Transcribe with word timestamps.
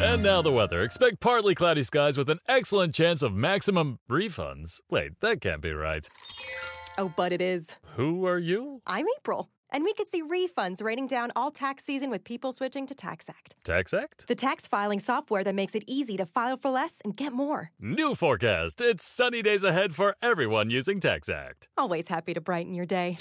And 0.00 0.22
now 0.22 0.42
the 0.42 0.52
weather. 0.52 0.82
Expect 0.82 1.20
partly 1.20 1.54
cloudy 1.54 1.82
skies 1.82 2.18
with 2.18 2.28
an 2.28 2.40
excellent 2.48 2.94
chance 2.94 3.22
of 3.22 3.32
maximum 3.34 3.98
refunds. 4.10 4.80
Wait, 4.90 5.12
that 5.20 5.40
can't 5.40 5.60
be 5.62 5.72
right. 5.72 6.06
Oh, 6.98 7.12
but 7.16 7.32
it 7.32 7.40
is. 7.40 7.76
Who 7.96 8.26
are 8.26 8.38
you? 8.38 8.82
I'm 8.86 9.06
April. 9.18 9.50
And 9.70 9.82
we 9.82 9.92
could 9.94 10.08
see 10.08 10.22
refunds 10.22 10.82
raining 10.82 11.08
down 11.08 11.32
all 11.34 11.50
tax 11.50 11.84
season 11.84 12.10
with 12.10 12.22
people 12.22 12.52
switching 12.52 12.86
to 12.86 12.94
TaxAct. 12.94 13.54
TaxAct? 13.64 14.26
The 14.28 14.36
tax 14.36 14.66
filing 14.68 15.00
software 15.00 15.42
that 15.42 15.54
makes 15.54 15.74
it 15.74 15.82
easy 15.86 16.16
to 16.16 16.26
file 16.26 16.56
for 16.56 16.70
less 16.70 17.00
and 17.04 17.16
get 17.16 17.32
more. 17.32 17.70
New 17.80 18.14
forecast. 18.14 18.80
It's 18.80 19.04
sunny 19.04 19.42
days 19.42 19.64
ahead 19.64 19.94
for 19.94 20.14
everyone 20.22 20.70
using 20.70 21.00
TaxAct. 21.00 21.68
Always 21.76 22.06
happy 22.08 22.34
to 22.34 22.40
brighten 22.40 22.74
your 22.74 22.86
day. 22.86 23.16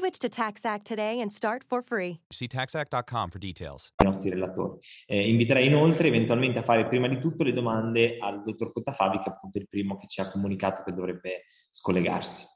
Switch 0.00 0.16
to 0.16 0.30
TaxAct 0.30 0.84
today 0.84 1.20
and 1.20 1.30
start 1.30 1.62
for 1.62 1.82
free. 1.82 2.18
See 2.30 2.46
taxact.com 2.46 3.28
for 3.28 3.38
details. 3.38 3.92
i 3.98 4.04
nostri 4.04 4.30
relatori. 4.30 4.78
Eh, 5.04 5.28
inviterei 5.28 5.66
inoltre 5.66 6.08
eventualmente 6.08 6.58
a 6.58 6.62
fare 6.62 6.88
prima 6.88 7.06
di 7.06 7.20
tutto 7.20 7.44
le 7.44 7.52
domande 7.52 8.16
al 8.18 8.42
dottor 8.42 8.72
Cottafavi, 8.72 9.18
che 9.18 9.24
è 9.24 9.28
appunto 9.28 9.58
il 9.58 9.68
primo 9.68 9.98
che 9.98 10.06
ci 10.06 10.22
ha 10.22 10.30
comunicato 10.30 10.82
che 10.84 10.94
dovrebbe 10.94 11.44
scollegarsi. 11.70 12.46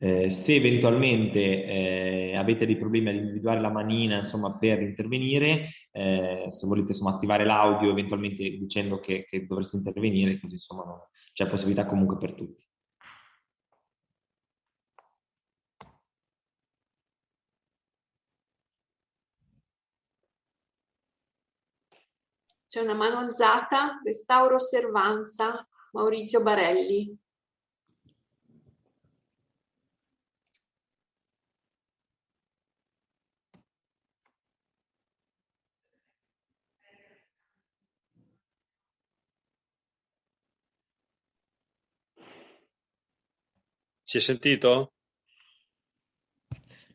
Eh, 0.00 0.28
se 0.28 0.54
eventualmente 0.56 1.64
eh, 1.64 2.36
avete 2.36 2.66
dei 2.66 2.76
problemi 2.76 3.08
ad 3.08 3.14
individuare 3.14 3.60
la 3.60 3.70
manina 3.70 4.18
insomma, 4.18 4.58
per 4.58 4.82
intervenire, 4.82 5.70
eh, 5.92 6.48
se 6.50 6.66
volete 6.66 6.88
insomma, 6.88 7.14
attivare 7.14 7.46
l'audio 7.46 7.90
eventualmente 7.90 8.42
dicendo 8.42 8.98
che, 8.98 9.24
che 9.24 9.46
dovreste 9.46 9.78
intervenire, 9.78 10.38
così 10.38 10.56
insomma 10.56 10.94
c'è 11.32 11.46
possibilità 11.46 11.86
comunque 11.86 12.18
per 12.18 12.34
tutti. 12.34 12.67
C'è 22.68 22.82
una 22.82 22.92
mano 22.94 23.18
alzata, 23.18 24.00
restauro 24.04 24.56
osservanza, 24.56 25.66
Maurizio 25.92 26.42
Barelli. 26.42 27.16
Si 44.02 44.16
è 44.18 44.20
sentito? 44.20 44.92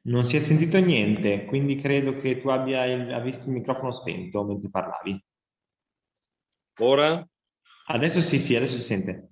Non 0.03 0.23
si 0.23 0.35
è 0.35 0.39
sentito 0.39 0.77
niente, 0.79 1.45
quindi 1.45 1.77
credo 1.79 2.17
che 2.17 2.39
tu 2.41 2.49
abbia 2.49 2.85
il, 2.85 3.11
avessi 3.11 3.47
il 3.47 3.55
microfono 3.55 3.91
spento 3.91 4.43
mentre 4.43 4.69
parlavi. 4.69 5.23
Ora? 6.79 7.25
Adesso 7.87 8.21
sì, 8.21 8.39
sì, 8.39 8.55
adesso 8.55 8.73
si 8.73 8.81
sente. 8.81 9.29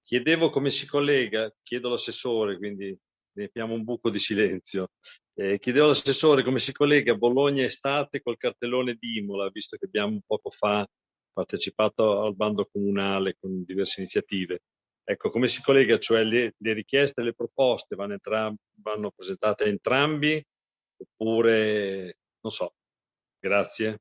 Chiedevo 0.00 0.50
come 0.50 0.70
si 0.70 0.86
collega, 0.86 1.52
chiedo 1.62 1.88
all'assessore, 1.88 2.56
quindi 2.58 2.96
ne 3.32 3.44
abbiamo 3.44 3.74
un 3.74 3.84
buco 3.84 4.10
di 4.10 4.18
silenzio. 4.18 4.90
Eh, 5.34 5.58
chiedevo 5.58 5.86
all'assessore 5.86 6.42
come 6.42 6.58
si 6.58 6.72
collega 6.72 7.14
Bologna 7.14 7.64
estate 7.64 8.20
col 8.20 8.36
cartellone 8.36 8.96
di 8.98 9.18
Imola, 9.18 9.48
visto 9.50 9.76
che 9.76 9.86
abbiamo 9.86 10.20
poco 10.26 10.50
fa 10.50 10.86
partecipato 11.32 12.22
al 12.22 12.34
bando 12.34 12.68
comunale 12.70 13.36
con 13.38 13.64
diverse 13.64 14.00
iniziative. 14.00 14.62
Ecco, 15.04 15.30
come 15.30 15.48
si 15.48 15.62
collega? 15.62 15.98
Cioè 15.98 16.24
le, 16.24 16.54
le 16.56 16.72
richieste 16.72 17.20
e 17.20 17.24
le 17.24 17.34
proposte 17.34 17.96
vanno, 17.96 18.12
entram- 18.12 18.56
vanno 18.82 19.10
presentate 19.10 19.64
a 19.64 19.68
entrambi 19.68 20.44
oppure 20.96 22.16
non 22.40 22.52
so. 22.52 22.74
Grazie. 23.38 24.00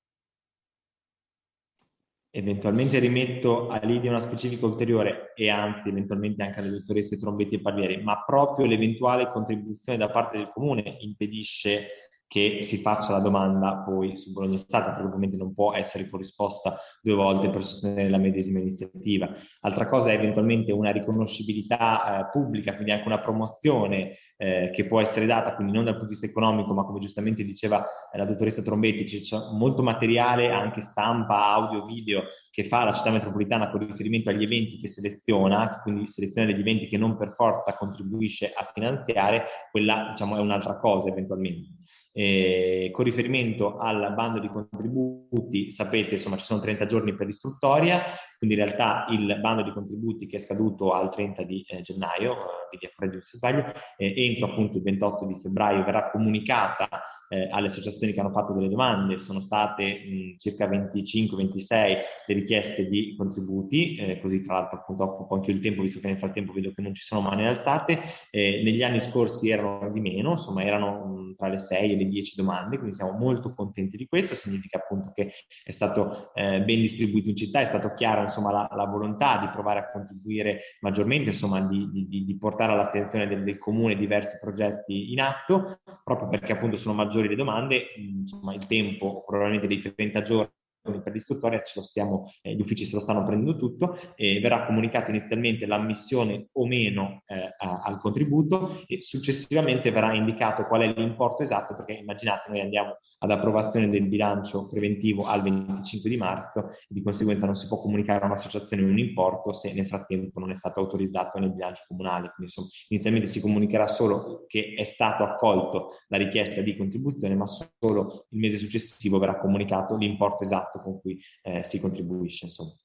Eventualmente 2.31 2.99
rimetto 2.99 3.69
a 3.69 3.79
Lidia 3.83 4.11
una 4.11 4.19
specifica 4.19 4.67
ulteriore 4.67 5.33
e 5.35 5.49
anzi 5.49 5.89
eventualmente 5.89 6.43
anche 6.43 6.59
alle 6.59 6.69
dottoresse 6.69 7.17
Trombetti 7.17 7.55
e 7.55 7.61
Parlieri, 7.61 8.03
ma 8.03 8.23
proprio 8.23 8.67
l'eventuale 8.67 9.31
contribuzione 9.31 9.97
da 9.97 10.11
parte 10.11 10.37
del 10.37 10.51
comune 10.53 10.97
impedisce 10.99 12.08
che 12.29 12.59
si 12.61 12.77
faccia 12.77 13.11
la 13.11 13.21
domanda 13.21 13.77
poi 13.79 14.15
su 14.15 14.31
Bologna 14.31 14.53
Estate, 14.53 14.91
perché 14.91 15.07
ovviamente 15.07 15.35
non 15.35 15.51
può 15.51 15.73
essere 15.73 16.07
corrisposta 16.07 16.79
due 17.01 17.15
volte 17.15 17.49
per 17.49 17.65
sostenere 17.65 18.07
la 18.07 18.19
medesima 18.19 18.59
iniziativa. 18.59 19.27
Altra 19.61 19.87
cosa 19.87 20.11
è 20.11 20.13
eventualmente 20.13 20.71
una 20.71 20.91
riconoscibilità 20.91 22.27
eh, 22.27 22.29
pubblica, 22.31 22.75
quindi 22.75 22.91
anche 22.91 23.07
una 23.07 23.17
promozione 23.17 24.17
eh, 24.37 24.69
che 24.71 24.85
può 24.85 25.01
essere 25.01 25.25
data, 25.25 25.55
quindi 25.55 25.73
non 25.73 25.85
dal 25.85 25.93
punto 25.93 26.09
di 26.09 26.13
vista 26.13 26.27
economico, 26.27 26.71
ma 26.71 26.83
come 26.83 26.99
giustamente 26.99 27.43
diceva 27.43 27.83
eh, 28.13 28.17
la 28.19 28.25
dottoressa 28.25 28.61
Trombetti, 28.61 29.05
c'è, 29.05 29.37
molto 29.51 29.81
materiale, 29.81 30.51
anche 30.51 30.81
stampa, 30.81 31.47
audio, 31.47 31.83
video, 31.83 32.21
che 32.51 32.63
fa 32.63 32.83
la 32.83 32.93
città 32.93 33.09
metropolitana 33.09 33.71
con 33.71 33.79
riferimento 33.79 34.29
agli 34.29 34.43
eventi 34.43 34.79
che 34.79 34.87
seleziona, 34.87 35.79
quindi 35.81 36.05
seleziona 36.05 36.51
degli 36.51 36.59
eventi 36.59 36.87
che 36.87 36.97
non 36.97 37.17
per 37.17 37.33
forza 37.33 37.73
contribuisce 37.73 38.53
a 38.55 38.69
finanziare, 38.71 39.45
quella 39.71 40.09
diciamo, 40.11 40.37
è 40.37 40.39
un'altra 40.39 40.77
cosa 40.77 41.09
eventualmente. 41.09 41.78
Eh, 42.11 42.89
con 42.91 43.05
riferimento 43.05 43.77
al 43.77 44.13
bando 44.15 44.39
di 44.39 44.47
contributi, 44.47 45.71
sapete, 45.71 46.15
insomma, 46.15 46.37
ci 46.37 46.45
sono 46.45 46.59
30 46.59 46.85
giorni 46.85 47.15
per 47.15 47.27
l'istruttoria, 47.27 48.03
quindi 48.39 48.55
in 48.55 48.63
realtà 48.63 49.05
il 49.09 49.37
bando 49.41 49.63
di 49.63 49.71
contributi 49.71 50.25
che 50.25 50.37
è 50.37 50.39
scaduto 50.39 50.93
al 50.93 51.11
30 51.11 51.43
di 51.43 51.61
eh, 51.67 51.81
gennaio, 51.81 52.31
eh, 52.31 52.69
vedi 52.71 52.89
correggimi 52.95 53.21
se 53.21 53.35
sbaglio, 53.35 53.65
eh, 53.97 54.13
entro 54.15 54.45
appunto 54.45 54.77
il 54.77 54.83
28 54.83 55.25
di 55.25 55.37
febbraio 55.37 55.83
verrà 55.83 56.09
comunicata 56.09 56.87
eh, 57.27 57.49
alle 57.51 57.67
associazioni 57.67 58.13
che 58.13 58.21
hanno 58.21 58.31
fatto 58.31 58.53
delle 58.53 58.69
domande, 58.69 59.17
sono 59.17 59.41
state 59.41 59.83
mh, 59.83 60.37
circa 60.37 60.69
25-26 60.69 61.97
le 62.27 62.33
richieste 62.33 62.87
di 62.87 63.13
contributi, 63.17 63.97
eh, 63.97 64.21
così 64.21 64.41
tra 64.41 64.53
l'altro 64.53 64.79
appunto 64.79 65.03
occupo 65.03 65.35
anche 65.35 65.51
il 65.51 65.59
tempo, 65.59 65.81
visto 65.81 65.99
che 65.99 66.07
nel 66.07 66.17
frattempo 66.17 66.53
vedo 66.53 66.71
che 66.73 66.81
non 66.81 66.93
ci 66.93 67.03
sono 67.03 67.19
mani 67.19 67.45
alzate, 67.45 67.99
negli 68.31 68.83
anni 68.83 69.01
scorsi 69.01 69.49
erano 69.49 69.89
di 69.89 69.99
meno, 69.99 70.31
insomma 70.31 70.63
erano 70.63 71.05
mh, 71.05 71.35
tra 71.35 71.49
le 71.49 71.59
6 71.59 71.91
e 71.91 71.97
le 71.97 72.05
10 72.05 72.35
domande, 72.37 72.77
quindi 72.77 72.95
siamo 72.95 73.17
molto 73.17 73.53
contenti 73.53 73.97
di 73.97 74.07
questo, 74.07 74.33
significa 74.33 74.77
appunto 74.77 75.11
che 75.13 75.33
è 75.61 75.71
stato 75.71 76.31
ben 76.33 76.65
distribuito 76.65 77.29
in 77.29 77.35
città, 77.35 77.59
è 77.59 77.65
stato 77.65 77.93
chiaro 77.93 78.28
insomma 78.29 78.51
la, 78.51 78.69
la 78.73 78.85
volontà 78.85 79.37
di 79.39 79.49
provare 79.49 79.79
a 79.79 79.91
contribuire 79.91 80.61
maggiormente, 80.81 81.29
insomma 81.29 81.59
di, 81.61 81.89
di, 81.91 82.25
di 82.25 82.37
portare 82.37 82.71
all'attenzione 82.71 83.27
del, 83.27 83.43
del, 83.43 83.57
comune 83.57 83.95
diversi 83.95 84.37
progetti 84.39 85.11
in 85.11 85.19
atto, 85.19 85.79
proprio 86.03 86.29
perché 86.29 86.53
appunto 86.53 86.77
sono 86.77 86.95
maggiori 86.95 87.27
le 87.27 87.35
domande, 87.35 87.87
insomma 87.97 88.53
il 88.53 88.65
tempo 88.65 89.23
probabilmente 89.25 89.67
dei 89.67 89.81
30 89.81 90.21
giorni 90.21 90.57
per 90.81 91.11
l'istruttoria 91.11 91.61
stiamo, 91.63 92.31
eh, 92.41 92.55
gli 92.55 92.61
uffici 92.61 92.85
se 92.85 92.95
lo 92.95 93.01
stanno 93.01 93.23
prendendo 93.23 93.57
tutto 93.57 93.97
e 94.15 94.39
verrà 94.39 94.65
comunicata 94.65 95.09
inizialmente 95.09 95.65
l'ammissione 95.65 96.49
o 96.53 96.65
meno 96.65 97.23
eh, 97.27 97.55
a, 97.57 97.81
al 97.83 97.99
contributo 97.99 98.81
e 98.87 99.01
successivamente 99.01 99.91
verrà 99.91 100.13
indicato 100.13 100.65
qual 100.65 100.81
è 100.81 100.93
l'importo 100.93 101.43
esatto 101.43 101.75
perché 101.75 101.93
immaginate 101.93 102.49
noi 102.49 102.61
andiamo 102.61 102.97
ad 103.19 103.31
approvazione 103.31 103.89
del 103.89 104.07
bilancio 104.07 104.67
preventivo 104.67 105.25
al 105.25 105.41
25 105.41 106.09
di 106.09 106.17
marzo 106.17 106.71
di 106.87 107.01
conseguenza 107.01 107.45
non 107.45 107.55
si 107.55 107.67
può 107.67 107.79
comunicare 107.79 108.23
a 108.23 108.27
un'associazione 108.27 108.83
un 108.83 108.97
importo 108.97 109.53
se 109.53 109.73
nel 109.73 109.87
frattempo 109.87 110.39
non 110.39 110.51
è 110.51 110.55
stato 110.55 110.79
autorizzato 110.79 111.39
nel 111.39 111.53
bilancio 111.53 111.83
comunale. 111.87 112.31
Quindi 112.33 112.51
insomma, 112.53 112.67
inizialmente 112.89 113.27
si 113.27 113.41
comunicherà 113.41 113.87
solo 113.87 114.45
che 114.47 114.73
è 114.77 114.83
stato 114.83 115.23
accolto 115.23 115.91
la 116.07 116.17
richiesta 116.17 116.61
di 116.61 116.75
contribuzione, 116.75 117.35
ma 117.35 117.45
solo 117.45 118.25
il 118.29 118.39
mese 118.39 118.57
successivo 118.57 119.19
verrà 119.19 119.37
comunicato 119.37 119.95
l'importo 119.95 120.43
esatto 120.43 120.78
con 120.81 120.99
cui 120.99 121.19
eh, 121.43 121.63
si 121.63 121.79
contribuisce. 121.79 122.45
Insomma. 122.45 122.75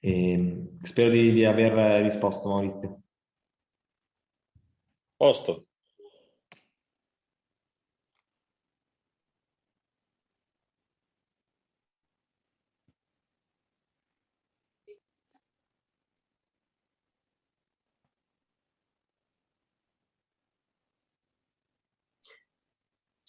E, 0.00 0.76
spero 0.82 1.10
di, 1.10 1.32
di 1.32 1.44
aver 1.44 2.02
risposto 2.02 2.48
Maurizio. 2.48 3.02
Posto. 5.16 5.66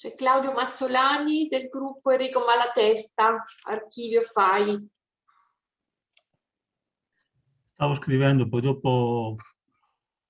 C'è 0.04 0.16
Claudio 0.16 0.52
Mazzolani 0.52 1.48
del 1.48 1.70
gruppo 1.70 2.12
Enrico 2.12 2.42
Malatesta, 2.46 3.42
archivio 3.70 4.20
FAI. 4.22 4.90
Stavo 7.72 7.96
scrivendo, 7.96 8.50
poi 8.50 8.60
dopo, 8.60 9.38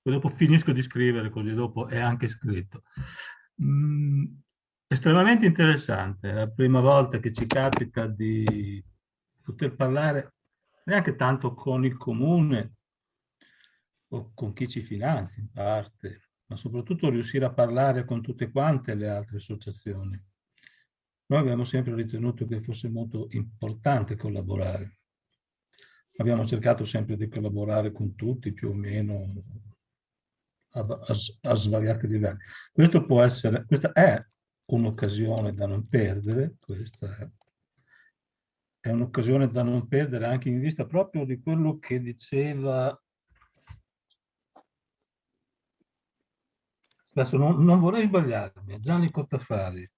poi 0.00 0.12
dopo 0.12 0.28
finisco 0.28 0.70
di 0.70 0.80
scrivere, 0.80 1.28
così 1.28 1.54
dopo 1.54 1.88
è 1.88 1.98
anche 1.98 2.28
scritto. 2.28 2.84
Mm, 3.64 4.26
estremamente 4.86 5.44
interessante, 5.46 6.30
è 6.30 6.34
la 6.34 6.48
prima 6.48 6.78
volta 6.78 7.18
che 7.18 7.32
ci 7.32 7.44
capita 7.44 8.06
di 8.06 8.80
poter 9.42 9.74
parlare 9.74 10.34
neanche 10.84 11.16
tanto 11.16 11.52
con 11.52 11.84
il 11.84 11.96
comune 11.96 12.74
o 14.10 14.30
con 14.34 14.52
chi 14.52 14.68
ci 14.68 14.82
finanzia 14.82 15.42
in 15.42 15.50
parte, 15.50 16.28
ma 16.46 16.56
soprattutto 16.56 17.08
riuscire 17.08 17.44
a 17.44 17.52
parlare 17.52 18.04
con 18.04 18.20
tutte 18.20 18.50
quante 18.50 18.94
le 18.94 19.08
altre 19.08 19.38
associazioni. 19.38 20.22
Noi 21.26 21.38
abbiamo 21.38 21.64
sempre 21.64 21.94
ritenuto 21.94 22.46
che 22.46 22.60
fosse 22.60 22.88
molto 22.88 23.28
importante 23.30 24.16
collaborare. 24.16 24.98
Abbiamo 26.16 26.46
cercato 26.46 26.84
sempre 26.84 27.16
di 27.16 27.28
collaborare 27.28 27.92
con 27.92 28.14
tutti, 28.14 28.52
più 28.52 28.68
o 28.68 28.74
meno 28.74 29.24
a, 30.74 30.80
a, 30.80 31.50
a 31.50 31.54
svariati 31.54 32.06
livelli. 32.06 32.38
Questo 32.70 33.04
può 33.04 33.22
essere, 33.22 33.64
questa 33.64 33.92
è 33.92 34.22
un'occasione 34.66 35.54
da 35.54 35.66
non 35.66 35.84
perdere, 35.86 36.56
questa 36.60 37.16
è, 37.16 37.28
è 38.80 38.90
un'occasione 38.90 39.50
da 39.50 39.62
non 39.62 39.88
perdere 39.88 40.26
anche 40.26 40.48
in 40.48 40.60
vista 40.60 40.86
proprio 40.86 41.24
di 41.24 41.40
quello 41.40 41.78
che 41.78 42.00
diceva 42.00 42.96
adesso 47.14 47.36
non, 47.36 47.64
non 47.64 47.80
vorrei 47.80 48.02
sbagliarmi, 48.02 48.80
Gianni 48.80 49.10
Cottafari 49.10 49.88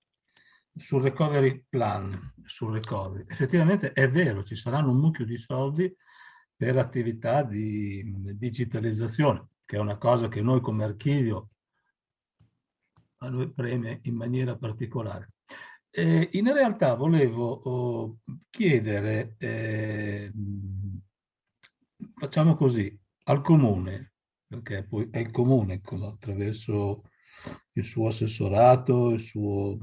sul 0.76 1.02
recovery 1.02 1.64
plan, 1.68 2.34
sul 2.44 2.74
recovery. 2.74 3.24
Effettivamente 3.26 3.92
è 3.92 4.10
vero, 4.10 4.42
ci 4.42 4.54
saranno 4.54 4.90
un 4.90 4.98
mucchio 4.98 5.24
di 5.24 5.36
soldi 5.36 5.94
per 6.54 6.76
attività 6.76 7.42
di 7.42 8.04
digitalizzazione, 8.36 9.48
che 9.64 9.76
è 9.76 9.80
una 9.80 9.96
cosa 9.96 10.28
che 10.28 10.40
noi 10.40 10.60
come 10.60 10.84
archivio 10.84 11.50
a 13.18 13.28
noi 13.28 13.50
preme 13.50 14.00
in 14.02 14.14
maniera 14.14 14.56
particolare. 14.56 15.32
Eh, 15.90 16.28
in 16.32 16.52
realtà 16.52 16.94
volevo 16.94 17.46
oh, 17.46 18.18
chiedere, 18.50 19.34
eh, 19.38 20.30
facciamo 22.14 22.54
così, 22.54 22.98
al 23.24 23.40
comune, 23.40 24.12
perché 24.46 24.84
poi 24.84 25.08
è 25.10 25.18
il 25.18 25.30
comune 25.30 25.80
attraverso 25.82 27.02
il 27.72 27.84
suo 27.84 28.08
assessorato, 28.08 29.10
il 29.10 29.20
suo 29.20 29.78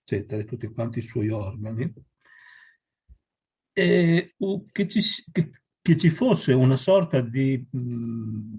eccetera, 0.00 0.44
tutti 0.44 0.66
quanti 0.68 0.98
i 0.98 1.02
suoi 1.02 1.30
organi, 1.30 1.92
e 3.72 4.34
che 4.70 4.88
ci, 4.88 5.00
che, 5.32 5.50
che 5.80 5.96
ci 5.96 6.10
fosse 6.10 6.52
una 6.52 6.76
sorta 6.76 7.20
di, 7.20 7.66
mh, 7.68 8.56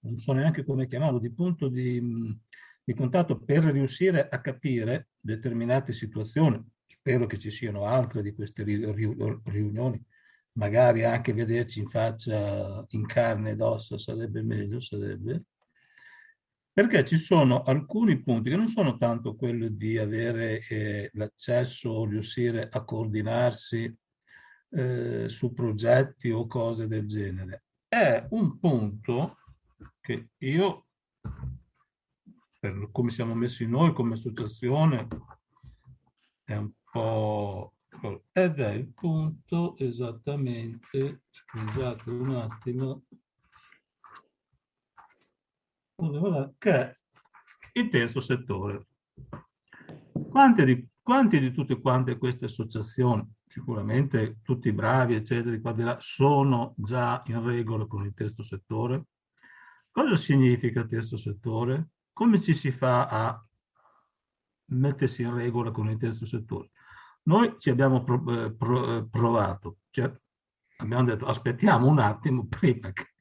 non 0.00 0.16
so 0.18 0.32
neanche 0.32 0.64
come 0.64 0.86
chiamarlo, 0.86 1.18
di 1.18 1.32
punto 1.32 1.68
di, 1.68 2.00
mh, 2.00 2.40
di 2.84 2.94
contatto 2.94 3.40
per 3.40 3.64
riuscire 3.64 4.28
a 4.28 4.40
capire 4.40 5.08
determinate 5.18 5.92
situazioni. 5.92 6.62
Spero 6.86 7.26
che 7.26 7.38
ci 7.38 7.50
siano 7.50 7.84
altre 7.84 8.22
di 8.22 8.32
queste 8.32 8.62
riunioni, 8.62 10.04
magari 10.56 11.04
anche 11.04 11.32
vederci 11.32 11.80
in 11.80 11.88
faccia, 11.88 12.84
in 12.90 13.06
carne 13.06 13.50
ed 13.52 13.60
ossa 13.60 13.98
sarebbe 13.98 14.42
meglio, 14.42 14.80
sarebbe 14.80 15.44
perché 16.76 17.06
ci 17.06 17.16
sono 17.16 17.62
alcuni 17.62 18.22
punti 18.22 18.50
che 18.50 18.56
non 18.56 18.68
sono 18.68 18.98
tanto 18.98 19.34
quello 19.34 19.66
di 19.66 19.96
avere 19.96 20.60
eh, 20.68 21.08
l'accesso 21.14 21.88
o 21.88 22.04
riuscire 22.04 22.68
a 22.68 22.84
coordinarsi 22.84 23.90
eh, 24.68 25.26
su 25.26 25.54
progetti 25.54 26.30
o 26.30 26.46
cose 26.46 26.86
del 26.86 27.06
genere. 27.06 27.64
È 27.88 28.26
un 28.28 28.58
punto 28.58 29.38
che 30.02 30.28
io, 30.36 30.88
per 32.60 32.90
come 32.92 33.10
siamo 33.10 33.32
messi 33.32 33.66
noi 33.66 33.94
come 33.94 34.12
associazione, 34.12 35.08
è 36.44 36.56
un 36.56 36.70
po' 36.92 37.75
ed 38.32 38.60
è 38.60 38.72
il 38.72 38.92
punto 38.92 39.76
esattamente, 39.78 41.22
scusate 41.30 42.10
un 42.10 42.34
attimo, 42.34 43.02
che 46.58 46.70
è 46.70 46.96
il 47.72 47.88
terzo 47.88 48.20
settore. 48.20 48.86
Quante 50.30 50.64
di, 50.64 50.88
quanti 51.02 51.40
di 51.40 51.52
tutte 51.52 51.80
quante 51.80 52.18
queste 52.18 52.46
associazioni, 52.46 53.26
sicuramente 53.46 54.40
tutti 54.42 54.72
bravi, 54.72 55.14
eccetera, 55.14 55.54
di 55.54 55.60
qua 55.60 55.72
di 55.72 55.82
là, 55.82 55.96
sono 56.00 56.74
già 56.76 57.22
in 57.26 57.42
regola 57.42 57.86
con 57.86 58.04
il 58.04 58.14
terzo 58.14 58.42
settore? 58.42 59.06
Cosa 59.90 60.16
significa 60.16 60.84
terzo 60.84 61.16
settore? 61.16 61.88
Come 62.12 62.38
ci 62.40 62.52
si 62.52 62.70
fa 62.70 63.06
a 63.06 63.48
mettersi 64.66 65.22
in 65.22 65.34
regola 65.34 65.70
con 65.70 65.88
il 65.88 65.96
terzo 65.96 66.26
settore? 66.26 66.70
Noi 67.26 67.56
ci 67.58 67.70
abbiamo 67.70 68.04
eh, 68.28 68.44
eh, 68.44 69.06
provato, 69.10 69.78
cioè 69.90 70.12
abbiamo 70.78 71.04
detto 71.04 71.26
aspettiamo 71.26 71.86
un 71.86 71.98
attimo 71.98 72.46
prima 72.48 72.92
che 72.92 73.14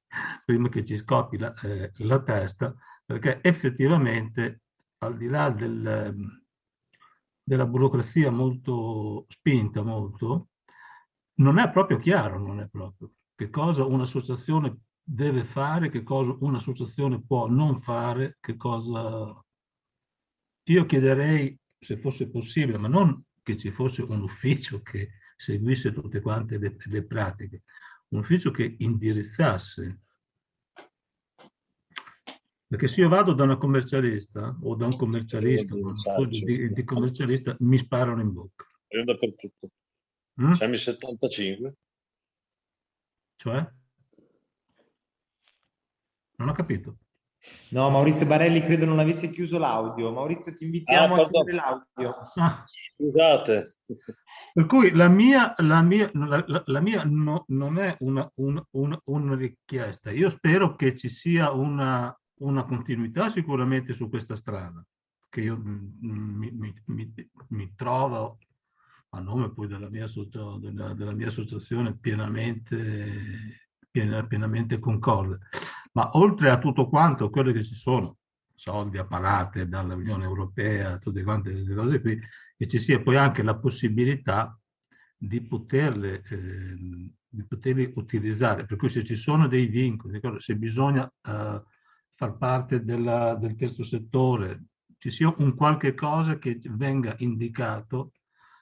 prima 0.45 0.69
che 0.69 0.85
ci 0.85 0.95
scoppi 0.97 1.37
la, 1.37 1.53
eh, 1.61 1.91
la 1.97 2.21
testa, 2.21 2.73
perché 3.03 3.39
effettivamente 3.43 4.61
al 4.99 5.17
di 5.17 5.27
là 5.27 5.49
del, 5.49 6.41
della 7.43 7.65
burocrazia 7.65 8.31
molto 8.31 9.25
spinta, 9.27 9.81
molto, 9.81 10.49
non 11.39 11.57
è 11.57 11.69
proprio 11.69 11.97
chiaro, 11.97 12.39
non 12.39 12.59
è 12.61 12.67
proprio 12.69 13.11
che 13.35 13.49
cosa 13.49 13.83
un'associazione 13.83 14.83
deve 15.03 15.43
fare, 15.43 15.89
che 15.89 16.03
cosa 16.03 16.35
un'associazione 16.39 17.23
può 17.23 17.47
non 17.47 17.81
fare, 17.81 18.37
che 18.39 18.55
cosa... 18.55 19.43
Io 20.67 20.85
chiederei, 20.85 21.55
se 21.77 21.97
fosse 21.97 22.29
possibile, 22.29 22.77
ma 22.77 22.87
non 22.87 23.21
che 23.45 23.55
ci 23.55 23.69
fosse 23.69 24.01
un 24.01 24.23
ufficio 24.23 24.81
che 24.81 25.11
seguisse 25.37 25.93
tutte 25.93 26.19
quante 26.19 26.57
le, 26.57 26.75
le 26.85 27.03
pratiche, 27.05 27.61
un 28.09 28.19
ufficio 28.19 28.49
che 28.49 28.75
indirizzasse 28.79 29.99
perché 32.67 32.87
se 32.87 33.01
io 33.01 33.09
vado 33.09 33.33
da 33.33 33.43
una 33.43 33.57
commercialista 33.57 34.57
o 34.63 34.75
da 34.75 34.85
un 34.85 34.97
commercialista, 34.97 35.75
un 35.75 35.95
studio 35.95 36.43
di, 36.43 36.73
di, 36.73 36.83
commercialista, 36.83 37.55
mi 37.59 37.77
sparano 37.77 38.21
in 38.21 38.33
bocca. 38.33 38.65
Io 38.87 39.03
dappertutto. 39.03 39.69
Mm? 40.41 40.51
Siamo 40.53 40.73
in 40.73 40.79
75. 40.79 41.75
Cioè? 43.35 43.71
Non 46.37 46.49
ho 46.49 46.53
capito. 46.53 46.97
No, 47.69 47.89
Maurizio 47.89 48.25
Barelli 48.25 48.61
credo 48.61 48.85
non 48.85 48.99
avesse 48.99 49.29
chiuso 49.29 49.57
l'audio. 49.57 50.11
Maurizio, 50.11 50.53
ti 50.53 50.65
invitiamo 50.65 51.15
ah, 51.15 51.21
a 51.21 51.29
chiudere 51.29 51.53
l'audio. 51.53 52.15
Ah. 52.35 52.63
Scusate. 52.65 53.77
Per 54.53 54.65
cui 54.65 54.91
la 54.91 55.09
mia, 55.09 55.53
la 55.57 55.81
mia, 55.81 56.09
la, 56.13 56.63
la 56.65 56.79
mia 56.79 57.03
no, 57.03 57.43
non 57.49 57.77
è 57.77 57.95
una, 57.99 58.29
una, 58.35 58.65
una, 58.71 59.01
una, 59.05 59.35
richiesta. 59.35 60.11
Io 60.11 60.29
spero 60.29 60.75
che 60.75 60.95
ci 60.95 61.09
sia 61.09 61.51
una, 61.51 62.17
una 62.39 62.63
continuità 62.63 63.29
sicuramente 63.29 63.93
su 63.93 64.09
questa 64.09 64.35
strada, 64.35 64.81
che 65.29 65.41
io 65.41 65.57
mi, 65.57 66.51
mi, 66.51 66.73
mi, 66.85 67.13
mi 67.49 67.73
trovo 67.75 68.37
a 69.09 69.19
nome 69.19 69.51
poi 69.51 69.67
della 69.67 69.89
mia, 69.89 70.07
della, 70.59 70.93
della 70.93 71.13
mia 71.13 71.27
associazione 71.27 71.97
pienamente, 71.97 73.69
pienamente 73.91 74.79
concorde. 74.79 75.39
Ma 75.95 76.09
oltre 76.13 76.49
a 76.49 76.57
tutto 76.57 76.89
quanto 76.89 77.29
quello 77.29 77.53
che 77.53 77.63
ci 77.63 77.73
sono, 77.73 78.17
soldi 78.53 78.97
a 78.97 79.05
palate 79.05 79.67
dall'Unione 79.67 80.25
Europea, 80.25 80.97
tutte 80.97 81.23
quante 81.23 81.51
queste 81.51 81.73
cose 81.73 82.01
qui, 82.01 82.19
che 82.57 82.67
ci 82.67 82.79
sia 82.79 83.01
poi 83.01 83.15
anche 83.15 83.43
la 83.43 83.57
possibilità 83.57 84.59
di 85.17 85.41
poterle, 85.41 86.21
eh, 86.29 86.75
di 87.27 87.45
poterli 87.47 87.93
utilizzare. 87.95 88.65
Per 88.65 88.75
cui 88.77 88.89
se 88.89 89.05
ci 89.05 89.15
sono 89.15 89.47
dei 89.47 89.67
vincoli, 89.67 90.19
se 90.39 90.57
bisogna 90.57 91.05
eh, 91.05 91.63
far 92.13 92.37
parte 92.37 92.83
della, 92.83 93.35
del 93.35 93.55
terzo 93.55 93.83
settore, 93.83 94.65
ci 94.97 95.09
sia 95.09 95.33
un 95.37 95.55
qualche 95.55 95.93
cosa 95.93 96.37
che 96.37 96.59
venga 96.71 97.15
indicato, 97.19 98.11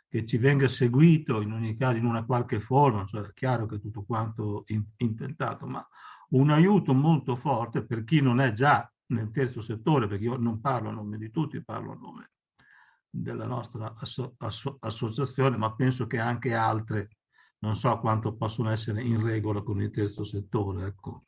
che 0.08 0.24
ci 0.24 0.38
venga 0.38 0.68
seguito 0.68 1.42
in 1.42 1.52
ogni 1.52 1.76
caso 1.76 1.98
in 1.98 2.06
una 2.06 2.26
qualche 2.26 2.60
forma, 2.60 3.06
cioè 3.06 3.22
è 3.24 3.34
chiaro 3.34 3.66
che 3.66 3.80
tutto 3.80 4.04
quanto 4.04 4.66
in, 4.68 4.84
inventato, 4.98 5.66
ma 5.66 5.84
un 6.34 6.50
aiuto 6.50 6.94
molto 6.94 7.36
forte 7.36 7.86
per 7.86 8.04
chi 8.04 8.22
non 8.22 8.40
è 8.40 8.52
già 8.52 8.90
nel 9.08 9.32
terzo 9.32 9.62
settore, 9.62 10.08
perché 10.08 10.26
io 10.26 10.38
non 10.38 10.60
parlo 10.60 10.90
a 10.90 10.94
nome 10.94 11.18
di 11.18 11.30
tutti, 11.30 11.64
parlo 11.64 11.92
a 11.92 11.96
nome 11.96 12.32
della 13.10 13.46
nostra 13.46 13.94
asso, 13.96 14.36
asso, 14.40 14.78
associazione, 14.80 15.58
ma 15.58 15.74
penso 15.76 16.08
che 16.08 16.20
anche 16.20 16.54
altre 16.54 17.10
non 17.60 17.76
so 17.76 17.98
quanto 18.00 18.36
possono 18.36 18.70
essere 18.72 19.04
in 19.04 19.24
regola 19.24 19.62
con 19.62 19.82
il 19.82 19.92
terzo 19.92 20.24
settore. 20.24 20.88
Ecco 20.88 21.26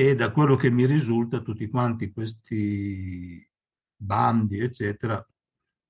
e 0.00 0.14
da 0.14 0.30
quello 0.30 0.54
che 0.54 0.70
mi 0.70 0.86
risulta 0.86 1.40
tutti 1.40 1.68
quanti 1.68 2.12
questi 2.12 3.44
bandi, 3.96 4.60
eccetera, 4.60 5.20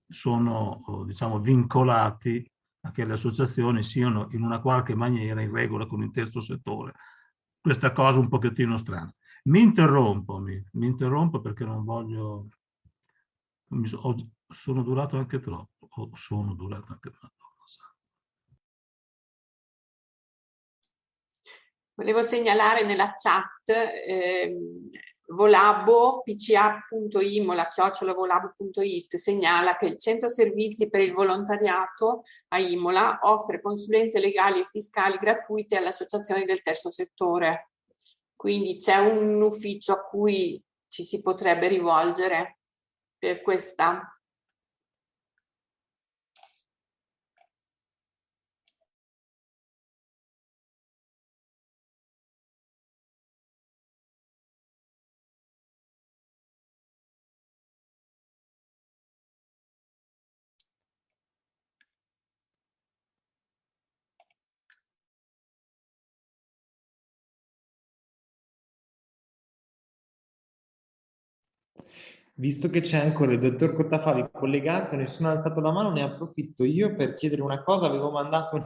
sono 0.09 1.05
diciamo, 1.05 1.41
vincolati 1.41 2.51
a 2.87 2.91
che 2.91 3.05
le 3.05 3.13
associazioni 3.13 3.83
siano 3.83 4.29
in 4.31 4.43
una 4.43 4.63
qualche 4.63 4.95
maniera 4.95 5.43
in 5.43 5.53
regola 5.53 5.85
con 5.85 6.01
il 6.01 6.11
terzo 6.11 6.41
settore. 6.41 6.95
Questa 7.69 7.93
cosa 7.93 8.19
un 8.19 8.31
pochettino 8.31 8.79
strana. 8.79 9.15
Mi 9.43 9.61
interrompo, 9.61 10.39
mi, 10.39 10.59
mi 10.73 10.87
interrompo 10.87 11.43
perché 11.43 11.65
non 11.67 11.85
voglio... 11.85 12.49
sono 14.49 14.83
durato 14.83 15.19
anche 15.19 15.39
troppo, 15.39 15.87
o 15.87 16.11
sono 16.15 16.55
durato 16.55 16.87
anche 16.93 17.11
troppo. 17.11 17.37
Volevo 21.93 22.23
segnalare 22.23 22.85
nella 22.85 23.13
chat 23.13 23.69
eh, 23.69 24.57
Volabo, 25.31 26.23
pca.imola, 26.23 27.69
chiocciolavolabo.it, 27.69 29.17
segnala 29.17 29.77
che 29.77 29.85
il 29.85 29.99
Centro 29.99 30.29
Servizi 30.29 30.89
per 30.89 31.03
il 31.03 31.13
Volontariato 31.13 32.23
a 32.49 32.59
Imola 32.59 33.19
offre 33.23 33.61
consulenze 33.61 34.21
legali 34.21 34.61
e 34.61 34.65
fiscali 34.65 35.19
gratuite 35.19 35.77
alle 35.77 35.89
associazioni 35.89 36.45
del 36.45 36.63
terzo 36.63 36.91
settore. 36.91 37.73
Quindi 38.35 38.77
c'è 38.79 38.97
un 38.97 39.43
ufficio 39.43 39.93
a 39.93 40.03
cui 40.03 40.63
ci 40.89 41.05
si 41.05 41.21
potrebbe 41.21 41.69
rivolgere 41.69 42.61
per 43.19 43.43
questa 43.43 44.18
Visto 72.41 72.71
che 72.71 72.83
c'è 72.83 72.99
ancora 72.99 73.33
il 73.33 73.41
dottor 73.41 73.75
Cottafavi 73.75 74.29
collegato, 74.31 74.95
nessuno 74.95 75.29
ha 75.29 75.33
alzato 75.33 75.59
la 75.61 75.73
mano, 75.73 75.91
ne 75.91 76.03
approfitto 76.03 76.63
io 76.63 76.95
per 76.95 77.15
chiedere 77.15 77.43
una 77.43 77.65
cosa. 77.65 77.87
Avevo 77.87 78.13
mandato 78.13 78.63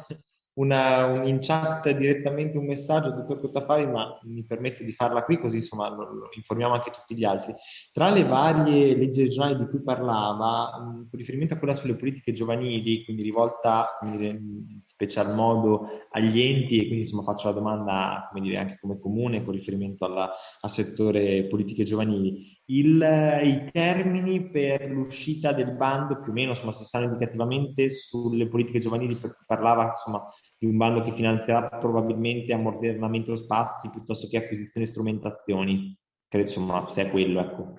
una, 0.54 1.06
un, 1.06 1.26
in 1.26 1.38
chat 1.40 1.88
direttamente 1.92 2.58
un 2.58 2.66
messaggio 2.66 3.06
al 3.06 3.14
dottor 3.14 3.40
Cottafavi, 3.40 3.86
ma 3.86 4.18
mi 4.24 4.44
permetto 4.44 4.82
di 4.82 4.92
farla 4.92 5.24
qui 5.24 5.38
così 5.38 5.56
insomma 5.56 5.88
lo, 5.88 6.02
lo 6.12 6.28
informiamo 6.34 6.74
anche 6.74 6.90
tutti 6.90 7.16
gli 7.16 7.24
altri. 7.24 7.54
Tra 7.94 8.10
le 8.10 8.24
varie 8.24 8.94
leggi 8.94 9.22
regionali 9.22 9.56
di 9.56 9.66
cui 9.66 9.82
parlava, 9.82 10.78
mh, 10.78 11.08
con 11.08 11.18
riferimento 11.18 11.54
a 11.54 11.56
quella 11.56 11.74
sulle 11.74 11.96
politiche 11.96 12.32
giovanili, 12.32 13.04
quindi 13.04 13.22
rivolta 13.22 13.98
dire, 14.02 14.26
in 14.26 14.80
special 14.82 15.34
modo 15.34 15.86
agli 16.10 16.38
enti, 16.38 16.76
e 16.76 16.84
quindi 16.84 17.00
insomma 17.00 17.22
faccio 17.22 17.48
la 17.48 17.54
domanda 17.54 18.28
come 18.28 18.44
dire, 18.44 18.58
anche 18.58 18.76
come 18.78 18.98
comune 18.98 19.42
con 19.42 19.54
riferimento 19.54 20.04
al 20.04 20.70
settore 20.70 21.44
politiche 21.44 21.84
giovanili, 21.84 22.60
il, 22.78 23.00
i 23.44 23.70
termini 23.70 24.48
per 24.48 24.86
l'uscita 24.86 25.52
del 25.52 25.72
bando 25.72 26.20
più 26.20 26.30
o 26.30 26.34
meno 26.34 26.50
insomma 26.50 26.72
si 26.72 26.84
stanno 26.84 27.04
indicativamente 27.04 27.90
sulle 27.90 28.48
politiche 28.48 28.78
giovanili 28.78 29.18
parlava 29.46 29.86
insomma 29.86 30.26
di 30.56 30.66
un 30.66 30.76
bando 30.76 31.02
che 31.02 31.10
finanzierà 31.10 31.68
probabilmente 31.68 32.52
ammodernamento 32.52 33.34
spazi 33.34 33.90
piuttosto 33.90 34.28
che 34.28 34.36
acquisizione 34.36 34.86
e 34.86 34.90
strumentazioni. 34.90 35.98
Credo, 36.28 36.48
insomma, 36.48 36.86
è 36.94 37.10
quello, 37.10 37.40
ecco. 37.40 37.74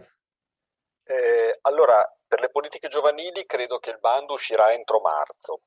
Eh, 1.05 1.57
allora, 1.61 2.05
per 2.27 2.41
le 2.41 2.49
politiche 2.49 2.89
giovanili 2.89 3.45
credo 3.45 3.79
che 3.79 3.91
il 3.91 3.99
bando 3.99 4.33
uscirà 4.33 4.73
entro 4.73 4.99
marzo. 4.99 5.61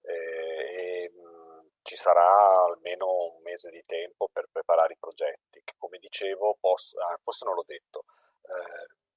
Eh, 0.00 1.12
mh, 1.14 1.68
ci 1.82 1.96
sarà 1.96 2.64
almeno 2.64 3.06
un 3.06 3.38
mese 3.42 3.70
di 3.70 3.82
tempo 3.84 4.30
per 4.32 4.48
preparare 4.50 4.94
i 4.94 4.98
progetti, 4.98 5.60
che 5.62 5.74
come 5.76 5.98
dicevo, 5.98 6.56
posso, 6.58 6.98
ah, 6.98 7.18
forse 7.22 7.44
non 7.44 7.54
l'ho 7.54 7.64
detto, 7.66 8.04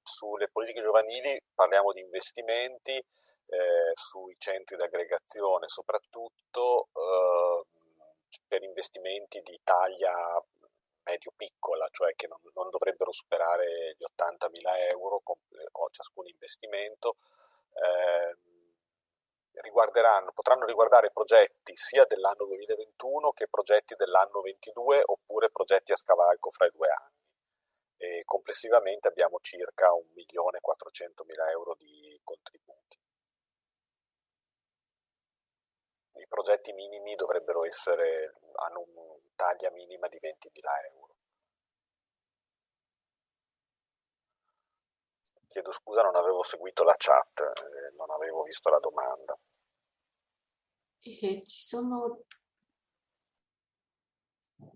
sulle 0.02 0.48
politiche 0.48 0.82
giovanili 0.82 1.40
parliamo 1.54 1.92
di 1.92 2.00
investimenti 2.00 2.92
eh, 2.92 3.92
sui 3.94 4.34
centri 4.38 4.76
di 4.76 4.82
aggregazione, 4.82 5.68
soprattutto 5.68 6.88
eh, 6.92 7.64
per 8.46 8.62
investimenti 8.62 9.40
di 9.42 9.58
taglia 9.62 10.12
medio-piccola, 11.04 11.88
cioè 11.90 12.14
che 12.14 12.26
non, 12.28 12.38
non, 12.54 12.70
dovrebbero 12.70 13.12
superare 13.12 13.96
gli 13.98 14.04
80.000 14.04 14.90
euro 14.90 15.20
con, 15.22 15.36
eh, 15.50 15.68
ciascun 15.90 16.26
investimento. 16.26 17.16
Eh, 17.74 18.50
potranno 20.34 20.64
riguardare 20.66 21.10
progetti 21.10 21.72
sia 21.76 22.04
dell'anno 22.04 22.46
2021 22.46 23.30
che 23.32 23.46
progetti 23.48 23.94
dell'anno 23.94 24.40
2022 24.40 25.02
oppure 25.04 25.50
progetti 25.50 25.92
a 25.92 25.96
scavalco 25.96 26.50
fra 26.50 26.66
i 26.66 26.70
due 26.70 26.88
anni. 26.88 27.31
E 28.02 28.22
complessivamente 28.24 29.06
abbiamo 29.06 29.38
circa 29.40 29.86
1.400.000 29.90 31.50
euro 31.50 31.76
di 31.78 32.18
contributi. 32.24 32.82
i 36.22 36.26
progetti 36.28 36.72
minimi 36.72 37.14
dovrebbero 37.14 37.64
essere, 37.64 38.38
hanno 38.66 38.80
una 38.80 39.18
taglia 39.34 39.70
minima 39.70 40.08
di 40.08 40.18
20.000 40.20 40.50
euro. 40.94 41.16
Chiedo 45.48 45.70
scusa, 45.70 46.02
non 46.02 46.16
avevo 46.16 46.42
seguito 46.42 46.82
la 46.82 46.94
chat, 46.96 47.40
eh, 47.40 47.94
non 47.96 48.10
avevo 48.10 48.42
visto 48.42 48.70
la 48.70 48.78
domanda. 48.78 49.38
E 51.04 51.42
ci 51.44 51.62
sono 51.62 52.24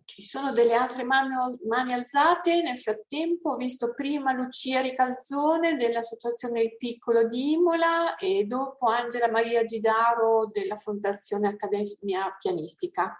ci 0.07 0.23
sono 0.23 0.53
delle 0.53 0.75
altre 0.75 1.03
mani, 1.03 1.35
mani, 1.67 1.93
alzate, 1.93 2.63
nel 2.63 2.79
frattempo? 2.79 3.51
Ho 3.51 3.57
visto 3.57 3.93
prima 3.93 4.33
Lucia 4.33 4.81
Ricalzone 4.81 5.77
dell'Associazione 5.77 6.63
Il 6.63 6.77
Piccolo 6.77 7.27
di 7.27 7.53
Imola 7.53 8.15
e 8.17 8.45
dopo 8.45 8.87
Angela 8.87 9.29
Maria 9.29 9.65
Gidaro 9.65 10.47
della 10.47 10.77
Fondazione 10.77 11.49
Accademia 11.49 12.35
Pianistica. 12.39 13.15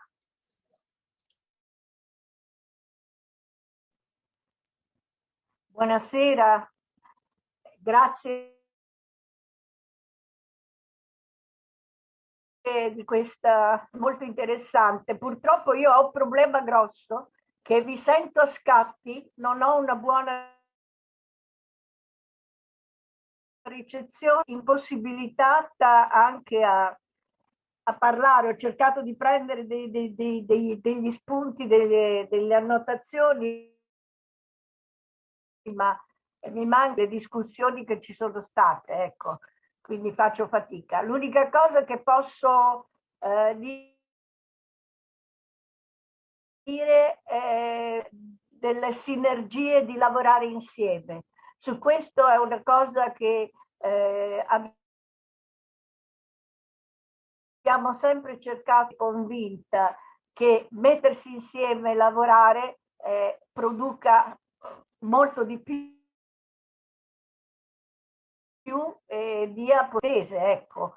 Buonasera, 5.67 6.73
grazie 7.81 8.56
di 12.95 13.05
questa 13.05 13.89
molto 13.93 14.25
interessante. 14.25 15.17
Purtroppo 15.17 15.73
io 15.75 15.93
ho 15.93 16.07
un 16.07 16.11
problema 16.11 16.61
grosso 16.63 17.31
che 17.63 17.83
vi 17.83 17.97
sento 17.97 18.41
a 18.41 18.47
scatti, 18.47 19.31
non 19.37 19.63
ho 19.63 19.79
una 19.79 19.95
buona 19.95 20.53
ricezione, 23.63 24.43
impossibilitata 24.47 26.11
anche 26.11 26.63
a, 26.63 26.87
a 26.87 27.97
parlare. 27.97 28.49
Ho 28.49 28.57
cercato 28.57 29.03
di 29.03 29.17
prendere 29.17 29.67
dei, 29.67 29.91
dei, 29.91 30.15
dei, 30.15 30.81
degli 30.81 31.11
spunti, 31.11 31.67
delle, 31.67 32.27
delle 32.29 32.55
annotazioni, 32.55 33.75
ma 35.73 35.97
mi 36.51 36.65
mancano 36.65 36.97
le 36.97 37.09
discussioni 37.09 37.85
che 37.85 38.01
ci 38.01 38.13
sono 38.13 38.41
state. 38.41 38.93
Ecco 38.93 39.39
quindi 39.87 40.13
faccio 40.13 40.49
fatica. 40.49 41.01
L'unica 41.01 41.49
cosa 41.49 41.85
che 41.85 42.03
posso 42.03 42.89
eh, 43.21 43.57
dire 46.65 47.23
è 47.23 48.09
delle 48.49 48.93
sinergie 48.93 49.85
di 49.85 49.97
lavorare 49.97 50.47
insieme. 50.47 51.27
Su 51.57 51.79
questo 51.79 52.27
è 52.27 52.37
una 52.37 52.61
cosa 52.65 53.13
che 53.13 53.53
eh, 53.79 54.45
abbiamo 57.63 57.93
sempre 57.93 58.41
cercato, 58.41 58.97
convinta 58.97 59.97
che 60.33 60.67
mettersi 60.73 61.33
insieme 61.33 61.93
e 61.93 61.95
lavorare 61.95 62.81
eh, 63.05 63.39
produca 63.53 64.37
molto 65.05 65.45
di 65.45 65.63
più 65.63 65.96
più 68.67 68.83
eh, 69.07 69.53
dia 69.55 69.87
potese, 69.87 70.37
ecco. 70.39 70.97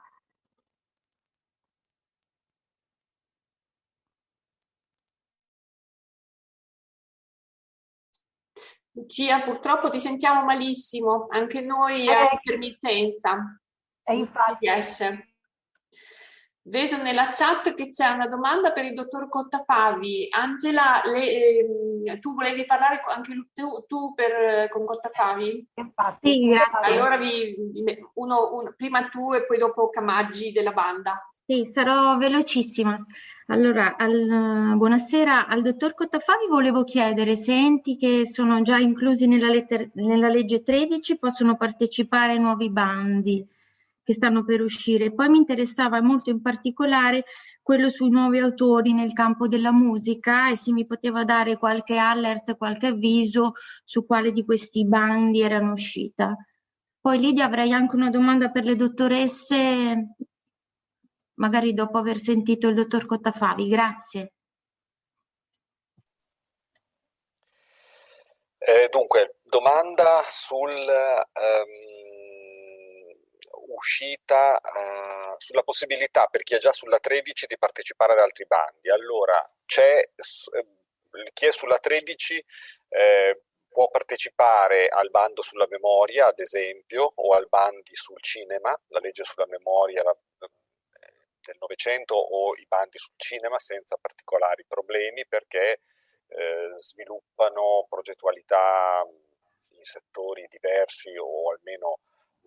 Lucia, 8.93 9.41
purtroppo 9.41 9.89
ti 9.91 9.99
sentiamo 9.99 10.43
malissimo, 10.43 11.27
anche 11.29 11.61
noi 11.61 12.07
eh, 12.07 12.11
a 12.11 12.29
intermittenza. 12.31 13.61
E 14.03 14.15
infatti. 14.15 14.67
Vedo 16.63 16.97
nella 16.97 17.27
chat 17.31 17.73
che 17.75 17.89
c'è 17.89 18.09
una 18.09 18.27
domanda 18.27 18.71
per 18.71 18.85
il 18.85 18.93
dottor 18.93 19.29
Cottafavi. 19.29 20.27
Angela, 20.31 21.01
le, 21.05 21.21
eh, 21.21 21.67
tu 22.20 22.34
volevi 22.34 22.65
parlare 22.65 23.01
anche 23.13 23.34
tu, 23.53 23.86
tu 23.88 24.13
per, 24.13 24.68
con 24.70 24.86
Cottafavi? 24.86 25.68
Sì, 26.22 26.48
grazie. 26.48 26.94
Allora 26.94 27.18
vi, 27.18 27.56
uno, 28.15 28.50
uno, 28.53 28.74
prima 28.75 29.08
tu 29.10 29.34
e 29.34 29.46
poi 29.46 29.58
dopo 29.58 29.89
Camaggi 29.89 30.51
della 30.51 30.72
banda. 30.72 31.27
Sì, 31.46 31.65
sarò 31.65 32.18
velocissima. 32.18 33.03
Allora, 33.48 33.96
al, 33.98 34.74
buonasera. 34.75 35.48
Al 35.48 35.62
dottor 35.62 35.96
Cottafavi 35.96 36.48
volevo 36.48 36.84
chiedere 36.84 37.36
se 37.36 37.53
enti 37.53 37.98
che 37.98 38.27
sono 38.27 38.62
già 38.62 38.77
inclusi 38.77 39.25
nella, 39.27 39.50
letter, 39.50 39.89
nella 39.94 40.29
legge 40.29 40.62
13 40.62 41.18
possono 41.18 41.58
partecipare 41.58 42.34
ai 42.34 42.39
nuovi 42.39 42.70
bandi 42.70 43.48
che 44.10 44.13
stanno 44.15 44.44
per 44.44 44.62
uscire. 44.62 45.13
Poi 45.13 45.29
mi 45.29 45.38
interessava 45.38 46.01
molto 46.01 46.32
in 46.32 46.41
particolare 46.41 47.25
quello 47.69 47.91
sui 47.91 48.09
nuovi 48.09 48.39
autori 48.39 48.93
nel 48.93 49.13
campo 49.13 49.47
della 49.47 49.71
musica 49.71 50.49
e 50.49 50.57
se 50.57 50.71
mi 50.71 50.88
poteva 50.88 51.23
dare 51.23 51.55
qualche 51.55 51.97
alert, 51.97 52.57
qualche 52.57 52.88
avviso 52.88 53.51
su 53.83 54.07
quale 54.07 54.31
di 54.31 54.43
questi 54.43 54.88
bandi 54.88 55.43
erano 55.43 55.73
uscita. 55.73 56.35
Poi 56.99 57.19
Lidia 57.19 57.45
avrei 57.45 57.71
anche 57.71 57.95
una 57.95 58.09
domanda 58.09 58.49
per 58.49 58.63
le 58.63 58.75
dottoresse, 58.75 60.15
magari 61.35 61.75
dopo 61.75 61.99
aver 61.99 62.17
sentito 62.17 62.69
il 62.69 62.73
dottor 62.73 63.05
Cottafavi. 63.05 63.67
Grazie. 63.67 64.33
Eh, 68.57 68.89
dunque, 68.89 69.41
domanda 69.43 70.23
sul 70.25 70.71
um, 70.71 71.88
uscita, 73.79 74.59
uh, 74.62 75.36
sulla 75.38 75.63
possibilità 75.63 76.27
per 76.27 76.43
chi 76.43 76.55
è 76.55 76.59
già 76.59 76.71
sulla 76.71 77.00
13 77.00 77.48
di 77.48 77.57
partecipare 77.57 78.13
ad 78.13 78.19
altri 78.19 78.45
bandi. 78.45 78.89
Allora, 78.89 79.39
c'è 79.65 79.98
eh, 79.98 81.31
chi 81.33 81.48
è 81.48 81.51
sulla 81.51 81.79
13 81.79 82.45
eh, 82.89 83.41
può 83.69 83.89
partecipare 83.89 84.88
al 84.88 85.09
bando 85.09 85.41
sulla 85.41 85.67
memoria, 85.69 86.27
ad 86.27 86.39
esempio, 86.39 87.12
o 87.15 87.33
al 87.33 87.48
bandi 87.48 87.95
sul 87.95 88.21
cinema, 88.21 88.77
la 88.88 89.00
legge 89.00 89.24
sulla 89.24 89.48
memoria 89.48 90.03
del 90.03 91.57
Novecento 91.59 92.15
o 92.15 92.55
i 92.55 92.65
bandi 92.67 92.98
sul 92.98 93.13
cinema 93.17 93.57
senza 93.59 93.98
particolari 94.00 94.65
problemi 94.67 95.25
perché 95.25 95.81
eh, 96.27 96.71
sviluppano 96.75 97.86
progettualità 97.89 99.03
in 99.69 99.83
settori 99.83 100.48
diversi 100.50 101.15
o 101.17 101.51
almeno 101.51 102.00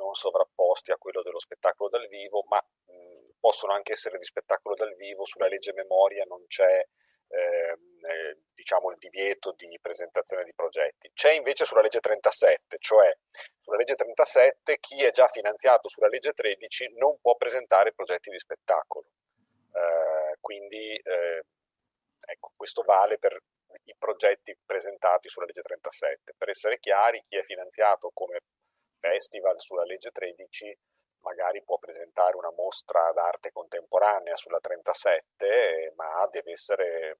non 0.03 0.15
sovrapposti 0.15 0.91
a 0.91 0.97
quello 0.97 1.23
dello 1.23 1.39
spettacolo 1.39 1.89
dal 1.89 2.09
vivo, 2.09 2.45
ma 2.49 2.59
mh, 2.59 3.39
possono 3.41 3.73
anche 3.73 3.93
essere 3.93 4.19
di 4.19 4.25
spettacolo 4.25 4.75
dal 4.75 4.95
vivo, 4.97 5.25
sulla 5.25 5.49
legge 5.49 5.73
memoria 5.73 6.25
non 6.25 6.45
c'è 6.47 6.85
ehm, 7.29 8.05
eh, 8.05 8.39
diciamo 8.55 8.91
il 8.91 8.99
divieto 8.99 9.53
di 9.53 9.79
presentazione 9.81 10.45
di 10.45 10.53
progetti. 10.55 11.11
C'è 11.13 11.33
invece 11.33 11.65
sulla 11.65 11.81
legge 11.81 12.01
37, 12.01 12.77
cioè 12.79 13.17
sulla 13.61 13.77
legge 13.77 13.95
37 13.95 14.79
chi 14.79 15.03
è 15.03 15.11
già 15.11 15.29
finanziato 15.29 15.89
sulla 15.89 16.09
legge 16.09 16.33
13 16.33 16.93
non 16.97 17.19
può 17.21 17.37
presentare 17.37 17.93
progetti 17.93 18.31
di 18.31 18.39
spettacolo. 18.39 19.07
Eh, 19.73 20.37
quindi 20.41 20.95
eh, 20.97 21.45
ecco, 22.21 22.53
questo 22.57 22.83
vale 22.83 23.19
per 23.19 23.39
i 23.85 23.95
progetti 23.99 24.57
presentati 24.65 25.29
sulla 25.29 25.47
legge 25.47 25.63
37. 25.63 26.35
Per 26.37 26.49
essere 26.49 26.79
chiari, 26.79 27.25
chi 27.27 27.37
è 27.37 27.43
finanziato 27.43 28.11
come 28.13 28.41
festival 29.03 29.61
sulla 29.61 29.83
legge 29.83 30.11
13 30.11 30.79
magari 31.23 31.63
può 31.63 31.79
presentare 31.79 32.37
una 32.37 32.53
mostra 32.53 33.11
d'arte 33.13 33.51
contemporanea 33.53 34.37
sulla 34.37 34.59
37, 34.61 35.93
ma 35.97 36.27
deve 36.31 36.53
essere 36.53 37.19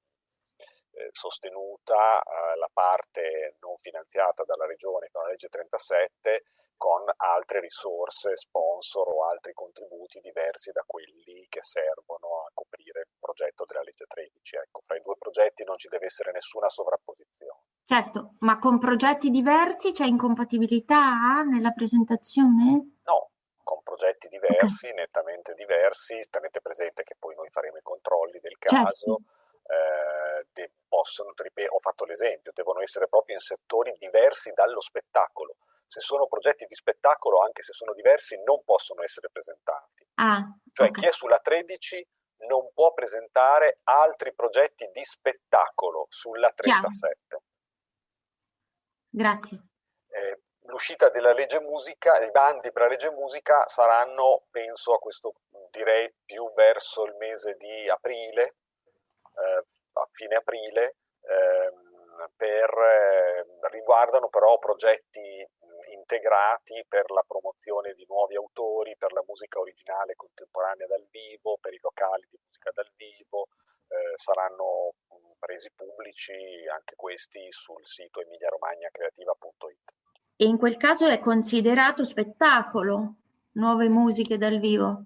eh, 0.93 1.09
sostenuta 1.13 2.21
eh, 2.21 2.57
la 2.57 2.69
parte 2.73 3.57
non 3.61 3.77
finanziata 3.77 4.45
dalla 4.45 4.67
regione 4.67 5.09
con 5.11 5.23
la 5.23 5.31
legge 5.31 5.49
37 5.49 6.43
con 6.77 7.05
altre 7.17 7.61
risorse, 7.61 8.35
sponsor 8.37 9.07
o 9.09 9.29
altri 9.29 9.53
contributi 9.53 10.19
diversi 10.19 10.73
da 10.73 10.83
quelli 10.85 11.47
che 11.49 11.63
servono 11.63 12.43
a 12.43 12.51
coprire 12.53 13.03
il 13.03 13.17
progetto 13.21 13.65
della 13.65 13.83
legge 13.83 14.05
13. 14.09 14.57
Ecco, 14.57 14.81
fra 14.83 14.97
i 14.97 15.01
due 15.01 15.15
progetti 15.17 15.63
non 15.63 15.79
ci 15.79 15.87
deve 15.87 16.07
essere 16.07 16.33
nessuna 16.33 16.69
sovrapposizione. 16.69 17.72
Certo, 17.85 18.35
ma 18.41 18.59
con 18.59 18.79
progetti 18.79 19.31
diversi 19.31 19.93
c'è 19.93 20.07
incompatibilità 20.07 21.43
nella 21.43 21.73
presentazione? 21.73 23.01
No, 23.05 23.31
con 23.63 23.83
progetti 23.83 24.29
diversi, 24.29 24.87
okay. 24.87 24.99
nettamente 24.99 25.55
diversi. 25.55 26.19
Tenete 26.31 26.61
presente 26.61 27.03
che 27.03 27.17
poi 27.19 27.35
noi 27.35 27.49
faremo 27.51 27.77
i 27.77 27.83
controlli 27.83 28.39
del 28.41 28.57
certo. 28.59 28.85
caso. 28.85 29.17
Certo. 29.17 29.41
Eh, 29.63 30.47
de- 30.53 30.73
possono, 30.89 31.31
ho 31.31 31.79
fatto 31.79 32.05
l'esempio, 32.05 32.53
devono 32.55 32.81
essere 32.81 33.09
proprio 33.09 33.37
in 33.37 33.41
settori 33.41 33.95
diversi 33.99 34.53
dallo 34.55 34.81
spettacolo 34.81 35.57
se 35.93 36.01
sono 36.01 36.27
progetti 36.27 36.65
di 36.65 36.75
spettacolo, 36.75 37.43
anche 37.43 37.61
se 37.61 37.75
sono 37.75 37.93
diversi, 37.93 38.41
non 38.47 38.65
possono 38.65 39.03
essere 39.03 39.29
presentati. 39.31 40.09
Ah, 40.15 40.43
cioè 40.73 40.89
okay. 40.89 41.03
chi 41.03 41.09
è 41.09 41.13
sulla 41.13 41.39
13 41.39 42.09
non 42.49 42.73
può 42.73 42.95
presentare 42.95 43.81
altri 43.85 44.33
progetti 44.33 44.89
di 44.91 45.05
spettacolo 45.05 46.07
sulla 46.09 46.51
37. 46.51 47.19
Chiaro. 47.29 47.45
Grazie. 49.15 49.59
Eh, 50.09 50.41
l'uscita 50.69 51.11
della 51.11 51.35
legge 51.35 51.61
musica, 51.61 52.19
i 52.19 52.31
bandi 52.31 52.73
per 52.73 52.83
la 52.83 52.89
legge 52.89 53.11
musica 53.11 53.69
saranno, 53.69 54.45
penso 54.51 54.95
a 54.95 54.99
questo 54.99 55.35
direi 55.71 56.11
più 56.25 56.51
verso 56.55 57.05
il 57.05 57.15
mese 57.17 57.55
di 57.59 57.91
aprile, 57.91 58.43
eh, 58.43 59.65
a 59.93 60.09
fine 60.11 60.37
aprile, 60.37 60.97
ehm, 61.21 62.31
per, 62.37 62.71
eh, 62.71 63.47
riguardano 63.69 64.29
però 64.29 64.59
progetti 64.59 65.47
integrati 65.93 66.85
per 66.89 67.11
la 67.11 67.25
promozione 67.27 67.93
di 67.93 68.07
nuovi 68.09 68.37
autori, 68.37 68.97
per 68.97 69.13
la 69.13 69.23
musica 69.27 69.59
originale 69.59 70.15
contemporanea 70.15 70.87
dal 70.87 71.07
vivo, 71.11 71.59
per 71.61 71.75
i 71.75 71.81
locali 71.83 72.27
di 72.31 72.39
musica 72.43 72.71
dal 72.73 72.91
vivo, 72.97 73.49
eh, 73.93 74.17
saranno 74.17 74.95
presi 75.43 75.71
pubblici 75.75 76.33
anche 76.73 76.95
questi 76.95 77.51
sul 77.51 77.85
sito 77.85 78.21
emiliaromagnacreativa.it. 78.21 79.91
E 80.37 80.45
in 80.45 80.57
quel 80.57 80.77
caso 80.77 81.09
è 81.09 81.19
considerato 81.19 82.05
spettacolo, 82.05 83.15
nuove 83.55 83.89
musiche 83.89 84.39
dal 84.39 84.59
vivo? 84.61 85.05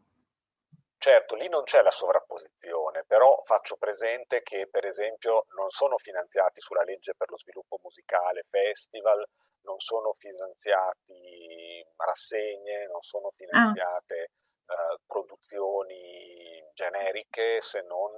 Certo, 0.98 1.34
lì 1.34 1.48
non 1.48 1.64
c'è 1.64 1.82
la 1.82 1.90
sovrapposizione, 1.90 3.04
però 3.06 3.40
faccio 3.44 3.76
presente 3.76 4.42
che 4.42 4.68
per 4.70 4.84
esempio 4.84 5.46
non 5.56 5.70
sono 5.70 5.96
finanziati 5.98 6.60
sulla 6.60 6.82
legge 6.84 7.14
per 7.16 7.30
lo 7.30 7.38
sviluppo 7.38 7.78
musicale 7.82 8.44
festival, 8.48 9.24
non 9.62 9.78
sono 9.78 10.12
finanziati 10.16 11.84
rassegne, 11.96 12.86
non 12.86 13.02
sono 13.02 13.30
finanziate 13.34 14.30
ah. 14.66 14.94
uh, 14.94 14.98
produzioni 15.06 16.62
generiche 16.74 17.60
se 17.60 17.82
non 17.82 18.12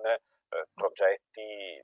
progetti 0.73 1.81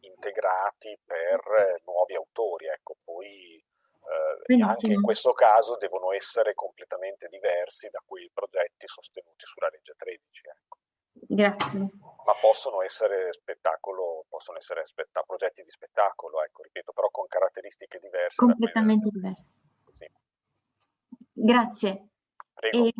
integrati 0.00 0.98
per 1.04 1.82
nuovi 1.84 2.14
autori. 2.14 2.66
Ecco, 2.66 2.96
poi 3.02 3.62
uh, 4.00 4.62
anche 4.62 4.86
in 4.86 5.02
questo 5.02 5.32
caso 5.32 5.76
devono 5.76 6.12
essere 6.12 6.54
completamente 6.54 7.28
diversi 7.28 7.88
da 7.90 8.02
quei 8.04 8.30
progetti 8.32 8.86
sostenuti 8.86 9.44
sulla 9.46 9.68
legge 9.70 9.94
13. 9.96 10.48
Ecco. 10.48 10.78
Grazie. 11.26 11.78
Ma 11.78 12.32
possono 12.40 12.82
essere 12.82 13.32
spettacolo, 13.32 14.24
possono 14.28 14.58
essere 14.58 14.84
spetta- 14.84 15.22
progetti 15.22 15.62
di 15.62 15.70
spettacolo, 15.70 16.42
ecco, 16.42 16.62
ripeto, 16.62 16.92
però 16.92 17.08
con 17.10 17.26
caratteristiche 17.26 17.98
diverse. 17.98 18.36
Completamente 18.36 19.08
diverse. 19.10 19.44
Sì. 19.90 20.10
Grazie. 21.32 22.08
Prego. 22.52 22.86
E, 22.86 22.92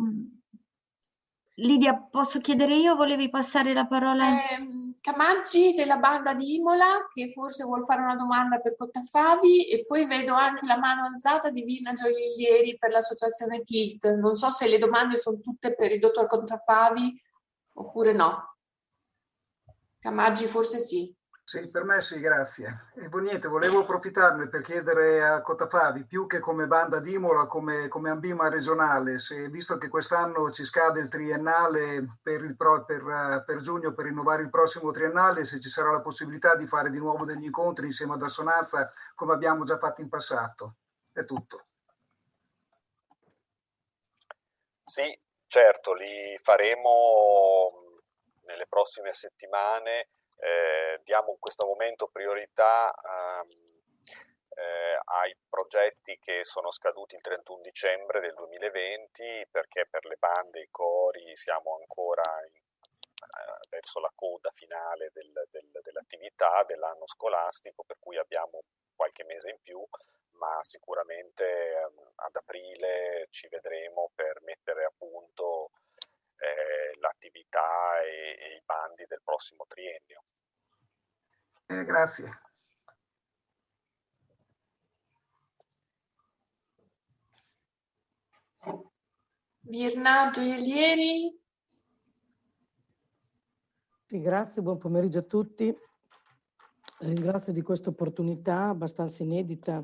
Lidia, 1.57 1.95
posso 1.95 2.39
chiedere 2.39 2.75
io? 2.75 2.95
Volevi 2.95 3.29
passare 3.29 3.73
la 3.73 3.87
parola? 3.87 4.27
Eh, 4.27 4.93
Camaggi 4.99 5.73
della 5.73 5.97
banda 5.97 6.33
di 6.33 6.55
Imola, 6.55 7.07
che 7.13 7.29
forse 7.29 7.63
vuol 7.63 7.85
fare 7.85 8.01
una 8.01 8.15
domanda 8.15 8.59
per 8.59 8.75
Cottafavi, 8.75 9.69
e 9.69 9.81
poi 9.87 10.05
vedo 10.05 10.33
anche 10.33 10.65
la 10.65 10.77
mano 10.77 11.05
alzata 11.05 11.49
di 11.51 11.63
Vina 11.63 11.93
Gioiellieri 11.93 12.77
per 12.77 12.91
l'associazione 12.91 13.61
TILT. 13.61 14.15
Non 14.15 14.35
so 14.35 14.49
se 14.49 14.67
le 14.67 14.79
domande 14.79 15.17
sono 15.17 15.39
tutte 15.39 15.75
per 15.75 15.91
il 15.91 15.99
dottor 15.99 16.27
Cottafavi 16.27 17.21
oppure 17.73 18.13
no? 18.13 18.57
Camaggi 19.99 20.47
forse 20.47 20.79
sì. 20.79 21.13
Sì, 21.47 21.69
per 21.69 21.83
me 21.83 22.01
sì, 22.01 22.19
grazie. 22.19 22.89
E 22.95 23.07
niente, 23.21 23.47
volevo 23.47 23.81
approfittarne 23.81 24.47
per 24.47 24.61
chiedere 24.61 25.23
a 25.23 25.41
Cotafavi, 25.41 26.05
più 26.05 26.25
che 26.25 26.39
come 26.39 26.65
banda 26.65 26.99
d'Imola, 26.99 27.45
come, 27.45 27.87
come 27.87 28.09
ambima 28.09 28.49
regionale, 28.49 29.19
se 29.19 29.47
visto 29.49 29.77
che 29.77 29.87
quest'anno 29.87 30.49
ci 30.51 30.63
scade 30.63 30.99
il 30.99 31.07
triennale 31.07 32.17
per, 32.23 32.43
il 32.43 32.55
pro, 32.55 32.83
per, 32.83 33.43
per, 33.45 33.61
giugno 33.61 33.93
per 33.93 34.05
rinnovare 34.05 34.41
il 34.41 34.49
prossimo 34.49 34.89
triennale, 34.89 35.45
se 35.45 35.59
ci 35.59 35.69
sarà 35.69 35.91
la 35.91 36.01
possibilità 36.01 36.55
di 36.55 36.65
fare 36.65 36.89
di 36.89 36.97
nuovo 36.97 37.25
degli 37.25 37.43
incontri 37.43 37.85
insieme 37.85 38.15
ad 38.15 38.23
Assonanza 38.23 38.91
come 39.13 39.33
abbiamo 39.33 39.63
già 39.65 39.77
fatto 39.77 40.01
in 40.01 40.09
passato. 40.09 40.77
È 41.13 41.23
tutto. 41.25 41.65
Sì, 44.83 45.15
Certo, 45.47 45.93
li 45.93 46.37
faremo 46.41 47.71
nelle 48.45 48.65
prossime 48.67 49.13
settimane, 49.13 50.09
eh, 50.45 51.01
diamo 51.03 51.31
in 51.31 51.39
questo 51.39 51.65
momento 51.65 52.07
priorità 52.07 52.93
um, 53.01 53.49
eh, 54.49 54.99
ai 55.05 55.35
progetti 55.49 56.19
che 56.19 56.43
sono 56.43 56.71
scaduti 56.71 57.15
il 57.15 57.21
31 57.21 57.61
dicembre 57.61 58.19
del 58.19 58.33
2020 58.35 59.47
perché 59.49 59.87
per 59.89 60.05
le 60.05 60.17
bande 60.17 60.59
e 60.59 60.63
i 60.63 60.67
cori 60.69 61.35
siamo 61.35 61.77
ancora 61.79 62.23
in, 62.45 62.55
eh, 62.55 63.67
verso 63.69 63.99
la 63.99 64.11
coda 64.13 64.51
finale 64.53 65.09
del, 65.13 65.33
del, 65.49 65.81
dell'attività 65.81 66.63
dell'anno 66.63 67.07
scolastico 67.07 67.83
per 67.83 67.97
cui 67.99 68.17
abbiamo 68.17 68.61
qualche 68.95 69.23
mese 69.23 69.49
in 69.49 69.59
più 69.61 69.83
ma 70.37 70.59
sicuramente 70.61 71.43
ehm, 71.43 72.11
ad 72.15 72.35
aprile 72.35 73.27
ci 73.31 73.47
vedremo 73.47 74.11
per 74.13 74.41
mettere 74.43 74.85
a 74.85 74.93
punto 74.95 75.71
eh, 76.37 76.99
l'attività 76.99 77.99
e, 78.01 78.37
e, 78.39 78.55
i 78.55 78.63
bandi 78.65 79.05
del 79.07 79.21
prossimo 79.23 79.65
triennio. 79.67 80.23
Eh, 81.67 81.83
grazie. 81.83 82.29
Virna 89.61 90.29
Gioiellieri. 90.31 91.39
Sì, 94.05 94.19
grazie, 94.21 94.61
buon 94.61 94.77
pomeriggio 94.77 95.19
a 95.19 95.23
tutti. 95.23 95.75
Ringrazio 96.99 97.51
di 97.51 97.61
questa 97.61 97.89
opportunità 97.89 98.69
abbastanza 98.69 99.23
inedita, 99.23 99.83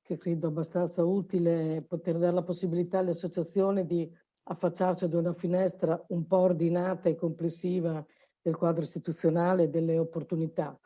che 0.00 0.16
credo 0.16 0.48
abbastanza 0.48 1.04
utile 1.04 1.84
poter 1.86 2.18
dare 2.18 2.32
la 2.32 2.42
possibilità 2.42 2.98
alle 2.98 3.10
associazioni 3.10 3.86
di 3.86 4.10
affacciarci 4.44 5.04
ad 5.04 5.14
una 5.14 5.32
finestra 5.32 6.02
un 6.08 6.26
po' 6.26 6.38
ordinata 6.38 7.08
e 7.08 7.14
complessiva 7.14 8.04
del 8.40 8.56
quadro 8.56 8.82
istituzionale 8.82 9.64
e 9.64 9.68
delle 9.68 9.98
opportunità. 9.98 10.78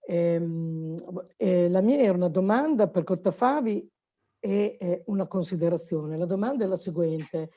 E, 0.00 0.16
ehm, 0.16 0.96
e 1.36 1.68
la 1.68 1.80
mia 1.80 1.98
era 1.98 2.12
una 2.12 2.28
domanda 2.28 2.88
per 2.88 3.04
Cottafavi 3.04 3.90
e 4.38 5.02
una 5.06 5.26
considerazione. 5.26 6.18
La 6.18 6.26
domanda 6.26 6.64
è 6.64 6.68
la 6.68 6.76
seguente, 6.76 7.50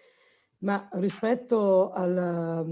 ma 0.60 0.88
rispetto 0.94 1.92
alla, 1.92 2.66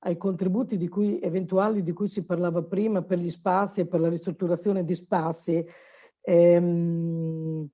ai 0.00 0.16
contributi 0.16 0.76
di 0.76 0.88
cui, 0.88 1.18
eventuali 1.20 1.82
di 1.82 1.92
cui 1.92 2.08
si 2.08 2.24
parlava 2.24 2.62
prima 2.62 3.02
per 3.02 3.18
gli 3.18 3.30
spazi 3.30 3.80
e 3.80 3.86
per 3.86 4.00
la 4.00 4.08
ristrutturazione 4.08 4.84
di 4.84 4.94
spazi, 4.94 5.66
ehm, 6.20 7.66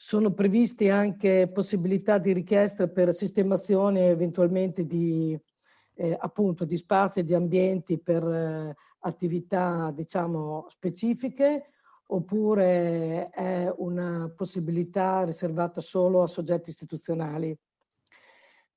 sono 0.00 0.32
previsti 0.32 0.88
anche 0.88 1.50
possibilità 1.52 2.18
di 2.18 2.32
richiesta 2.32 2.86
per 2.86 3.12
sistemazione 3.12 4.06
eventualmente 4.06 4.86
di, 4.86 5.36
eh, 5.94 6.16
appunto, 6.16 6.64
di 6.64 6.76
spazi 6.76 7.18
e 7.18 7.24
di 7.24 7.34
ambienti 7.34 7.98
per 7.98 8.22
eh, 8.22 8.76
attività 9.00 9.90
diciamo 9.92 10.66
specifiche 10.68 11.72
oppure 12.10 13.28
è 13.30 13.72
una 13.78 14.32
possibilità 14.34 15.24
riservata 15.24 15.80
solo 15.80 16.22
a 16.22 16.28
soggetti 16.28 16.70
istituzionali. 16.70 17.58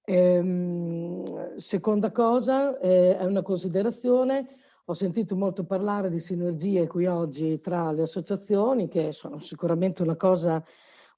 Ehm, 0.03 1.55
seconda 1.55 2.11
cosa, 2.11 2.79
eh, 2.79 3.15
è 3.15 3.23
una 3.25 3.43
considerazione, 3.43 4.47
ho 4.85 4.93
sentito 4.95 5.35
molto 5.35 5.65
parlare 5.65 6.09
di 6.09 6.19
sinergie 6.19 6.87
qui 6.87 7.05
oggi 7.05 7.59
tra 7.61 7.91
le 7.91 8.01
associazioni, 8.01 8.87
che 8.87 9.11
sono 9.11 9.37
sicuramente 9.37 10.01
una 10.01 10.15
cosa, 10.15 10.61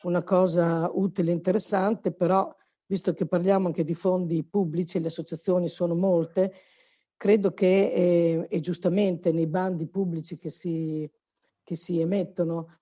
una 0.04 0.24
cosa 0.24 0.90
utile 0.94 1.32
e 1.32 1.34
interessante, 1.34 2.12
però 2.12 2.54
visto 2.86 3.14
che 3.14 3.26
parliamo 3.26 3.68
anche 3.68 3.84
di 3.84 3.96
fondi 3.96 4.44
pubblici, 4.44 5.00
le 5.00 5.08
associazioni 5.08 5.68
sono 5.68 5.96
molte, 5.96 6.54
credo 7.18 7.54
che, 7.54 7.92
eh, 7.92 8.48
e 8.50 8.60
giustamente 8.60 9.32
nei 9.32 9.48
bandi 9.48 9.88
pubblici 9.88 10.38
che 10.38 10.50
si 10.50 11.10
che 11.64 11.76
si 11.76 12.00
emettono 12.00 12.80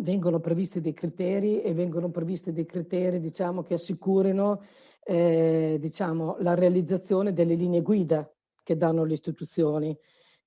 vengono 0.00 0.40
previsti 0.40 0.80
dei 0.80 0.92
criteri 0.92 1.62
e 1.62 1.72
vengono 1.72 2.10
previsti 2.10 2.52
dei 2.52 2.66
criteri 2.66 3.20
diciamo, 3.20 3.62
che 3.62 3.74
assicurino 3.74 4.60
eh, 5.04 5.78
diciamo, 5.80 6.36
la 6.40 6.54
realizzazione 6.54 7.32
delle 7.32 7.54
linee 7.54 7.82
guida 7.82 8.28
che 8.64 8.76
danno 8.76 9.04
le 9.04 9.12
istituzioni. 9.12 9.96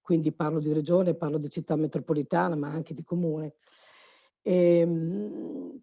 Quindi 0.01 0.33
parlo 0.33 0.59
di 0.59 0.73
regione, 0.73 1.15
parlo 1.15 1.37
di 1.37 1.49
città 1.49 1.75
metropolitana, 1.77 2.55
ma 2.55 2.67
anche 2.69 2.93
di 2.93 3.03
comune. 3.03 3.55
E, 4.41 4.79
ehm, 4.79 5.81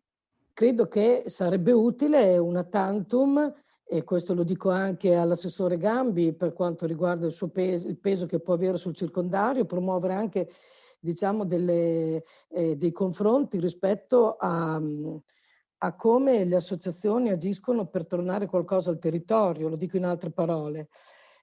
credo 0.52 0.88
che 0.88 1.24
sarebbe 1.26 1.72
utile 1.72 2.38
una 2.38 2.64
tantum, 2.64 3.52
e 3.88 4.02
questo 4.02 4.34
lo 4.34 4.42
dico 4.42 4.70
anche 4.70 5.14
all'assessore 5.14 5.78
Gambi 5.78 6.32
per 6.32 6.52
quanto 6.52 6.86
riguarda 6.86 7.26
il, 7.26 7.50
peso, 7.52 7.86
il 7.86 7.98
peso 7.98 8.26
che 8.26 8.40
può 8.40 8.54
avere 8.54 8.78
sul 8.78 8.96
circondario, 8.96 9.64
promuovere 9.64 10.14
anche 10.14 10.50
diciamo, 10.98 11.44
delle, 11.44 12.24
eh, 12.48 12.76
dei 12.76 12.90
confronti 12.90 13.60
rispetto 13.60 14.34
a, 14.34 14.80
a, 15.78 15.94
come 15.94 16.44
le 16.44 16.56
associazioni 16.56 17.30
agiscono 17.30 17.86
per 17.86 18.06
tornare 18.08 18.46
qualcosa 18.46 18.90
al 18.90 18.98
territorio, 18.98 19.68
lo 19.68 19.76
dico 19.76 19.96
in 19.96 20.04
altre 20.04 20.32
parole. 20.32 20.88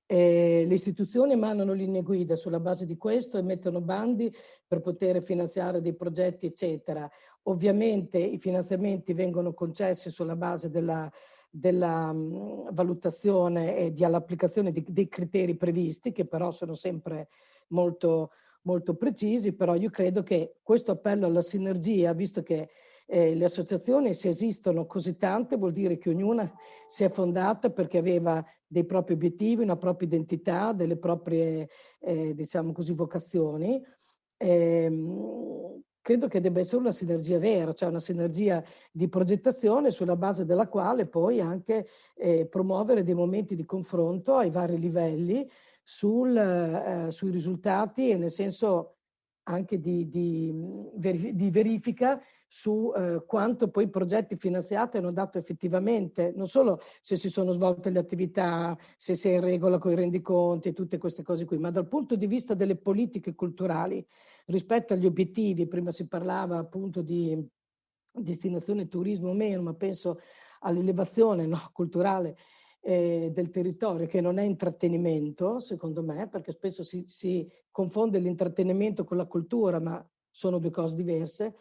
Eh, 0.06 0.66
le 0.68 0.74
istituzioni 0.74 1.32
emanano 1.32 1.72
linee 1.74 2.02
guida 2.02 2.36
sulla 2.36 2.60
base 2.60 2.86
di 2.86 2.98
questo 2.98 3.38
emettono 3.38 3.80
bandi 3.80 4.34
per 4.68 4.82
poter 4.82 5.24
finanziare 5.24 5.82
dei 5.82 5.96
progetti, 5.96 6.46
eccetera. 6.46 7.10
Ovviamente 7.44 8.18
i 8.18 8.38
finanziamenti 8.38 9.14
vengono 9.14 9.54
concessi 9.54 10.10
sulla 10.10 10.36
base 10.36 10.70
della, 10.70 11.10
della 11.50 12.12
mh, 12.12 12.74
valutazione 12.74 13.78
e 13.78 13.92
dell'applicazione 13.92 14.74
dei 14.74 15.08
criteri 15.08 15.56
previsti, 15.56 16.12
che 16.12 16.26
però 16.26 16.52
sono 16.52 16.74
sempre 16.74 17.30
molto, 17.70 18.32
molto 18.64 18.96
precisi, 18.96 19.54
però 19.54 19.76
io 19.76 19.90
credo 19.90 20.22
che 20.22 20.56
questo 20.62 20.92
appello 20.92 21.28
alla 21.28 21.42
sinergia, 21.42 22.14
visto 22.14 22.44
che 22.44 22.70
eh, 23.06 23.36
le 23.36 23.46
associazioni 23.46 24.14
se 24.14 24.30
esistono 24.30 24.86
così 24.86 25.18
tante, 25.18 25.58
vuol 25.58 25.72
dire 25.72 25.98
che 25.98 26.10
ognuna 26.10 26.52
si 26.88 27.04
è 27.04 27.10
fondata 27.10 27.70
perché 27.70 27.98
aveva 27.98 28.44
dei 28.66 28.86
propri 28.86 29.14
obiettivi, 29.14 29.64
una 29.64 29.78
propria 29.78 30.08
identità, 30.08 30.74
delle 30.74 30.98
proprie, 30.98 31.70
eh, 32.00 32.34
diciamo 32.34 32.72
così, 32.72 32.94
vocazioni. 32.94 33.84
Eh, 34.38 34.92
credo 36.02 36.28
che 36.28 36.42
debba 36.42 36.60
essere 36.60 36.82
una 36.82 36.92
sinergia 36.92 37.40
vera, 37.40 37.74
cioè 37.74 37.90
una 37.90 38.00
sinergia 38.00 38.62
di 38.92 39.08
progettazione 39.08 39.90
sulla 39.90 40.18
base 40.18 40.44
della 40.44 40.68
quale 40.68 41.06
poi 41.06 41.40
anche 41.40 41.88
eh, 42.16 42.46
promuovere 42.46 43.04
dei 43.04 43.14
momenti 43.14 43.56
di 43.56 43.64
confronto 43.64 44.36
ai 44.36 44.50
vari 44.52 44.78
livelli 44.78 45.50
sul, 45.82 46.36
eh, 46.36 47.12
sui 47.12 47.32
risultati 47.32 48.10
e 48.10 48.18
nel 48.18 48.32
senso 48.32 48.98
anche 49.44 49.80
di, 49.80 50.08
di, 50.08 50.54
di 51.34 51.50
verifica 51.50 52.22
su 52.48 52.94
eh, 52.96 53.24
quanto 53.26 53.70
poi 53.70 53.86
i 53.86 53.90
progetti 53.90 54.36
finanziati 54.36 54.98
hanno 54.98 55.12
dato 55.12 55.38
effettivamente, 55.38 56.32
non 56.36 56.48
solo 56.48 56.80
se 57.02 57.18
si 57.18 57.30
sono 57.30 57.52
svolte 57.52 57.90
le 57.90 58.00
attività, 58.00 58.78
se 58.96 59.16
si 59.16 59.30
è 59.30 59.34
in 59.34 59.42
regola 59.42 59.78
con 59.80 59.92
i 59.92 59.96
rendiconti 59.96 60.70
e 60.70 60.74
tutte 60.74 60.98
queste 60.98 61.24
cose 61.24 61.46
qui, 61.46 61.58
ma 61.58 61.72
dal 61.72 61.88
punto 61.88 62.16
di 62.16 62.28
vista 62.28 62.54
delle 62.54 62.76
politiche 62.76 63.34
culturali 63.34 64.06
rispetto 64.46 64.94
agli 64.94 65.06
obiettivi, 65.06 65.68
prima 65.68 65.92
si 65.92 66.08
parlava 66.08 66.58
appunto 66.58 67.02
di 67.02 67.44
destinazione 68.12 68.88
turismo 68.88 69.30
o 69.30 69.34
meno, 69.34 69.64
ma 69.64 69.74
penso 69.74 70.20
all'elevazione 70.60 71.48
no, 71.48 71.60
culturale 71.74 72.38
eh, 72.86 73.32
del 73.34 73.50
territorio, 73.50 74.08
che 74.08 74.20
non 74.20 74.38
è 74.38 74.44
intrattenimento, 74.44 75.60
secondo 75.60 76.04
me, 76.04 76.28
perché 76.28 76.52
spesso 76.52 76.84
si, 76.84 77.06
si 77.08 77.50
confonde 77.72 78.20
l'intrattenimento 78.20 79.06
con 79.06 79.18
la 79.18 79.26
cultura, 79.26 79.80
ma 79.80 80.06
sono 80.30 80.60
due 80.60 80.70
cose 80.70 80.96
diverse. 80.96 81.56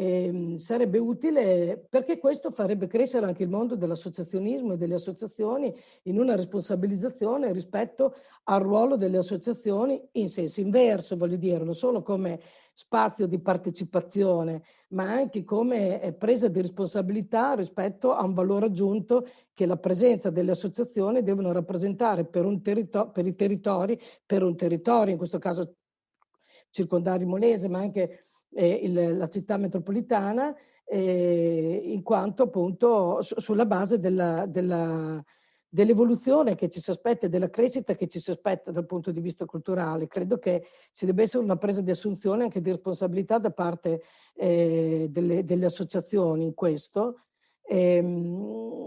Eh, 0.00 0.54
sarebbe 0.58 0.98
utile 0.98 1.84
perché 1.90 2.18
questo 2.18 2.52
farebbe 2.52 2.86
crescere 2.86 3.26
anche 3.26 3.42
il 3.42 3.48
mondo 3.48 3.74
dell'associazionismo 3.74 4.74
e 4.74 4.76
delle 4.76 4.94
associazioni 4.94 5.74
in 6.04 6.20
una 6.20 6.36
responsabilizzazione 6.36 7.50
rispetto 7.50 8.14
al 8.44 8.60
ruolo 8.60 8.94
delle 8.94 9.16
associazioni 9.16 10.00
in 10.12 10.28
senso 10.28 10.60
inverso, 10.60 11.16
voglio 11.16 11.34
dire, 11.34 11.64
non 11.64 11.74
solo 11.74 12.02
come 12.02 12.38
spazio 12.72 13.26
di 13.26 13.40
partecipazione, 13.40 14.62
ma 14.90 15.10
anche 15.10 15.42
come 15.42 16.00
eh, 16.00 16.12
presa 16.12 16.46
di 16.46 16.60
responsabilità 16.60 17.54
rispetto 17.54 18.12
a 18.12 18.22
un 18.24 18.34
valore 18.34 18.66
aggiunto 18.66 19.26
che 19.52 19.66
la 19.66 19.78
presenza 19.78 20.30
delle 20.30 20.52
associazioni 20.52 21.24
devono 21.24 21.50
rappresentare 21.50 22.24
per, 22.24 22.44
un 22.44 22.62
territo- 22.62 23.10
per 23.10 23.26
i 23.26 23.34
territori, 23.34 24.00
per 24.24 24.44
un 24.44 24.54
territorio, 24.54 25.10
in 25.10 25.18
questo 25.18 25.40
caso 25.40 25.74
circondario 26.70 27.26
molese, 27.26 27.68
ma 27.68 27.80
anche 27.80 28.27
eh, 28.52 28.80
il, 28.82 29.16
la 29.16 29.28
città 29.28 29.56
metropolitana, 29.56 30.54
eh, 30.84 31.82
in 31.84 32.02
quanto 32.02 32.44
appunto 32.44 33.22
su, 33.22 33.38
sulla 33.38 33.66
base 33.66 33.98
della, 33.98 34.46
della 34.46 35.22
dell'evoluzione 35.68 36.54
che 36.54 36.68
ci 36.68 36.80
si 36.80 36.90
aspetta 36.90 37.26
e 37.26 37.28
della 37.28 37.50
crescita 37.50 37.94
che 37.94 38.08
ci 38.08 38.18
si 38.18 38.30
aspetta 38.30 38.70
dal 38.70 38.86
punto 38.86 39.12
di 39.12 39.20
vista 39.20 39.44
culturale. 39.44 40.06
Credo 40.06 40.38
che 40.38 40.64
ci 40.92 41.04
debba 41.04 41.22
essere 41.22 41.44
una 41.44 41.56
presa 41.56 41.82
di 41.82 41.90
assunzione 41.90 42.44
anche 42.44 42.60
di 42.60 42.70
responsabilità 42.70 43.38
da 43.38 43.50
parte 43.50 44.02
eh, 44.34 45.08
delle, 45.10 45.44
delle, 45.44 45.66
associazioni 45.66 46.44
in 46.44 46.54
questo. 46.54 47.20
E, 47.62 47.96
ehm, 47.96 48.80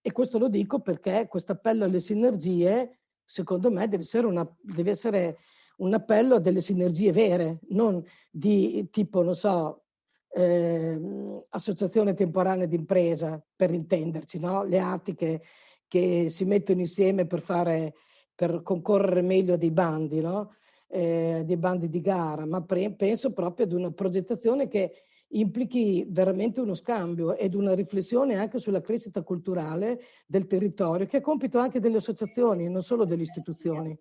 e, 0.00 0.12
questo 0.12 0.38
lo 0.38 0.48
dico 0.48 0.80
perché 0.80 1.26
questo 1.28 1.52
appello 1.52 1.84
alle 1.84 2.00
sinergie, 2.00 2.98
secondo 3.24 3.70
me, 3.70 3.86
deve 3.88 4.02
essere, 4.02 4.26
una, 4.26 4.56
deve 4.60 4.90
essere 4.90 5.38
un 5.78 5.94
appello 5.94 6.36
a 6.36 6.40
delle 6.40 6.60
sinergie 6.60 7.12
vere, 7.12 7.60
non 7.70 8.02
di 8.30 8.88
tipo, 8.90 9.22
non 9.22 9.34
so, 9.34 9.84
eh, 10.30 11.44
associazione 11.50 12.14
temporanea 12.14 12.66
d'impresa, 12.66 13.42
per 13.54 13.72
intenderci, 13.72 14.38
no? 14.38 14.64
le 14.64 14.80
attiche 14.80 15.42
che 15.86 16.28
si 16.28 16.44
mettono 16.44 16.80
insieme 16.80 17.26
per, 17.26 17.40
fare, 17.40 17.94
per 18.34 18.62
concorrere 18.62 19.22
meglio 19.22 19.54
a 19.54 19.56
dei 19.56 19.70
bandi, 19.70 20.20
no? 20.20 20.52
eh, 20.88 21.42
dei 21.44 21.56
bandi 21.56 21.88
di 21.88 22.00
gara, 22.00 22.46
ma 22.46 22.62
pre- 22.62 22.94
penso 22.94 23.32
proprio 23.32 23.66
ad 23.66 23.72
una 23.72 23.90
progettazione 23.90 24.68
che 24.68 24.92
implichi 25.32 26.06
veramente 26.08 26.60
uno 26.60 26.74
scambio 26.74 27.36
ed 27.36 27.54
una 27.54 27.74
riflessione 27.74 28.36
anche 28.36 28.58
sulla 28.58 28.80
crescita 28.80 29.22
culturale 29.22 30.00
del 30.26 30.46
territorio, 30.46 31.06
che 31.06 31.18
è 31.18 31.20
compito 31.20 31.58
anche 31.58 31.80
delle 31.80 31.98
associazioni, 31.98 32.68
non 32.68 32.82
solo 32.82 33.04
delle 33.04 33.22
istituzioni. 33.22 33.98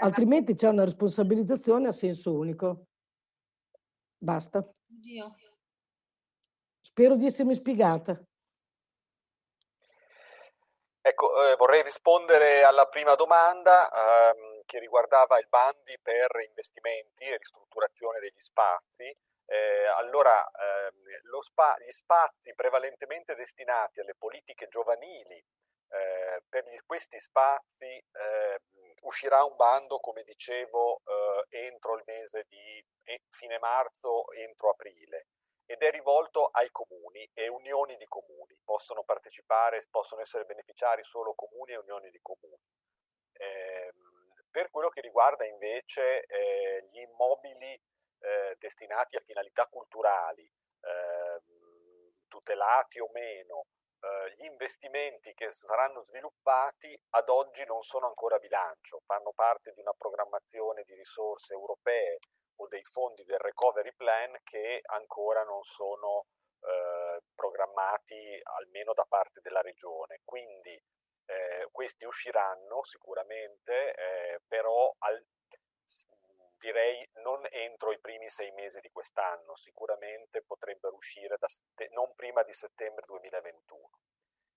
Altrimenti 0.00 0.54
c'è 0.54 0.68
una 0.68 0.84
responsabilizzazione 0.84 1.88
a 1.88 1.92
senso 1.92 2.34
unico. 2.34 2.86
Basta. 4.16 4.66
Spero 6.80 7.16
di 7.16 7.26
essermi 7.26 7.54
spiegata. 7.54 8.22
Ecco, 11.06 11.50
eh, 11.50 11.56
vorrei 11.56 11.82
rispondere 11.82 12.62
alla 12.62 12.86
prima 12.86 13.14
domanda 13.14 13.90
ehm, 13.90 14.62
che 14.64 14.78
riguardava 14.78 15.38
il 15.38 15.46
bandi 15.48 15.98
per 16.00 16.30
investimenti 16.48 17.24
e 17.24 17.36
ristrutturazione 17.36 18.20
degli 18.20 18.40
spazi. 18.40 19.14
Eh, 19.46 19.86
allora, 19.98 20.40
ehm, 20.40 21.40
spa- 21.40 21.76
gli 21.78 21.90
spazi 21.90 22.54
prevalentemente 22.54 23.34
destinati 23.34 24.00
alle 24.00 24.14
politiche 24.14 24.66
giovanili, 24.68 25.44
eh, 25.88 26.42
per 26.48 26.64
questi 26.86 27.18
spazi 27.20 27.84
eh, 27.84 28.60
uscirà 29.02 29.44
un 29.44 29.56
bando, 29.56 29.98
come 29.98 30.22
dicevo, 30.24 31.02
eh, 31.04 31.66
entro 31.66 31.96
il 31.96 32.02
mese 32.06 32.46
di 32.48 32.84
fine 33.30 33.58
marzo, 33.58 34.30
entro 34.32 34.70
aprile 34.70 35.26
ed 35.66 35.82
è 35.82 35.90
rivolto 35.90 36.48
ai 36.52 36.70
comuni 36.70 37.28
e 37.32 37.48
unioni 37.48 37.96
di 37.96 38.06
comuni. 38.06 38.56
Possono 38.64 39.02
partecipare, 39.02 39.86
possono 39.90 40.20
essere 40.20 40.44
beneficiari 40.44 41.02
solo 41.04 41.34
comuni 41.34 41.72
e 41.72 41.78
unioni 41.78 42.10
di 42.10 42.18
comuni. 42.20 42.60
Eh, 43.32 43.92
per 44.50 44.70
quello 44.70 44.88
che 44.88 45.00
riguarda 45.00 45.44
invece 45.44 46.24
eh, 46.26 46.86
gli 46.90 47.00
immobili 47.00 47.72
eh, 47.72 48.56
destinati 48.58 49.16
a 49.16 49.22
finalità 49.24 49.66
culturali, 49.66 50.48
ehm, 50.80 52.12
tutelati 52.28 53.00
o 53.00 53.08
meno, 53.12 53.66
eh, 54.04 54.34
gli 54.36 54.44
investimenti 54.44 55.32
che 55.32 55.50
saranno 55.50 56.02
sviluppati 56.02 56.94
ad 57.10 57.28
oggi 57.30 57.64
non 57.64 57.82
sono 57.82 58.06
ancora 58.06 58.38
bilancio, 58.38 59.00
fanno 59.06 59.32
parte 59.32 59.72
di 59.72 59.80
una 59.80 59.94
programmazione 59.96 60.82
di 60.84 60.94
risorse 60.94 61.54
europee 61.54 62.18
o 62.56 62.68
dei 62.68 62.84
fondi 62.84 63.24
del 63.24 63.38
recovery 63.38 63.92
plan 63.94 64.36
che 64.44 64.80
ancora 64.84 65.42
non 65.42 65.62
sono 65.62 66.26
eh, 66.60 67.20
programmati 67.34 68.38
almeno 68.58 68.92
da 68.92 69.06
parte 69.08 69.40
della 69.40 69.62
regione. 69.62 70.20
Quindi 70.24 70.78
eh, 71.26 71.68
questi 71.70 72.04
usciranno 72.04 72.84
sicuramente, 72.84 73.94
eh, 73.94 74.40
però 74.46 74.94
al, 74.98 75.24
direi 76.64 77.06
non 77.22 77.46
entro 77.50 77.92
i 77.92 78.00
primi 78.00 78.30
sei 78.30 78.50
mesi 78.52 78.80
di 78.80 78.88
quest'anno, 78.90 79.54
sicuramente 79.54 80.42
potrebbero 80.42 80.94
uscire 80.96 81.36
da, 81.38 81.46
non 81.90 82.14
prima 82.14 82.42
di 82.42 82.54
settembre 82.54 83.04
2021. 83.06 83.90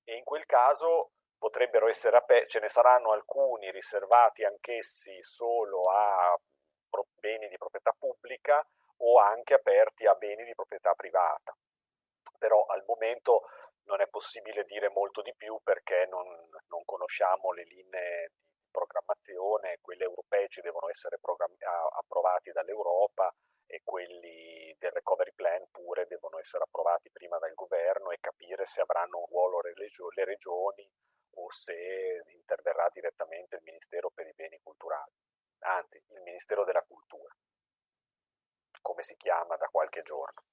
E 0.06 0.16
in 0.16 0.24
quel 0.24 0.46
caso 0.46 1.12
potrebbero 1.38 1.90
essere 1.90 2.16
aperti, 2.16 2.52
ce 2.52 2.60
ne 2.62 2.70
saranno 2.70 3.12
alcuni 3.12 3.70
riservati 3.72 4.46
anch'essi 4.46 5.22
solo 5.22 5.82
a 5.92 6.36
beni 7.20 7.50
di 7.50 7.58
proprietà 7.58 7.94
pubblica 7.98 8.66
o 9.00 9.20
anche 9.20 9.54
aperti 9.54 10.08
a 10.08 10.16
beni 10.16 10.46
di 10.46 10.56
proprietà 10.56 10.94
privata. 10.94 11.56
Però 12.38 12.66
al 12.68 12.84
momento 12.88 13.44
non 13.84 14.00
è 14.02 14.08
possibile 14.08 14.64
dire 14.64 14.90
molto 14.90 15.22
di 15.22 15.34
più 15.36 15.60
perché 15.62 16.08
non, 16.10 16.26
non 16.68 16.84
conosciamo 16.86 17.52
le 17.52 17.64
linee 17.66 18.32
programmazione, 18.78 19.80
quelle 19.82 20.04
europee 20.04 20.48
ci 20.50 20.62
devono 20.62 20.90
essere 20.90 21.18
approvati 21.18 22.52
dall'Europa 22.52 23.34
e 23.66 23.82
quelli 23.84 24.76
del 24.78 24.92
recovery 24.92 25.34
plan 25.34 25.66
pure 25.72 26.06
devono 26.06 26.38
essere 26.40 26.64
approvati 26.64 27.10
prima 27.12 27.38
dal 27.40 27.54
governo 27.54 28.12
e 28.12 28.20
capire 28.20 28.66
se 28.66 28.82
avranno 28.82 29.18
un 29.20 29.26
ruolo 29.26 29.62
le 29.62 30.26
regioni 30.26 30.88
o 31.40 31.52
se 31.52 32.24
interverrà 32.34 32.88
direttamente 32.94 33.56
il 33.56 33.64
Ministero 33.64 34.12
per 34.14 34.28
i 34.28 34.34
beni 34.34 34.60
culturali 34.62 35.14
anzi 35.60 35.98
il 35.98 36.22
Ministero 36.22 36.64
della 36.64 36.84
Cultura, 36.84 37.34
come 38.82 39.04
si 39.04 39.16
chiama 39.16 39.56
da 39.58 39.68
qualche 39.68 40.02
giorno. 40.04 40.44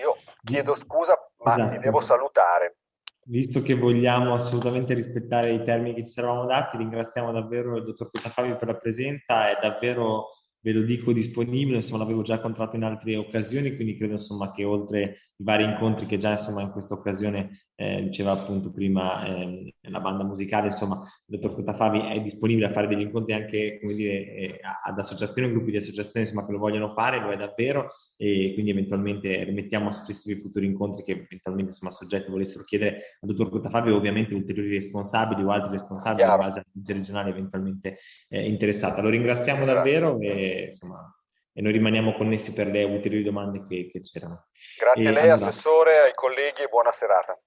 Io 0.00 0.16
chiedo 0.44 0.74
scusa, 0.74 1.16
ma 1.38 1.56
esatto. 1.56 1.70
ti 1.70 1.78
devo 1.78 2.00
salutare. 2.00 2.76
Visto 3.24 3.62
che 3.62 3.74
vogliamo 3.74 4.34
assolutamente 4.34 4.94
rispettare 4.94 5.52
i 5.52 5.62
termini 5.62 5.94
che 5.94 6.08
ci 6.08 6.18
eravamo 6.18 6.44
dati, 6.44 6.76
ringraziamo 6.76 7.30
davvero 7.30 7.76
il 7.76 7.84
dottor 7.84 8.10
Cotafabio 8.10 8.56
per 8.56 8.68
la 8.68 8.76
presenza, 8.76 9.48
è 9.48 9.58
davvero 9.60 10.30
ve 10.62 10.72
lo 10.72 10.82
dico 10.82 11.12
disponibile, 11.12 11.76
insomma 11.76 12.04
l'avevo 12.04 12.22
già 12.22 12.40
contratto 12.40 12.76
in 12.76 12.84
altre 12.84 13.16
occasioni, 13.16 13.74
quindi 13.74 13.96
credo 13.96 14.14
insomma 14.14 14.52
che 14.52 14.64
oltre 14.64 15.18
i 15.36 15.44
vari 15.44 15.64
incontri 15.64 16.06
che 16.06 16.18
già 16.18 16.30
insomma 16.30 16.62
in 16.62 16.70
questa 16.70 16.94
occasione 16.94 17.62
eh, 17.74 18.02
diceva 18.02 18.30
appunto 18.30 18.70
prima 18.70 19.26
eh, 19.26 19.74
la 19.80 19.98
banda 19.98 20.22
musicale, 20.22 20.66
insomma 20.66 21.00
il 21.26 21.38
dottor 21.38 21.56
Cotafavi 21.56 21.98
è 22.16 22.20
disponibile 22.20 22.66
a 22.66 22.72
fare 22.72 22.86
degli 22.86 23.00
incontri 23.00 23.32
anche 23.32 23.78
come 23.80 23.94
dire 23.94 24.12
eh, 24.12 24.60
ad 24.84 24.96
associazioni, 24.96 25.50
gruppi 25.50 25.72
di 25.72 25.78
associazioni 25.78 26.26
insomma 26.26 26.46
che 26.46 26.52
lo 26.52 26.58
vogliono 26.58 26.92
fare, 26.92 27.18
lo 27.18 27.32
è 27.32 27.36
davvero 27.36 27.88
e 28.16 28.52
quindi 28.54 28.70
eventualmente 28.70 29.42
rimettiamo 29.42 29.88
a 29.88 29.92
successivi 29.92 30.40
futuri 30.40 30.66
incontri 30.66 31.02
che 31.02 31.12
eventualmente 31.12 31.72
insomma 31.72 31.90
soggetti 31.90 32.30
volessero 32.30 32.62
chiedere 32.62 33.16
al 33.20 33.28
dottor 33.30 33.50
Cotafavi 33.50 33.90
ovviamente 33.90 34.32
ulteriori 34.32 34.70
responsabili 34.70 35.42
o 35.42 35.50
altri 35.50 35.72
responsabili 35.72 36.22
in 36.22 36.36
base 36.36 36.58
alla 36.60 36.94
regionale 36.94 37.30
eventualmente 37.30 37.98
eh, 38.28 38.46
interessata. 38.46 39.02
Lo 39.02 39.08
ringraziamo 39.08 39.64
davvero 39.64 40.20
e 40.20 40.51
insomma 40.66 41.16
e 41.54 41.60
noi 41.60 41.72
rimaniamo 41.72 42.14
connessi 42.14 42.52
per 42.52 42.68
le 42.68 42.82
ulteriori 42.84 43.24
domande 43.24 43.66
che, 43.66 43.88
che 43.90 44.00
c'erano. 44.00 44.46
Grazie 44.78 45.08
a 45.08 45.12
lei, 45.12 45.28
allora, 45.28 45.34
Assessore, 45.34 45.98
ai 45.98 46.14
colleghi 46.14 46.62
e 46.62 46.68
buona 46.68 46.90
serata. 46.90 47.38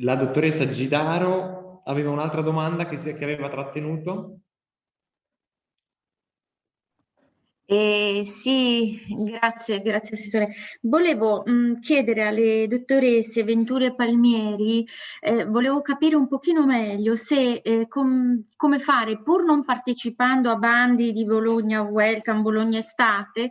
La 0.00 0.16
dottoressa 0.16 0.68
Gidaro 0.70 1.82
aveva 1.84 2.10
un'altra 2.10 2.40
domanda 2.40 2.86
che, 2.86 2.96
che 2.96 3.24
aveva 3.24 3.50
trattenuto. 3.50 4.38
Eh, 7.68 8.22
sì, 8.26 9.02
grazie, 9.08 9.82
grazie 9.82 10.16
Assessore. 10.16 10.54
Volevo 10.82 11.42
mh, 11.44 11.80
chiedere 11.80 12.22
alle 12.22 12.68
dottoresse 12.68 13.42
Venture 13.42 13.92
Palmieri, 13.92 14.86
eh, 15.20 15.44
volevo 15.46 15.80
capire 15.80 16.14
un 16.14 16.28
pochino 16.28 16.64
meglio 16.64 17.16
se 17.16 17.54
eh, 17.64 17.88
com, 17.88 18.40
come 18.54 18.78
fare, 18.78 19.20
pur 19.20 19.44
non 19.44 19.64
partecipando 19.64 20.48
a 20.48 20.54
bandi 20.56 21.10
di 21.10 21.24
Bologna 21.24 21.82
Welcome, 21.82 22.42
Bologna 22.42 22.78
Estate, 22.78 23.50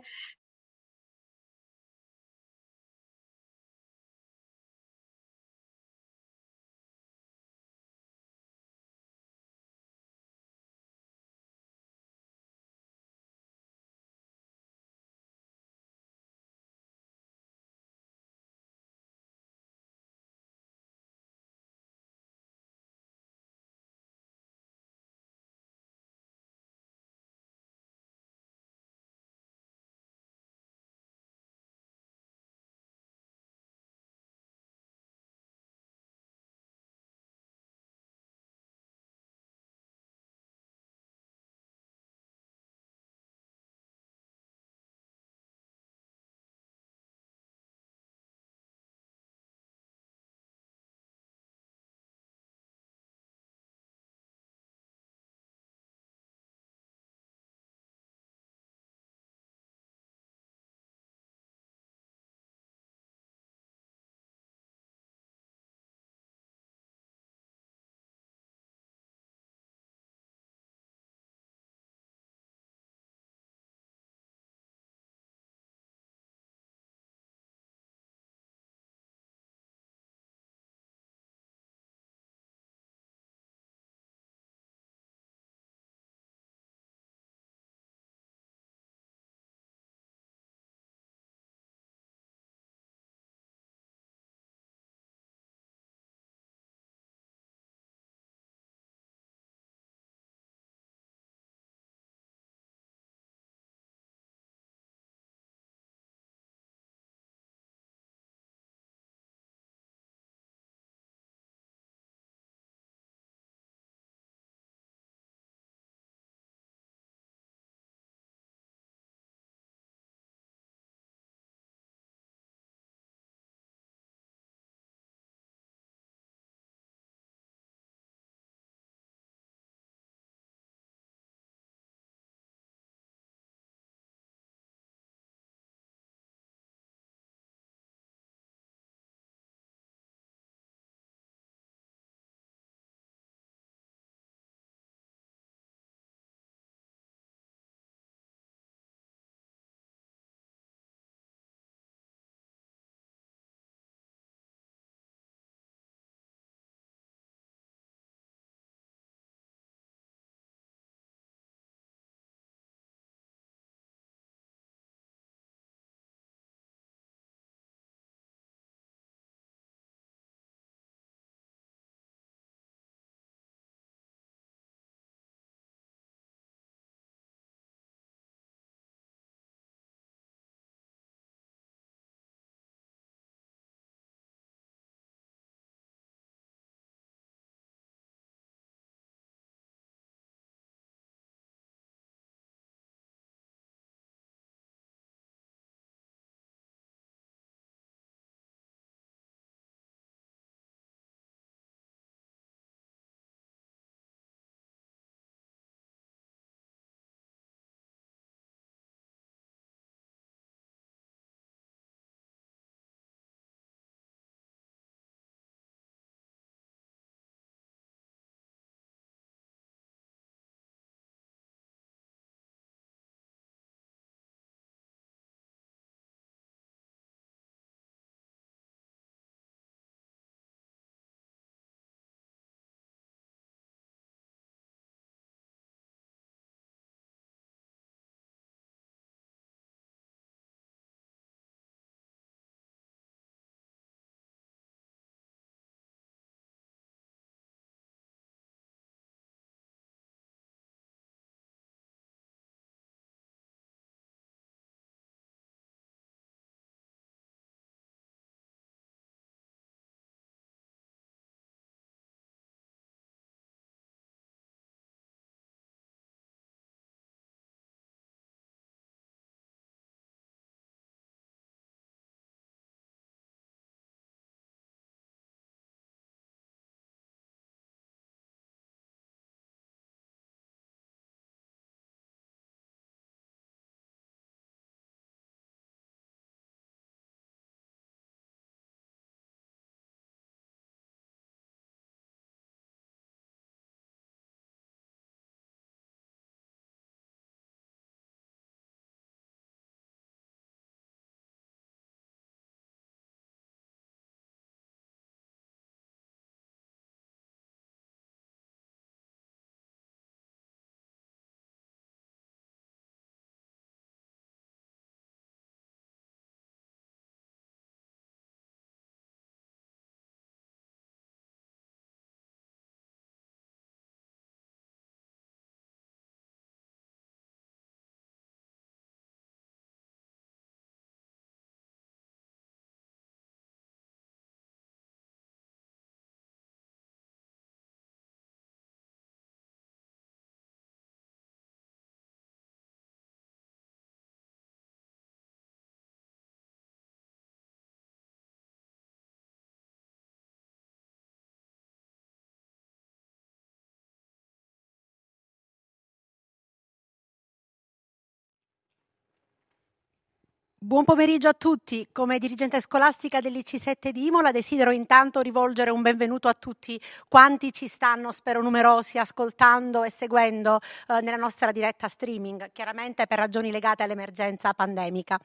Buon 360.66 360.82
pomeriggio 360.82 361.28
a 361.28 361.32
tutti. 361.32 361.86
Come 361.92 362.18
dirigente 362.18 362.60
scolastica 362.60 363.20
dell'IC7 363.20 363.90
di 363.90 364.06
Imola 364.06 364.32
desidero 364.32 364.72
intanto 364.72 365.20
rivolgere 365.20 365.70
un 365.70 365.80
benvenuto 365.80 366.26
a 366.26 366.34
tutti 366.34 366.80
quanti 367.08 367.52
ci 367.52 367.68
stanno, 367.68 368.10
spero 368.10 368.42
numerosi, 368.42 368.98
ascoltando 368.98 369.84
e 369.84 369.92
seguendo 369.92 370.58
eh, 370.88 371.00
nella 371.02 371.18
nostra 371.18 371.52
diretta 371.52 371.86
streaming, 371.86 372.50
chiaramente 372.50 373.06
per 373.06 373.16
ragioni 373.16 373.52
legate 373.52 373.84
all'emergenza 373.84 374.54
pandemica. 374.54 375.20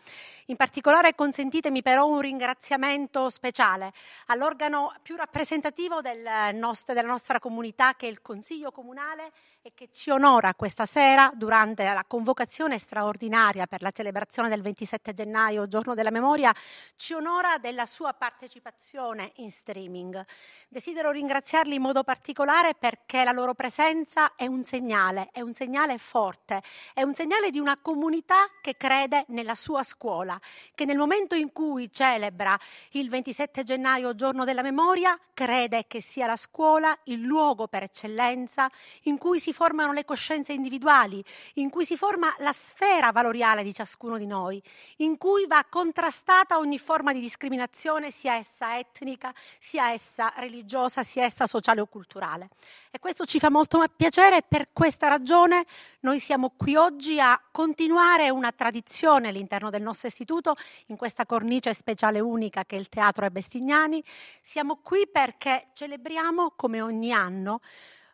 In 0.45 0.57
particolare 0.57 1.15
consentitemi 1.15 1.81
però 1.81 2.07
un 2.07 2.21
ringraziamento 2.21 3.27
speciale 3.31 3.93
all'organo 4.27 4.93
più 5.01 5.15
rappresentativo 5.15 6.01
del 6.01 6.53
nostro, 6.53 6.93
della 6.93 7.07
nostra 7.07 7.39
comunità 7.39 7.95
che 7.95 8.05
è 8.05 8.11
il 8.11 8.21
Consiglio 8.21 8.69
Comunale 8.69 9.31
e 9.63 9.73
che 9.75 9.89
ci 9.91 10.09
onora 10.09 10.55
questa 10.55 10.87
sera 10.87 11.31
durante 11.35 11.83
la 11.83 12.03
convocazione 12.07 12.79
straordinaria 12.79 13.67
per 13.67 13.83
la 13.83 13.91
celebrazione 13.91 14.49
del 14.49 14.63
27 14.63 15.13
gennaio, 15.13 15.67
giorno 15.67 15.93
della 15.93 16.09
memoria, 16.09 16.51
ci 16.95 17.13
onora 17.13 17.59
della 17.59 17.85
sua 17.85 18.13
partecipazione 18.13 19.33
in 19.35 19.51
streaming. 19.51 20.25
Desidero 20.67 21.11
ringraziarli 21.11 21.75
in 21.75 21.81
modo 21.83 22.03
particolare 22.03 22.73
perché 22.73 23.23
la 23.23 23.31
loro 23.31 23.53
presenza 23.53 24.33
è 24.33 24.47
un 24.47 24.63
segnale, 24.63 25.29
è 25.31 25.41
un 25.41 25.53
segnale 25.53 25.99
forte, 25.99 26.63
è 26.95 27.03
un 27.03 27.13
segnale 27.13 27.51
di 27.51 27.59
una 27.59 27.77
comunità 27.79 28.47
che 28.61 28.75
crede 28.75 29.25
nella 29.27 29.53
sua 29.53 29.83
scuola, 29.83 30.39
che 30.73 30.85
nel 30.85 30.97
momento 30.97 31.35
in 31.35 31.51
cui 31.51 31.91
celebra 31.91 32.57
il 32.93 33.09
27 33.09 33.61
gennaio, 33.61 34.15
giorno 34.15 34.43
della 34.43 34.63
memoria, 34.63 35.15
crede 35.33 35.85
che 35.87 36.01
sia 36.01 36.25
la 36.25 36.35
scuola 36.35 36.97
il 37.05 37.21
luogo 37.21 37.67
per 37.67 37.83
eccellenza 37.83 38.67
in 39.03 39.19
cui 39.19 39.39
si 39.39 39.50
formano 39.53 39.93
le 39.93 40.05
coscienze 40.05 40.53
individuali, 40.53 41.23
in 41.55 41.69
cui 41.69 41.85
si 41.85 41.97
forma 41.97 42.33
la 42.39 42.53
sfera 42.53 43.11
valoriale 43.11 43.63
di 43.63 43.73
ciascuno 43.73 44.17
di 44.17 44.25
noi, 44.25 44.61
in 44.97 45.17
cui 45.17 45.45
va 45.47 45.65
contrastata 45.69 46.57
ogni 46.57 46.77
forma 46.77 47.13
di 47.13 47.19
discriminazione, 47.19 48.11
sia 48.11 48.35
essa 48.35 48.77
etnica, 48.77 49.33
sia 49.57 49.91
essa 49.91 50.33
religiosa, 50.37 51.03
sia 51.03 51.23
essa 51.23 51.47
sociale 51.47 51.81
o 51.81 51.87
culturale. 51.87 52.49
E 52.91 52.99
questo 52.99 53.25
ci 53.25 53.39
fa 53.39 53.49
molto 53.49 53.83
piacere 53.95 54.37
e 54.37 54.43
per 54.47 54.69
questa 54.73 55.07
ragione 55.07 55.65
noi 56.01 56.19
siamo 56.19 56.53
qui 56.55 56.75
oggi 56.75 57.19
a 57.19 57.39
continuare 57.51 58.29
una 58.29 58.51
tradizione 58.51 59.29
all'interno 59.29 59.69
del 59.69 59.81
nostro 59.81 60.07
istituto, 60.07 60.55
in 60.87 60.97
questa 60.97 61.25
cornice 61.25 61.73
speciale 61.73 62.19
unica 62.19 62.65
che 62.65 62.75
è 62.75 62.79
il 62.79 62.89
Teatro 62.89 63.25
e 63.25 63.31
Bestignani. 63.31 64.03
Siamo 64.41 64.79
qui 64.81 65.07
perché 65.07 65.67
celebriamo, 65.73 66.53
come 66.55 66.81
ogni 66.81 67.11
anno, 67.11 67.61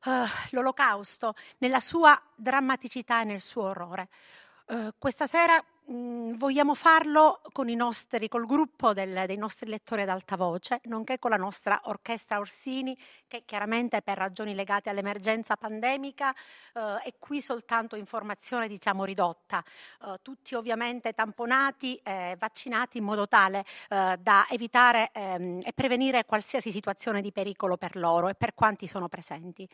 uh, 0.07 0.25
l'olocausto 0.51 1.35
nella 1.59 1.79
sua 1.79 2.19
drammaticità 2.33 3.21
e 3.21 3.25
nel 3.25 3.41
suo 3.41 3.63
orrore. 3.63 4.07
Uh, 4.67 4.93
questa 4.97 5.27
sera 5.27 5.61
mh, 5.88 5.93
mm, 5.93 6.33
vogliamo 6.38 6.73
farlo 6.75 7.41
con 7.51 7.69
i 7.69 7.75
nostri, 7.75 8.27
col 8.27 8.45
gruppo 8.45 8.93
del, 8.93 9.23
dei 9.25 9.38
nostri 9.38 9.69
lettori 9.69 10.03
ad 10.03 10.09
alta 10.09 10.35
voce, 10.35 10.81
nonché 10.85 11.19
con 11.19 11.31
la 11.31 11.38
nostra 11.38 11.79
orchestra 11.85 12.39
Orsini, 12.39 12.97
che 13.27 13.43
chiaramente 13.45 14.01
per 14.01 14.17
ragioni 14.17 14.53
legate 14.53 14.89
all'emergenza 14.89 15.55
pandemica 15.55 16.29
uh, 16.73 16.79
è 17.03 17.13
qui 17.19 17.41
soltanto 17.41 17.95
in 17.95 18.05
formazione 18.05 18.67
diciamo 18.67 19.03
ridotta, 19.03 19.63
tutti 20.21 20.55
ovviamente 20.55 21.13
tamponati 21.13 21.99
e 22.03 22.35
vaccinati 22.38 22.97
in 22.97 23.03
modo 23.03 23.27
tale 23.27 23.65
da 23.88 24.45
evitare 24.49 25.09
ehm, 25.13 25.59
e 25.63 25.73
prevenire 25.73 26.25
qualsiasi 26.25 26.71
situazione 26.71 27.21
di 27.21 27.31
pericolo 27.31 27.77
per 27.77 27.95
loro 27.95 28.29
e 28.29 28.35
per 28.35 28.53
quanti 28.53 28.88
sono 28.88 29.07
presenti. 29.07 29.67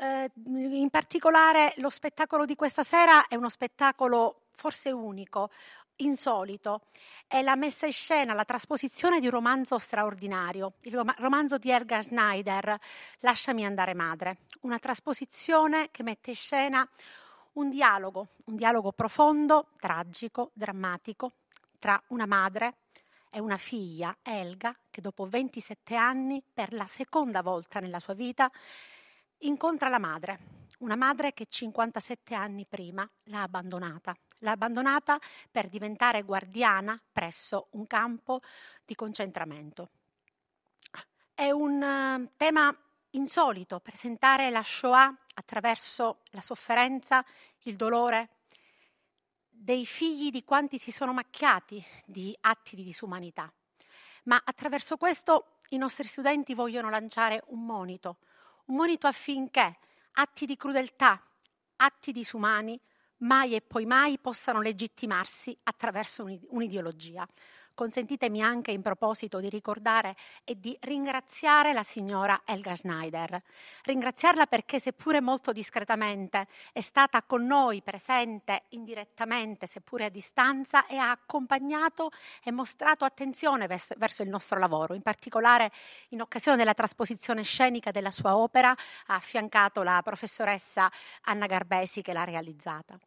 Eh, 0.00 0.30
in 0.44 0.90
particolare 0.90 1.74
lo 1.78 1.90
spettacolo 1.90 2.44
di 2.44 2.54
questa 2.54 2.84
sera 2.84 3.26
è 3.26 3.34
uno 3.34 3.48
spettacolo 3.48 4.42
forse 4.52 4.92
unico, 4.92 5.50
insolito. 5.96 6.82
È 7.26 7.42
la 7.42 7.56
messa 7.56 7.86
in 7.86 7.92
scena, 7.92 8.32
la 8.32 8.44
trasposizione 8.44 9.18
di 9.18 9.26
un 9.26 9.32
romanzo 9.32 9.76
straordinario, 9.76 10.74
il 10.82 10.92
romanzo 11.16 11.58
di 11.58 11.70
Elgar 11.70 12.04
Schneider, 12.04 12.78
Lasciami 13.20 13.66
andare 13.66 13.94
madre. 13.94 14.38
Una 14.60 14.78
trasposizione 14.78 15.90
che 15.90 16.04
mette 16.04 16.30
in 16.30 16.36
scena 16.36 16.88
un 17.54 17.68
dialogo, 17.68 18.28
un 18.44 18.54
dialogo 18.54 18.92
profondo, 18.92 19.70
tragico, 19.80 20.52
drammatico, 20.52 21.32
tra 21.80 22.00
una 22.08 22.26
madre 22.26 22.76
e 23.32 23.40
una 23.40 23.56
figlia, 23.56 24.16
Elga, 24.22 24.76
che 24.90 25.00
dopo 25.00 25.26
27 25.26 25.96
anni, 25.96 26.40
per 26.54 26.72
la 26.72 26.86
seconda 26.86 27.42
volta 27.42 27.80
nella 27.80 27.98
sua 27.98 28.14
vita, 28.14 28.48
incontra 29.40 29.88
la 29.88 29.98
madre, 29.98 30.56
una 30.78 30.96
madre 30.96 31.32
che 31.32 31.46
57 31.46 32.34
anni 32.34 32.66
prima 32.66 33.08
l'ha 33.24 33.42
abbandonata. 33.42 34.16
L'ha 34.40 34.52
abbandonata 34.52 35.18
per 35.50 35.68
diventare 35.68 36.22
guardiana 36.22 37.00
presso 37.12 37.68
un 37.72 37.86
campo 37.86 38.40
di 38.84 38.94
concentramento. 38.94 39.90
È 41.34 41.50
un 41.50 41.82
uh, 41.82 42.30
tema 42.36 42.76
insolito 43.10 43.80
presentare 43.80 44.50
la 44.50 44.62
Shoah 44.62 45.14
attraverso 45.34 46.20
la 46.30 46.40
sofferenza, 46.40 47.24
il 47.62 47.76
dolore 47.76 48.30
dei 49.48 49.86
figli 49.86 50.30
di 50.30 50.44
quanti 50.44 50.78
si 50.78 50.92
sono 50.92 51.12
macchiati 51.12 51.84
di 52.04 52.36
atti 52.40 52.76
di 52.76 52.84
disumanità. 52.84 53.52
Ma 54.24 54.40
attraverso 54.44 54.96
questo 54.96 55.58
i 55.70 55.78
nostri 55.78 56.06
studenti 56.06 56.54
vogliono 56.54 56.90
lanciare 56.90 57.42
un 57.48 57.64
monito, 57.64 58.18
un 58.68 58.76
monito 58.76 59.06
affinché 59.06 59.78
atti 60.12 60.46
di 60.46 60.56
crudeltà, 60.56 61.22
atti 61.76 62.12
disumani, 62.12 62.78
mai 63.18 63.54
e 63.54 63.60
poi 63.60 63.84
mai 63.86 64.18
possano 64.18 64.60
legittimarsi 64.60 65.56
attraverso 65.64 66.24
un'ideologia 66.48 67.26
consentitemi 67.78 68.42
anche 68.42 68.72
in 68.72 68.82
proposito 68.82 69.38
di 69.38 69.48
ricordare 69.48 70.16
e 70.42 70.58
di 70.58 70.76
ringraziare 70.80 71.72
la 71.72 71.84
signora 71.84 72.42
Elga 72.44 72.74
Schneider. 72.74 73.40
Ringraziarla 73.84 74.46
perché 74.46 74.80
seppure 74.80 75.20
molto 75.20 75.52
discretamente 75.52 76.48
è 76.72 76.80
stata 76.80 77.22
con 77.22 77.46
noi 77.46 77.80
presente 77.80 78.64
indirettamente, 78.70 79.68
seppure 79.68 80.06
a 80.06 80.08
distanza, 80.08 80.86
e 80.86 80.96
ha 80.96 81.12
accompagnato 81.12 82.10
e 82.42 82.50
mostrato 82.50 83.04
attenzione 83.04 83.68
verso, 83.68 83.94
verso 83.96 84.24
il 84.24 84.28
nostro 84.28 84.58
lavoro. 84.58 84.94
In 84.94 85.02
particolare 85.02 85.70
in 86.08 86.20
occasione 86.20 86.56
della 86.56 86.74
trasposizione 86.74 87.44
scenica 87.44 87.92
della 87.92 88.10
sua 88.10 88.36
opera 88.36 88.70
ha 88.70 89.14
affiancato 89.14 89.84
la 89.84 90.00
professoressa 90.02 90.90
Anna 91.26 91.46
Garbesi 91.46 92.02
che 92.02 92.12
l'ha 92.12 92.24
realizzata. 92.24 92.98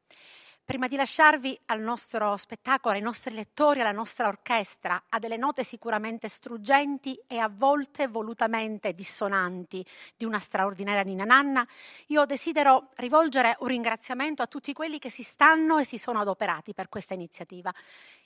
Prima 0.63 0.87
di 0.87 0.95
lasciarvi 0.95 1.59
al 1.65 1.81
nostro 1.81 2.37
spettacolo, 2.37 2.95
ai 2.95 3.01
nostri 3.01 3.33
lettori, 3.33 3.81
alla 3.81 3.91
nostra 3.91 4.27
orchestra, 4.27 5.03
a 5.09 5.19
delle 5.19 5.35
note 5.35 5.65
sicuramente 5.65 6.29
struggenti 6.29 7.19
e 7.27 7.39
a 7.39 7.49
volte 7.53 8.07
volutamente 8.07 8.93
dissonanti 8.93 9.85
di 10.15 10.23
una 10.23 10.39
straordinaria 10.39 11.01
Nina 11.01 11.25
Nanna, 11.25 11.67
io 12.07 12.25
desidero 12.25 12.89
rivolgere 12.95 13.57
un 13.59 13.67
ringraziamento 13.67 14.43
a 14.43 14.47
tutti 14.47 14.71
quelli 14.71 14.97
che 14.97 15.09
si 15.09 15.23
stanno 15.23 15.77
e 15.77 15.83
si 15.83 15.97
sono 15.97 16.21
adoperati 16.21 16.73
per 16.73 16.87
questa 16.87 17.15
iniziativa. 17.15 17.73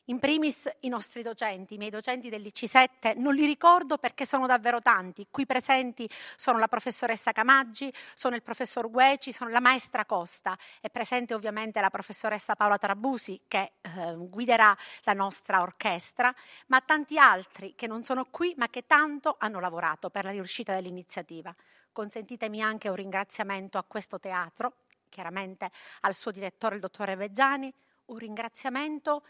In 0.10 0.20
primis 0.20 0.70
i 0.82 0.88
nostri 0.88 1.24
docenti, 1.24 1.74
i 1.74 1.78
miei 1.80 1.90
docenti 1.90 2.30
dell'IC7, 2.30 3.18
non 3.18 3.34
li 3.34 3.44
ricordo 3.44 3.98
perché 3.98 4.24
sono 4.28 4.46
davvero 4.46 4.80
tanti. 4.80 5.26
Qui 5.32 5.48
presenti 5.48 6.08
sono 6.36 6.60
la 6.60 6.68
professoressa 6.68 7.32
Camaggi, 7.32 7.92
sono 8.14 8.36
il 8.36 8.44
professor 8.44 8.88
Gueci, 8.92 9.32
sono 9.32 9.50
la 9.50 9.60
maestra 9.60 10.06
Costa. 10.06 10.56
È 10.80 10.92
presente 10.92 11.34
ovviamente 11.34 11.82
la 11.82 11.90
professoressa 11.90 12.56
Paola 12.56 12.78
Trabusi 12.78 13.42
che 13.48 13.72
eh, 13.82 14.14
guiderà 14.16 14.78
la 15.06 15.14
nostra 15.14 15.64
orchestra, 15.64 16.32
ma 16.68 16.82
tanti 16.82 17.18
altri 17.18 17.74
che 17.74 17.88
non 17.88 18.04
sono 18.04 18.26
qui 18.30 18.54
ma 18.58 18.70
che 18.70 18.86
tanto 18.86 19.38
hanno 19.40 19.60
lavorato 19.60 20.12
per 20.12 20.26
la 20.26 20.32
riuscita 20.32 20.76
dell'iniziativa. 20.76 21.56
Consentitemi 21.92 22.62
anche 22.62 22.90
un 22.90 22.96
ringraziamento 22.96 23.80
a 23.80 23.84
questo 23.84 24.20
teatro, 24.20 24.74
chiaramente 25.10 25.72
al 26.02 26.14
suo 26.14 26.30
direttore, 26.30 26.76
il 26.76 26.82
dottore 26.82 27.16
Veggiani, 27.16 27.74
un 28.06 28.18
ringraziamento 28.18 29.24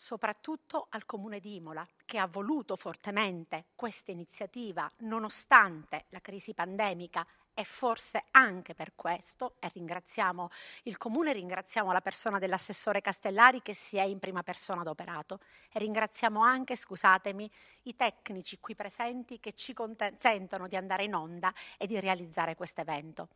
soprattutto 0.00 0.86
al 0.90 1.04
Comune 1.04 1.40
di 1.40 1.56
Imola, 1.56 1.84
che 2.04 2.18
ha 2.18 2.26
voluto 2.28 2.76
fortemente 2.76 3.64
questa 3.74 4.12
iniziativa 4.12 4.88
nonostante 4.98 6.04
la 6.10 6.20
crisi 6.20 6.54
pandemica 6.54 7.26
e 7.52 7.64
forse 7.64 8.26
anche 8.30 8.74
per 8.74 8.94
questo, 8.94 9.56
e 9.58 9.68
ringraziamo 9.72 10.50
il 10.84 10.96
Comune, 10.98 11.32
ringraziamo 11.32 11.90
la 11.90 12.00
persona 12.00 12.38
dell'assessore 12.38 13.00
Castellari 13.00 13.60
che 13.60 13.74
si 13.74 13.96
è 13.96 14.02
in 14.02 14.20
prima 14.20 14.44
persona 14.44 14.82
adoperato 14.82 15.40
e 15.72 15.80
ringraziamo 15.80 16.40
anche, 16.40 16.76
scusatemi, 16.76 17.50
i 17.82 17.96
tecnici 17.96 18.60
qui 18.60 18.76
presenti 18.76 19.40
che 19.40 19.54
ci 19.54 19.74
consentono 19.74 20.68
di 20.68 20.76
andare 20.76 21.02
in 21.02 21.14
onda 21.14 21.52
e 21.76 21.88
di 21.88 21.98
realizzare 21.98 22.54
questo 22.54 22.82
evento. 22.82 23.30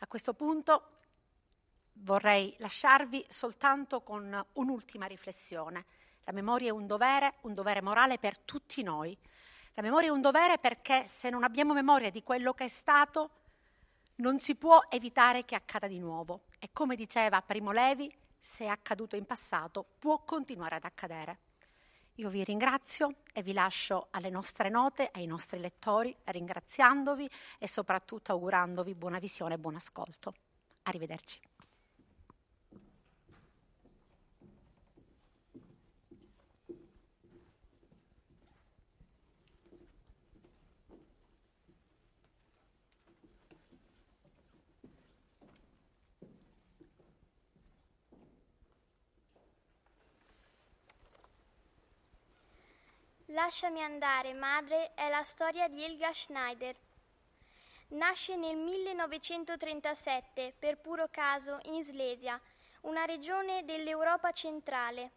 A 0.00 0.06
questo 0.06 0.34
punto 0.34 0.98
vorrei 1.94 2.54
lasciarvi 2.58 3.24
soltanto 3.30 4.02
con 4.02 4.46
un'ultima 4.54 5.06
riflessione. 5.06 5.86
La 6.24 6.32
memoria 6.32 6.68
è 6.68 6.72
un 6.72 6.86
dovere, 6.86 7.34
un 7.42 7.54
dovere 7.54 7.82
morale 7.82 8.18
per 8.18 8.38
tutti 8.38 8.82
noi. 8.82 9.16
La 9.74 9.82
memoria 9.82 10.08
è 10.08 10.12
un 10.12 10.20
dovere 10.20 10.58
perché 10.58 11.06
se 11.06 11.30
non 11.30 11.44
abbiamo 11.44 11.72
memoria 11.72 12.10
di 12.10 12.22
quello 12.22 12.52
che 12.52 12.64
è 12.64 12.68
stato, 12.68 13.30
non 14.16 14.38
si 14.38 14.54
può 14.54 14.84
evitare 14.88 15.44
che 15.44 15.54
accada 15.54 15.86
di 15.86 15.98
nuovo. 15.98 16.42
E 16.58 16.70
come 16.72 16.94
diceva 16.94 17.42
Primo 17.42 17.72
Levi, 17.72 18.12
se 18.38 18.64
è 18.64 18.68
accaduto 18.68 19.16
in 19.16 19.24
passato, 19.24 19.84
può 19.98 20.22
continuare 20.24 20.76
ad 20.76 20.84
accadere. 20.84 21.38
Io 22.16 22.28
vi 22.28 22.44
ringrazio 22.44 23.16
e 23.32 23.42
vi 23.42 23.52
lascio 23.52 24.08
alle 24.10 24.28
nostre 24.28 24.68
note, 24.68 25.08
ai 25.14 25.26
nostri 25.26 25.58
lettori, 25.58 26.14
ringraziandovi 26.24 27.28
e 27.58 27.66
soprattutto 27.66 28.32
augurandovi 28.32 28.94
buona 28.94 29.18
visione 29.18 29.54
e 29.54 29.58
buon 29.58 29.76
ascolto. 29.76 30.34
Arrivederci. 30.82 31.51
Lasciami 53.32 53.82
andare, 53.82 54.34
madre 54.34 54.92
è 54.92 55.08
la 55.08 55.22
storia 55.22 55.66
di 55.66 55.82
Elga 55.82 56.12
Schneider. 56.12 56.76
Nasce 57.88 58.36
nel 58.36 58.58
1937 58.58 60.52
per 60.58 60.76
puro 60.76 61.08
caso 61.10 61.58
in 61.62 61.82
Slesia, 61.82 62.38
una 62.82 63.06
regione 63.06 63.64
dell'Europa 63.64 64.32
centrale. 64.32 65.12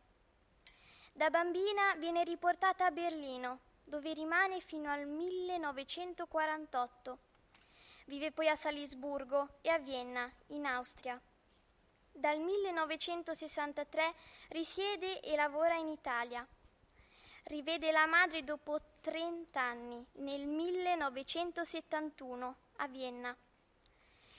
Da 1.11 1.29
bambina 1.29 1.93
viene 1.97 2.23
riportata 2.23 2.85
a 2.85 2.91
Berlino, 2.91 3.59
dove 3.83 4.13
rimane 4.13 4.61
fino 4.61 4.89
al 4.89 5.05
1948. 5.05 7.17
Vive 8.05 8.31
poi 8.31 8.47
a 8.47 8.55
Salisburgo 8.55 9.55
e 9.59 9.67
a 9.67 9.77
Vienna, 9.77 10.31
in 10.47 10.65
Austria. 10.65 11.19
Dal 12.13 12.39
1963 12.39 14.13
risiede 14.49 15.19
e 15.19 15.35
lavora 15.35 15.75
in 15.75 15.89
Italia 15.89 16.47
rivede 17.45 17.91
la 17.91 18.07
madre 18.07 18.43
dopo 18.43 18.79
30 19.01 19.59
anni, 19.59 20.03
nel 20.13 20.47
1971, 20.47 22.55
a 22.77 22.87
Vienna. 22.87 23.35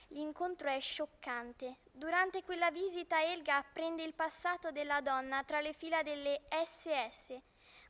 L'incontro 0.09 0.69
è 0.69 0.81
scioccante. 0.81 1.77
Durante 1.93 2.43
quella 2.43 2.71
visita 2.71 3.23
Elga 3.23 3.57
apprende 3.57 4.03
il 4.03 4.15
passato 4.15 4.71
della 4.71 5.01
donna 5.01 5.43
tra 5.45 5.61
le 5.61 5.73
fila 5.73 6.03
delle 6.03 6.43
SS, 6.49 7.39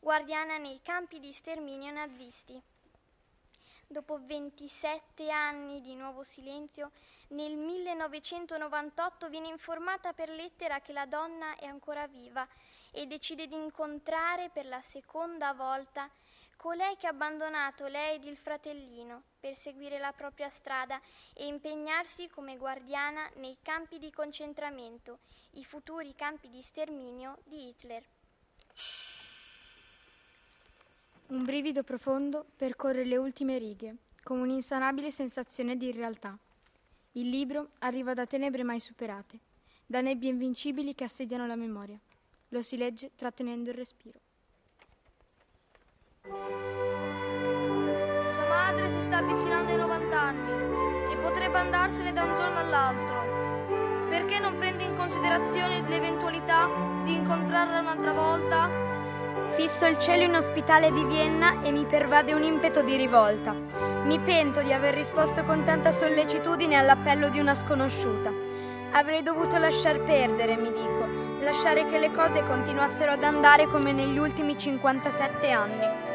guardiana 0.01 0.59
nei 0.59 0.81
campi 0.83 1.19
di 1.19 1.33
sterminio 1.33 1.93
nazisti. 1.93 2.61
Dopo 3.89 4.19
27 4.21 5.31
anni 5.31 5.81
di 5.81 5.95
nuovo 5.95 6.25
silenzio, 6.25 6.91
nel 7.29 7.57
1998 7.57 9.29
viene 9.29 9.49
informata 9.49 10.12
per 10.12 10.29
lettera 10.29 10.81
che 10.81 10.93
la 10.93 11.07
donna 11.07 11.57
è 11.57 11.67
ancora 11.67 12.07
viva 12.07 12.47
e 12.97 13.07
decide 13.07 13.47
di 13.47 13.55
incontrare 13.55 14.49
per 14.49 14.64
la 14.64 14.80
seconda 14.80 15.53
volta 15.53 16.11
colei 16.57 16.97
che 16.97 17.07
ha 17.07 17.11
abbandonato 17.11 17.86
lei 17.86 18.16
ed 18.16 18.24
il 18.24 18.36
fratellino 18.36 19.22
per 19.38 19.55
seguire 19.55 19.99
la 19.99 20.12
propria 20.12 20.49
strada 20.49 20.99
e 21.34 21.47
impegnarsi 21.47 22.28
come 22.28 22.57
guardiana 22.57 23.30
nei 23.36 23.59
campi 23.62 23.99
di 23.99 24.11
concentramento, 24.11 25.18
i 25.53 25.64
futuri 25.64 26.14
campi 26.14 26.49
di 26.49 26.62
sterminio 26.62 27.38
di 27.44 27.68
Hitler. 27.68 28.03
Un 31.28 31.44
brivido 31.44 31.82
profondo 31.82 32.47
percorre 32.57 33.05
le 33.05 33.16
ultime 33.16 33.59
righe, 33.59 33.97
come 34.22 34.40
un'insanabile 34.40 35.11
sensazione 35.11 35.76
di 35.76 35.88
irrealtà. 35.88 36.36
Il 37.12 37.28
libro 37.28 37.70
arriva 37.80 38.14
da 38.14 38.26
tenebre 38.26 38.62
mai 38.62 38.80
superate, 38.80 39.38
da 39.84 40.01
nebbie 40.01 40.30
invincibili 40.30 40.94
che 40.94 41.05
assediano 41.05 41.47
la 41.47 41.57
memoria. 41.57 41.99
Lo 42.51 42.62
si 42.62 42.76
legge 42.76 43.11
trattenendo 43.16 43.70
il 43.70 43.76
respiro. 43.76 44.20
Sua 46.22 48.47
madre 48.49 48.88
si 48.90 49.01
sta 49.01 49.16
avvicinando 49.16 49.72
ai 49.72 49.78
90 49.78 50.20
anni 50.20 51.12
e 51.12 51.16
potrebbe 51.16 51.59
andarsene 51.59 52.12
da 52.12 52.22
un 52.22 52.36
giorno 52.36 52.59
all'altro. 52.59 54.09
Perché 54.09 54.38
non 54.38 54.57
prende 54.59 54.84
in 54.84 54.97
considerazione 54.97 55.82
l'eventualità 55.88 56.70
di 57.03 57.14
incontrarla 57.14 57.80
un'altra 57.80 58.12
volta? 58.12 58.70
Fisso 59.57 59.86
il 59.86 59.99
cielo 59.99 60.22
in 60.22 60.36
ospitale 60.36 60.92
di 60.92 61.05
Vienna 61.05 61.62
e 61.62 61.72
mi 61.72 61.84
pervade 61.84 62.32
un 62.32 62.44
impeto 62.44 62.82
di 62.82 62.94
rivolta. 62.94 63.53
Mi 63.53 64.20
pento 64.20 64.62
di 64.62 64.72
aver 64.72 64.94
risposto 64.94 65.42
con 65.42 65.64
tanta 65.64 65.90
sollecitudine 65.90 66.76
all'appello 66.76 67.28
di 67.28 67.40
una 67.40 67.55
sconosciuta. 67.55 68.32
Avrei 68.92 69.22
dovuto 69.22 69.59
lasciar 69.59 70.01
perdere, 70.03 70.57
mi 70.57 70.70
dico, 70.70 71.26
lasciare 71.47 71.86
che 71.86 72.01
le 72.01 72.11
cose 72.11 72.42
continuassero 72.42 73.12
ad 73.12 73.22
andare 73.22 73.68
come 73.68 73.92
negli 73.92 74.18
ultimi 74.18 74.59
57 74.59 75.53
anni. 75.53 76.06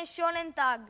Eine 0.00 0.06
schönen 0.06 0.54
Tag. 0.54 0.80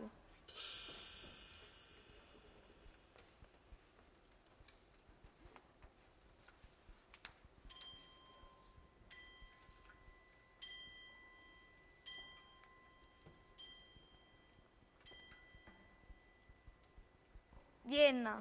Vienna, 17.83 18.41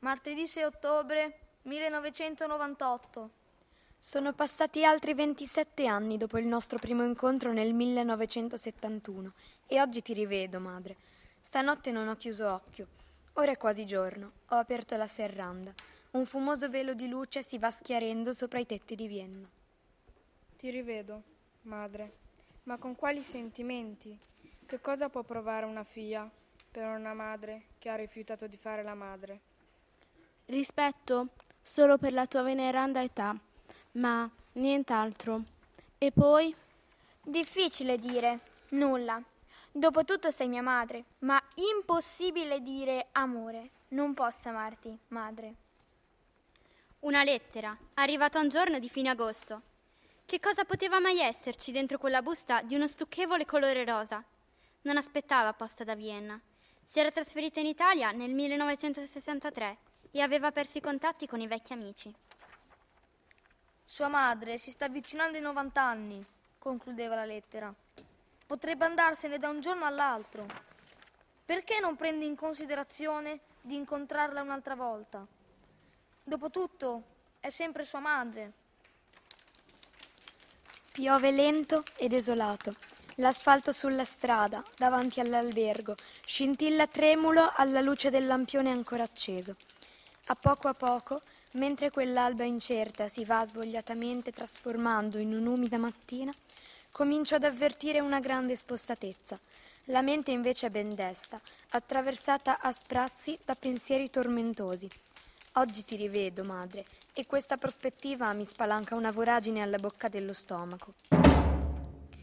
martedì 0.00 0.48
6 0.48 0.64
ottobre 0.64 1.32
1998. 1.62 3.37
Sono 4.00 4.32
passati 4.32 4.84
altri 4.84 5.12
27 5.12 5.86
anni 5.86 6.16
dopo 6.16 6.38
il 6.38 6.46
nostro 6.46 6.78
primo 6.78 7.04
incontro 7.04 7.52
nel 7.52 7.74
1971 7.74 9.32
e 9.66 9.80
oggi 9.80 10.00
ti 10.02 10.14
rivedo, 10.14 10.60
madre. 10.60 10.96
Stanotte 11.40 11.90
non 11.90 12.08
ho 12.08 12.16
chiuso 12.16 12.50
occhio. 12.50 12.86
Ora 13.34 13.50
è 13.50 13.56
quasi 13.58 13.84
giorno. 13.84 14.32
Ho 14.50 14.56
aperto 14.56 14.96
la 14.96 15.06
serranda. 15.06 15.74
Un 16.12 16.24
fumoso 16.24 16.70
velo 16.70 16.94
di 16.94 17.08
luce 17.08 17.42
si 17.42 17.58
va 17.58 17.70
schiarendo 17.70 18.32
sopra 18.32 18.60
i 18.60 18.66
tetti 18.66 18.94
di 18.94 19.08
Vienna. 19.08 19.46
Ti 20.56 20.70
rivedo, 20.70 21.22
madre. 21.62 22.12
Ma 22.62 22.78
con 22.78 22.94
quali 22.94 23.22
sentimenti? 23.22 24.16
Che 24.64 24.80
cosa 24.80 25.10
può 25.10 25.22
provare 25.22 25.66
una 25.66 25.84
figlia 25.84 26.30
per 26.70 26.86
una 26.86 27.14
madre 27.14 27.64
che 27.78 27.90
ha 27.90 27.96
rifiutato 27.96 28.46
di 28.46 28.56
fare 28.56 28.82
la 28.82 28.94
madre? 28.94 29.40
Rispetto 30.46 31.28
solo 31.60 31.98
per 31.98 32.12
la 32.12 32.26
tua 32.26 32.42
veneranda 32.42 33.02
età 33.02 33.38
ma 33.92 34.28
nient'altro. 34.52 35.42
E 35.98 36.12
poi? 36.12 36.54
Difficile 37.22 37.96
dire, 37.96 38.40
nulla. 38.70 39.22
Dopotutto 39.70 40.30
sei 40.30 40.48
mia 40.48 40.62
madre, 40.62 41.04
ma 41.20 41.40
impossibile 41.54 42.62
dire 42.62 43.08
amore. 43.12 43.70
Non 43.88 44.14
posso 44.14 44.48
amarti, 44.48 44.96
madre. 45.08 45.54
Una 47.00 47.22
lettera, 47.22 47.76
arrivata 47.94 48.40
un 48.40 48.48
giorno 48.48 48.78
di 48.78 48.88
fine 48.88 49.08
agosto. 49.08 49.62
Che 50.26 50.40
cosa 50.40 50.64
poteva 50.64 51.00
mai 51.00 51.20
esserci 51.20 51.72
dentro 51.72 51.96
quella 51.96 52.22
busta 52.22 52.60
di 52.62 52.74
uno 52.74 52.86
stucchevole 52.86 53.46
colore 53.46 53.84
rosa? 53.84 54.22
Non 54.82 54.96
aspettava 54.96 55.52
posta 55.52 55.84
da 55.84 55.94
Vienna. 55.94 56.38
Si 56.84 56.98
era 56.98 57.10
trasferita 57.10 57.60
in 57.60 57.66
Italia 57.66 58.10
nel 58.10 58.34
1963 58.34 59.76
e 60.10 60.20
aveva 60.20 60.50
perso 60.50 60.78
i 60.78 60.82
contatti 60.82 61.26
con 61.26 61.40
i 61.40 61.46
vecchi 61.46 61.72
amici. 61.72 62.12
Sua 63.90 64.08
madre 64.08 64.58
si 64.58 64.70
sta 64.70 64.84
avvicinando 64.84 65.38
ai 65.38 65.42
90 65.42 65.80
anni, 65.80 66.22
concludeva 66.58 67.14
la 67.14 67.24
lettera. 67.24 67.74
Potrebbe 68.46 68.84
andarsene 68.84 69.38
da 69.38 69.48
un 69.48 69.60
giorno 69.60 69.86
all'altro. 69.86 70.46
Perché 71.42 71.80
non 71.80 71.96
prende 71.96 72.26
in 72.26 72.36
considerazione 72.36 73.40
di 73.62 73.76
incontrarla 73.76 74.42
un'altra 74.42 74.74
volta? 74.74 75.26
Dopotutto, 76.22 77.02
è 77.40 77.48
sempre 77.48 77.86
sua 77.86 78.00
madre. 78.00 78.52
Piove 80.92 81.30
lento 81.30 81.82
e 81.96 82.08
desolato. 82.08 82.74
L'asfalto 83.14 83.72
sulla 83.72 84.04
strada, 84.04 84.62
davanti 84.76 85.18
all'albergo, 85.20 85.94
scintilla 86.26 86.86
tremulo 86.86 87.50
alla 87.54 87.80
luce 87.80 88.10
del 88.10 88.26
lampione 88.26 88.70
ancora 88.70 89.04
acceso. 89.04 89.56
A 90.26 90.34
poco 90.34 90.68
a 90.68 90.74
poco, 90.74 91.22
mentre 91.52 91.90
quell'alba 91.90 92.44
incerta 92.44 93.08
si 93.08 93.24
va 93.24 93.44
svogliatamente 93.44 94.32
trasformando 94.32 95.18
in 95.18 95.34
un'umida 95.34 95.78
mattina, 95.78 96.32
comincio 96.90 97.36
ad 97.36 97.44
avvertire 97.44 98.00
una 98.00 98.20
grande 98.20 98.56
spossatezza. 98.56 99.38
La 99.84 100.02
mente 100.02 100.30
invece 100.30 100.66
è 100.66 100.70
ben 100.70 100.94
desta, 100.94 101.40
attraversata 101.70 102.60
a 102.60 102.72
sprazzi 102.72 103.38
da 103.44 103.54
pensieri 103.54 104.10
tormentosi. 104.10 104.88
Oggi 105.52 105.82
ti 105.84 105.96
rivedo, 105.96 106.44
madre, 106.44 106.84
e 107.14 107.26
questa 107.26 107.56
prospettiva 107.56 108.32
mi 108.34 108.44
spalanca 108.44 108.94
una 108.94 109.10
voragine 109.10 109.62
alla 109.62 109.78
bocca 109.78 110.08
dello 110.08 110.32
stomaco. 110.32 110.94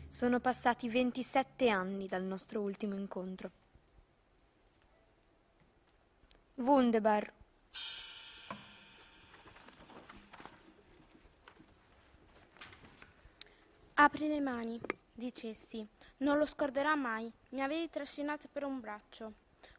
Sono 0.07 0.39
passati 0.39 0.88
27 0.88 1.67
anni 1.67 2.07
dal 2.07 2.23
nostro 2.23 2.61
ultimo 2.61 2.95
incontro. 2.95 3.49
Wunderbar. 6.55 7.34
Apri 13.98 14.28
le 14.28 14.41
mani, 14.41 14.78
dicesti. 15.14 15.88
Non 16.18 16.38
lo 16.38 16.46
scorderà 16.46 16.96
mai. 16.96 17.32
Mi 17.52 17.62
avevi 17.62 17.89
trascinata 17.89 18.46
per 18.52 18.66
un 18.66 18.82
braccio, 18.82 19.32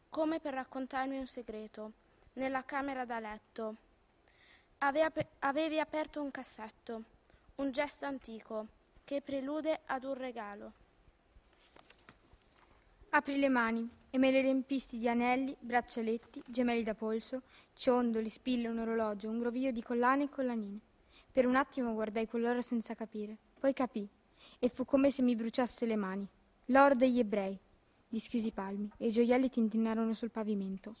come 0.09 0.39
per 0.39 0.55
raccontarmi 0.55 1.19
un 1.19 1.27
segreto, 1.27 1.91
nella 2.33 2.65
camera 2.65 3.05
da 3.05 3.19
letto. 3.19 3.75
Avevi 4.79 5.79
aperto 5.79 6.19
un 6.19 6.31
cassetto, 6.31 7.03
un 7.57 7.71
gesto 7.71 8.05
antico, 8.05 8.65
che 9.05 9.21
prelude 9.21 9.81
ad 9.85 10.03
un 10.03 10.15
regalo. 10.15 10.71
Apri 13.09 13.37
le 13.37 13.49
mani 13.49 13.87
e 14.09 14.17
me 14.17 14.31
le 14.31 14.41
riempisti 14.41 14.97
di 14.97 15.07
anelli, 15.07 15.55
braccialetti, 15.59 16.41
gemelli 16.47 16.81
da 16.81 16.95
polso, 16.95 17.43
ciondoli, 17.75 18.29
spille, 18.29 18.67
un 18.67 18.79
orologio, 18.79 19.29
un 19.29 19.37
grovio 19.37 19.71
di 19.71 19.83
collane 19.83 20.23
e 20.23 20.29
collanine. 20.29 20.79
Per 21.31 21.45
un 21.45 21.55
attimo 21.55 21.93
guardai 21.93 22.27
quell'oro 22.27 22.61
senza 22.61 22.95
capire, 22.95 23.37
poi 23.59 23.73
capì, 23.73 24.07
e 24.59 24.69
fu 24.69 24.85
come 24.85 25.11
se 25.11 25.21
mi 25.21 25.35
bruciasse 25.35 25.85
le 25.85 25.95
mani. 25.95 26.27
L'oro 26.65 26.95
degli 26.95 27.19
ebrei. 27.19 27.57
Dischiusi 28.09 28.47
i 28.47 28.51
palmi 28.51 28.89
e 28.97 29.07
i 29.07 29.11
gioielli 29.11 29.49
tintinarono 29.49 30.13
sul 30.13 30.31
pavimento. 30.31 30.93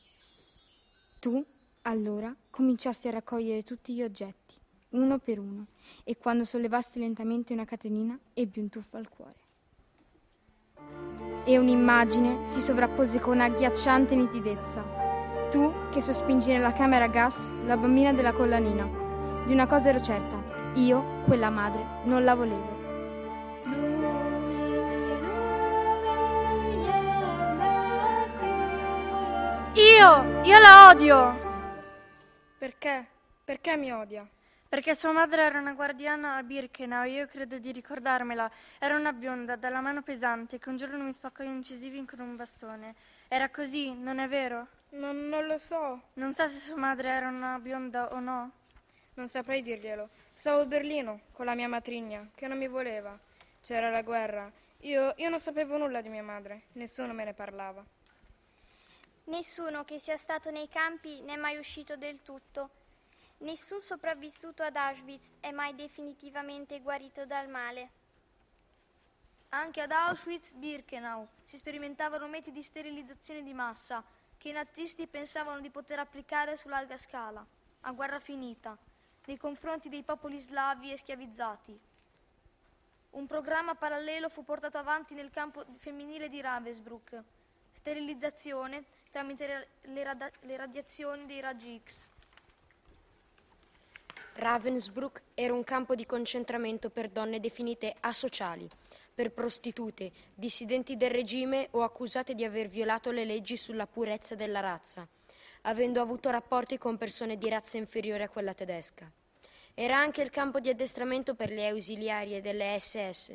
Tu, 1.19 1.43
allora, 1.83 2.35
cominciasti 2.49 3.07
a 3.07 3.11
raccogliere 3.11 3.63
tutti 3.63 3.93
gli 3.93 4.03
oggetti 4.03 4.47
uno 4.89 5.17
per 5.19 5.39
uno, 5.39 5.67
e 6.03 6.17
quando 6.17 6.45
sollevasti 6.45 6.99
lentamente 6.99 7.53
una 7.53 7.65
catenina 7.65 8.17
ebbi 8.33 8.59
un 8.59 8.69
tuffo 8.69 8.97
al 8.97 9.09
cuore. 9.09 9.35
E 11.43 11.57
un'immagine 11.57 12.47
si 12.47 12.61
sovrappose 12.61 13.19
con 13.19 13.41
agghiacciante 13.41 14.15
nitidezza. 14.15 14.83
Tu 15.49 15.73
che 15.91 16.01
sospingi 16.01 16.51
nella 16.51 16.73
camera 16.73 17.05
a 17.05 17.09
gas 17.09 17.51
la 17.65 17.77
bambina 17.77 18.13
della 18.13 18.33
collanina. 18.33 19.05
Di 19.45 19.53
una 19.53 19.65
cosa 19.65 19.89
ero 19.89 20.01
certa, 20.01 20.66
io, 20.77 21.23
quella 21.25 21.49
madre, 21.49 21.83
non 22.03 22.23
la 22.23 22.35
volevo. 22.35 22.75
Io, 29.73 30.43
io 30.43 30.59
la 30.59 30.89
odio! 30.89 31.37
Perché? 32.57 33.05
Perché 33.43 33.75
mi 33.75 33.91
odia? 33.91 34.27
Perché 34.69 34.95
sua 34.95 35.11
madre 35.11 35.43
era 35.43 35.59
una 35.59 35.73
guardiana 35.73 36.35
a 36.35 36.43
Birkenau, 36.43 37.05
io 37.05 37.25
credo 37.25 37.57
di 37.57 37.71
ricordarmela. 37.71 38.49
Era 38.79 38.95
una 38.95 39.13
bionda, 39.13 39.55
dalla 39.55 39.79
mano 39.79 40.01
pesante, 40.01 40.59
che 40.59 40.69
un 40.69 40.77
giorno 40.77 41.03
mi 41.03 41.13
spaccò 41.13 41.43
gli 41.43 41.47
incisivi 41.47 42.03
con 42.05 42.19
un 42.19 42.35
bastone. 42.35 42.95
Era 43.27 43.49
così, 43.49 43.95
non 43.95 44.19
è 44.19 44.27
vero? 44.27 44.67
Non, 44.89 45.27
non 45.27 45.45
lo 45.45 45.57
so. 45.57 46.01
Non 46.13 46.33
sa 46.33 46.47
se 46.47 46.59
sua 46.59 46.77
madre 46.77 47.09
era 47.09 47.29
una 47.29 47.57
bionda 47.59 48.11
o 48.13 48.19
no? 48.19 48.51
Non 49.17 49.29
saprei 49.29 49.63
dirglielo. 49.63 50.09
Stavo 50.31 50.61
a 50.61 50.65
Berlino 50.65 51.21
con 51.31 51.45
la 51.45 51.55
mia 51.55 51.67
matrigna, 51.67 52.29
che 52.35 52.47
non 52.47 52.59
mi 52.59 52.67
voleva. 52.67 53.17
C'era 53.61 53.89
la 53.89 54.03
guerra. 54.03 54.51
Io, 54.81 55.15
io 55.17 55.29
non 55.29 55.39
sapevo 55.39 55.75
nulla 55.77 56.01
di 56.01 56.09
mia 56.09 56.21
madre, 56.21 56.65
nessuno 56.73 57.13
me 57.13 57.23
ne 57.23 57.33
parlava. 57.33 57.83
Nessuno 59.25 59.83
che 59.85 59.97
sia 59.97 60.17
stato 60.17 60.51
nei 60.51 60.69
campi 60.69 61.21
ne 61.21 61.33
è 61.33 61.35
mai 61.35 61.57
uscito 61.57 61.97
del 61.97 62.21
tutto. 62.21 62.69
Nessun 63.39 63.81
sopravvissuto 63.81 64.61
ad 64.61 64.75
Auschwitz 64.75 65.31
è 65.39 65.49
mai 65.49 65.73
definitivamente 65.73 66.79
guarito 66.79 67.25
dal 67.25 67.49
male. 67.49 67.89
Anche 69.49 69.81
ad 69.81 69.91
Auschwitz-Birkenau 69.91 71.27
si 71.43 71.57
sperimentavano 71.57 72.27
metodi 72.27 72.57
di 72.57 72.63
sterilizzazione 72.63 73.41
di 73.41 73.53
massa 73.53 74.03
che 74.37 74.49
i 74.49 74.53
nazisti 74.53 75.07
pensavano 75.07 75.59
di 75.59 75.71
poter 75.71 75.97
applicare 75.97 76.55
su 76.55 76.67
larga 76.67 76.97
scala, 76.97 77.43
a 77.81 77.91
guerra 77.91 78.19
finita, 78.19 78.77
nei 79.27 79.37
confronti 79.37 79.89
dei 79.89 80.03
popoli 80.03 80.39
slavi 80.39 80.91
e 80.91 80.97
schiavizzati. 80.97 81.79
Un 83.11 83.25
programma 83.25 83.75
parallelo 83.75 84.29
fu 84.29 84.43
portato 84.43 84.77
avanti 84.77 85.13
nel 85.13 85.29
campo 85.29 85.65
femminile 85.77 86.29
di 86.29 86.41
Ravensbrück, 86.41 87.23
sterilizzazione 87.71 88.83
tramite 89.09 89.67
le, 89.81 90.03
radi- 90.03 90.31
le 90.41 90.57
radiazioni 90.57 91.25
dei 91.25 91.39
raggi 91.39 91.81
X. 91.83 92.09
Ravensbrück 94.33 95.23
era 95.33 95.53
un 95.53 95.63
campo 95.63 95.95
di 95.95 96.05
concentramento 96.05 96.89
per 96.89 97.09
donne 97.09 97.39
definite 97.39 97.95
asociali, 98.01 98.69
per 99.13 99.31
prostitute, 99.31 100.11
dissidenti 100.35 100.95
del 100.95 101.09
regime 101.09 101.69
o 101.71 101.81
accusate 101.81 102.35
di 102.35 102.43
aver 102.45 102.67
violato 102.67 103.09
le 103.09 103.25
leggi 103.25 103.57
sulla 103.57 103.87
purezza 103.87 104.35
della 104.35 104.59
razza, 104.59 105.07
avendo 105.67 106.01
avuto 106.01 106.29
rapporti 106.29 106.77
con 106.77 106.97
persone 106.97 107.37
di 107.37 107.49
razza 107.49 107.77
inferiore 107.77 108.23
a 108.23 108.29
quella 108.29 108.53
tedesca. 108.53 109.09
Era 109.73 109.97
anche 109.97 110.21
il 110.21 110.29
campo 110.29 110.59
di 110.59 110.69
addestramento 110.69 111.35
per 111.35 111.49
le 111.49 111.67
ausiliarie 111.67 112.41
delle 112.41 112.77
SS, 112.79 113.33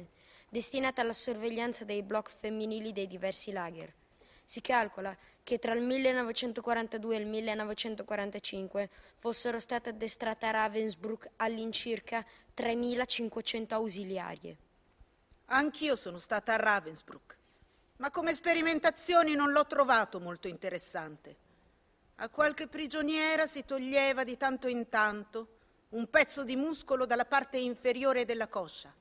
destinate 0.49 1.01
alla 1.01 1.13
sorveglianza 1.13 1.85
dei 1.85 2.03
bloc 2.03 2.31
femminili 2.31 2.93
dei 2.93 3.07
diversi 3.07 3.53
lager. 3.53 3.93
Si 4.45 4.61
calcola 4.61 5.17
che 5.43 5.59
tra 5.59 5.73
il 5.73 5.83
1942 5.83 7.15
e 7.15 7.19
il 7.19 7.27
1945 7.27 8.91
fossero 9.17 9.59
state 9.61 9.91
addestrate 9.91 10.47
a 10.47 10.51
Ravensbrück 10.51 11.31
all'incirca 11.37 12.25
3.500 12.57 13.75
ausiliarie. 13.75 14.57
Anch'io 15.47 15.97
sono 15.97 16.19
stata 16.19 16.55
a 16.55 16.57
Ravensbrück, 16.57 17.37
ma 17.99 18.11
come 18.11 18.35
sperimentazioni 18.35 19.35
non 19.35 19.53
l'ho 19.53 19.67
trovato 19.67 20.19
molto 20.19 20.49
interessante. 20.49 21.42
A 22.23 22.29
qualche 22.29 22.69
prigioniera 22.69 23.49
si 23.49 23.65
toglieva 23.65 24.23
di 24.23 24.37
tanto 24.37 24.69
in 24.69 24.89
tanto 24.89 25.49
un 25.89 26.09
pezzo 26.09 26.45
di 26.45 26.55
muscolo 26.55 27.05
dalla 27.05 27.25
parte 27.25 27.59
inferiore 27.59 28.25
della 28.25 28.47
coscia. 28.47 28.95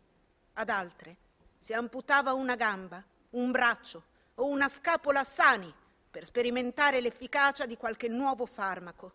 Ad 0.53 0.69
altre 0.69 1.17
si 1.59 1.72
amputava 1.72 2.34
una 2.34 2.55
gamba, 2.55 3.03
un 3.32 3.51
braccio 3.51 4.05
o 4.34 4.47
una 4.47 4.67
scapola 4.67 5.24
sani 5.24 5.72
per 6.09 6.26
sperimentare 6.26 6.99
l'efficacia 6.99 7.67
di 7.67 7.78
qualche 7.78 8.07
nuovo 8.07 8.47
farmaco. 8.47 9.11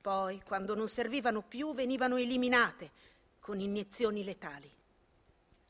Poi, 0.00 0.40
quando 0.42 0.74
non 0.74 0.88
servivano 0.88 1.42
più, 1.42 1.74
venivano 1.74 2.16
eliminate 2.16 2.90
con 3.38 3.60
iniezioni 3.60 4.24
letali. 4.24 4.70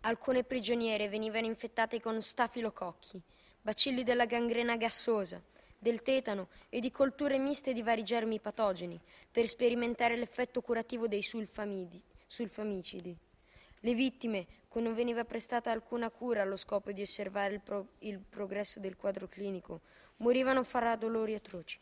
Alcune 0.02 0.44
prigioniere 0.44 1.08
venivano 1.08 1.46
infettate 1.46 2.00
con 2.00 2.22
stafilococchi, 2.22 3.20
bacilli 3.60 4.04
della 4.04 4.26
gangrena 4.26 4.76
gassosa, 4.76 5.42
del 5.80 6.02
tetano 6.02 6.48
e 6.68 6.78
di 6.78 6.90
colture 6.92 7.38
miste 7.38 7.72
di 7.72 7.82
vari 7.82 8.04
germi 8.04 8.38
patogeni 8.38 9.00
per 9.30 9.46
sperimentare 9.48 10.16
l'effetto 10.16 10.60
curativo 10.60 11.08
dei 11.08 11.22
sulfamicidi. 11.22 13.16
Le 13.80 13.94
vittime, 13.94 14.46
cui 14.68 14.82
non 14.82 14.94
veniva 14.94 15.24
prestata 15.24 15.70
alcuna 15.70 16.10
cura 16.10 16.42
allo 16.42 16.56
scopo 16.56 16.92
di 16.92 17.00
osservare 17.00 17.54
il, 17.54 17.60
pro- 17.60 17.88
il 18.00 18.18
progresso 18.18 18.78
del 18.78 18.96
quadro 18.96 19.26
clinico, 19.26 19.80
morivano 20.18 20.62
fra 20.64 20.94
dolori 20.96 21.34
atroci. 21.34 21.78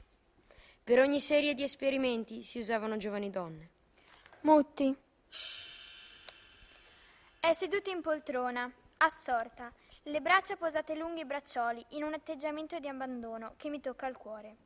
Per 0.84 1.00
ogni 1.00 1.20
serie 1.20 1.54
di 1.54 1.64
esperimenti 1.64 2.44
si 2.44 2.60
usavano 2.60 2.96
giovani 2.96 3.30
donne. 3.30 3.68
Mutti. 4.42 4.96
È 7.40 7.52
seduta 7.52 7.90
in 7.90 8.00
poltrona, 8.00 8.72
assorta, 8.98 9.72
le 10.08 10.20
braccia 10.22 10.56
posate 10.56 10.94
lunghi 10.94 11.20
i 11.20 11.26
braccioli, 11.26 11.84
in 11.90 12.02
un 12.02 12.14
atteggiamento 12.14 12.78
di 12.78 12.88
abbandono 12.88 13.54
che 13.56 13.68
mi 13.68 13.80
tocca 13.80 14.06
il 14.06 14.16
cuore. 14.16 14.56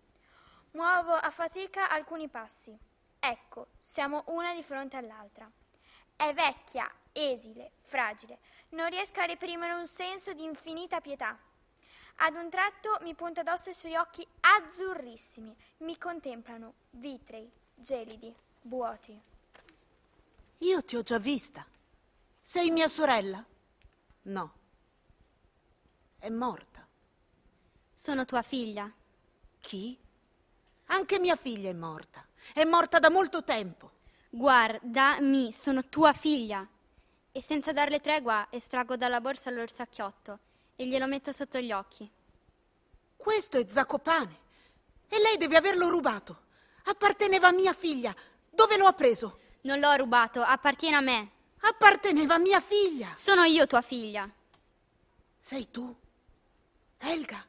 Muovo 0.72 1.12
a 1.12 1.30
fatica 1.30 1.90
alcuni 1.90 2.28
passi. 2.28 2.76
Ecco, 3.18 3.68
siamo 3.78 4.22
una 4.28 4.54
di 4.54 4.62
fronte 4.62 4.96
all'altra. 4.96 5.50
È 6.14 6.32
vecchia, 6.32 6.88
esile, 7.12 7.72
fragile. 7.82 8.38
Non 8.70 8.88
riesco 8.88 9.20
a 9.20 9.24
reprimere 9.24 9.72
un 9.72 9.86
senso 9.86 10.32
di 10.32 10.44
infinita 10.44 11.00
pietà. 11.00 11.36
Ad 12.16 12.34
un 12.36 12.48
tratto 12.48 12.98
mi 13.00 13.14
punta 13.14 13.40
addosso 13.40 13.70
i 13.70 13.74
suoi 13.74 13.96
occhi 13.96 14.26
azzurrissimi. 14.40 15.54
Mi 15.78 15.98
contemplano, 15.98 16.74
vitrei, 16.90 17.50
gelidi, 17.74 18.32
vuoti. 18.62 19.20
Io 20.58 20.84
ti 20.84 20.96
ho 20.96 21.02
già 21.02 21.18
vista. 21.18 21.66
Sei 22.40 22.70
mia 22.70 22.86
sorella? 22.86 23.44
No. 24.22 24.60
È 26.22 26.28
morta. 26.28 26.86
Sono 27.92 28.24
tua 28.24 28.42
figlia. 28.42 28.88
Chi? 29.58 29.98
Anche 30.84 31.18
mia 31.18 31.34
figlia 31.34 31.68
è 31.68 31.72
morta. 31.72 32.24
È 32.54 32.62
morta 32.62 33.00
da 33.00 33.10
molto 33.10 33.42
tempo. 33.42 33.90
Guardami, 34.30 35.52
sono 35.52 35.84
tua 35.88 36.12
figlia. 36.12 36.64
E 37.32 37.42
senza 37.42 37.72
darle 37.72 37.98
tregua 37.98 38.46
estraggo 38.50 38.96
dalla 38.96 39.20
borsa 39.20 39.50
l'orsacchiotto 39.50 40.38
e 40.76 40.86
glielo 40.86 41.08
metto 41.08 41.32
sotto 41.32 41.58
gli 41.58 41.72
occhi. 41.72 42.08
Questo 43.16 43.58
è 43.58 43.66
Zacopane. 43.68 44.38
E 45.08 45.18
lei 45.18 45.36
deve 45.38 45.56
averlo 45.56 45.88
rubato. 45.88 46.42
Apparteneva 46.84 47.48
a 47.48 47.52
mia 47.52 47.72
figlia. 47.72 48.14
Dove 48.48 48.76
lo 48.76 48.86
ha 48.86 48.92
preso? 48.92 49.40
Non 49.62 49.80
l'ho 49.80 49.92
rubato, 49.96 50.40
appartiene 50.40 50.94
a 50.94 51.00
me. 51.00 51.30
Apparteneva 51.62 52.34
a 52.34 52.38
mia 52.38 52.60
figlia. 52.60 53.12
Sono 53.16 53.42
io 53.42 53.66
tua 53.66 53.82
figlia. 53.82 54.30
Sei 55.40 55.68
tu? 55.68 55.98
Elga? 57.04 57.44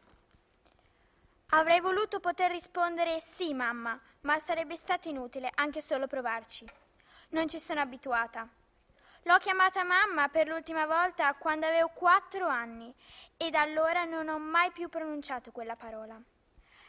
Avrei 1.50 1.80
voluto 1.80 2.20
poter 2.20 2.50
rispondere 2.50 3.20
sì, 3.22 3.54
mamma, 3.54 4.00
ma 4.22 4.40
sarebbe 4.40 4.76
stato 4.76 5.10
inutile 5.10 5.52
anche 5.54 5.80
solo 5.80 6.08
provarci. 6.08 6.68
Non 7.30 7.48
ci 7.48 7.60
sono 7.60 7.80
abituata. 7.80 8.48
L'ho 9.22 9.38
chiamata 9.38 9.84
mamma 9.84 10.28
per 10.30 10.48
l'ultima 10.48 10.88
volta 10.88 11.32
quando 11.36 11.68
avevo 11.68 11.90
quattro 11.90 12.48
anni 12.48 12.92
e 13.38 13.52
da 13.52 13.62
allora 13.62 14.06
non 14.06 14.28
ho 14.28 14.40
mai 14.40 14.72
più 14.72 14.90
pronunciato 14.90 15.52
quella 15.52 15.76
parola. 15.76 16.20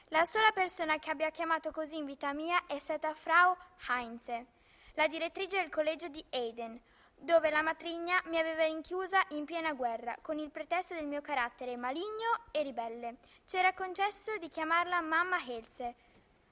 La 0.09 0.25
sola 0.25 0.51
persona 0.53 0.99
che 0.99 1.11
abbia 1.11 1.31
chiamato 1.31 1.71
così 1.71 1.99
in 1.99 2.07
vita 2.07 2.33
mia 2.33 2.65
è 2.67 2.79
stata 2.79 3.13
Frau 3.13 3.55
Heinze, 3.89 4.47
la 4.95 5.07
direttrice 5.07 5.61
del 5.61 5.71
collegio 5.71 6.09
di 6.09 6.25
Eden, 6.31 6.81
dove 7.25 7.51
la 7.51 7.63
matrigna 7.63 8.23
mi 8.27 8.39
aveva 8.39 8.65
rinchiusa 8.65 9.21
in 9.31 9.47
piena 9.47 9.73
guerra 9.73 10.17
con 10.21 10.39
il 10.39 10.51
pretesto 10.51 10.95
del 10.95 11.07
mio 11.07 11.23
carattere 11.23 11.77
maligno 11.77 12.39
e 12.51 12.63
ribelle. 12.63 13.17
C'era 13.47 13.73
concesso 13.73 14.37
di 14.39 14.49
chiamarla 14.49 15.01
mamma 15.01 15.39
Helze. 15.45 15.95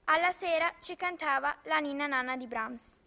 Alla 0.05 0.33
sera 0.33 0.73
ci 0.81 0.97
cantava 0.97 1.55
la 1.65 1.79
ninna 1.79 2.07
nanna 2.07 2.37
di 2.37 2.47
Brahms. 2.47 2.99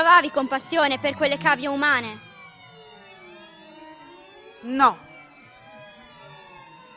Provavi 0.00 0.30
compassione 0.30 0.98
per 0.98 1.14
quelle 1.14 1.36
cavie 1.36 1.68
umane. 1.68 2.18
No. 4.60 4.98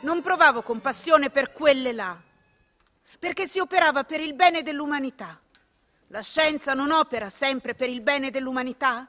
Non 0.00 0.22
provavo 0.22 0.62
compassione 0.62 1.28
per 1.28 1.52
quelle 1.52 1.92
là, 1.92 2.18
perché 3.18 3.46
si 3.46 3.58
operava 3.58 4.04
per 4.04 4.20
il 4.20 4.32
bene 4.32 4.62
dell'umanità. 4.62 5.38
La 6.06 6.22
scienza 6.22 6.72
non 6.72 6.90
opera 6.90 7.28
sempre 7.28 7.74
per 7.74 7.90
il 7.90 8.00
bene 8.00 8.30
dell'umanità? 8.30 9.06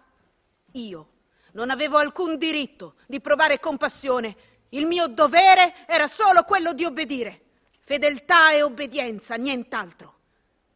Io 0.74 1.10
non 1.54 1.70
avevo 1.70 1.96
alcun 1.96 2.38
diritto 2.38 2.96
di 3.08 3.22
provare 3.22 3.62
compassione. 3.62 4.36
Il 4.72 4.88
mio 4.88 5.08
dovere 5.08 5.88
era 5.88 6.08
solo 6.08 6.44
quello 6.44 6.74
di 6.74 6.84
obbedire. 6.84 7.44
Fedeltà 7.80 8.52
e 8.52 8.62
obbedienza, 8.62 9.36
nient'altro. 9.36 10.16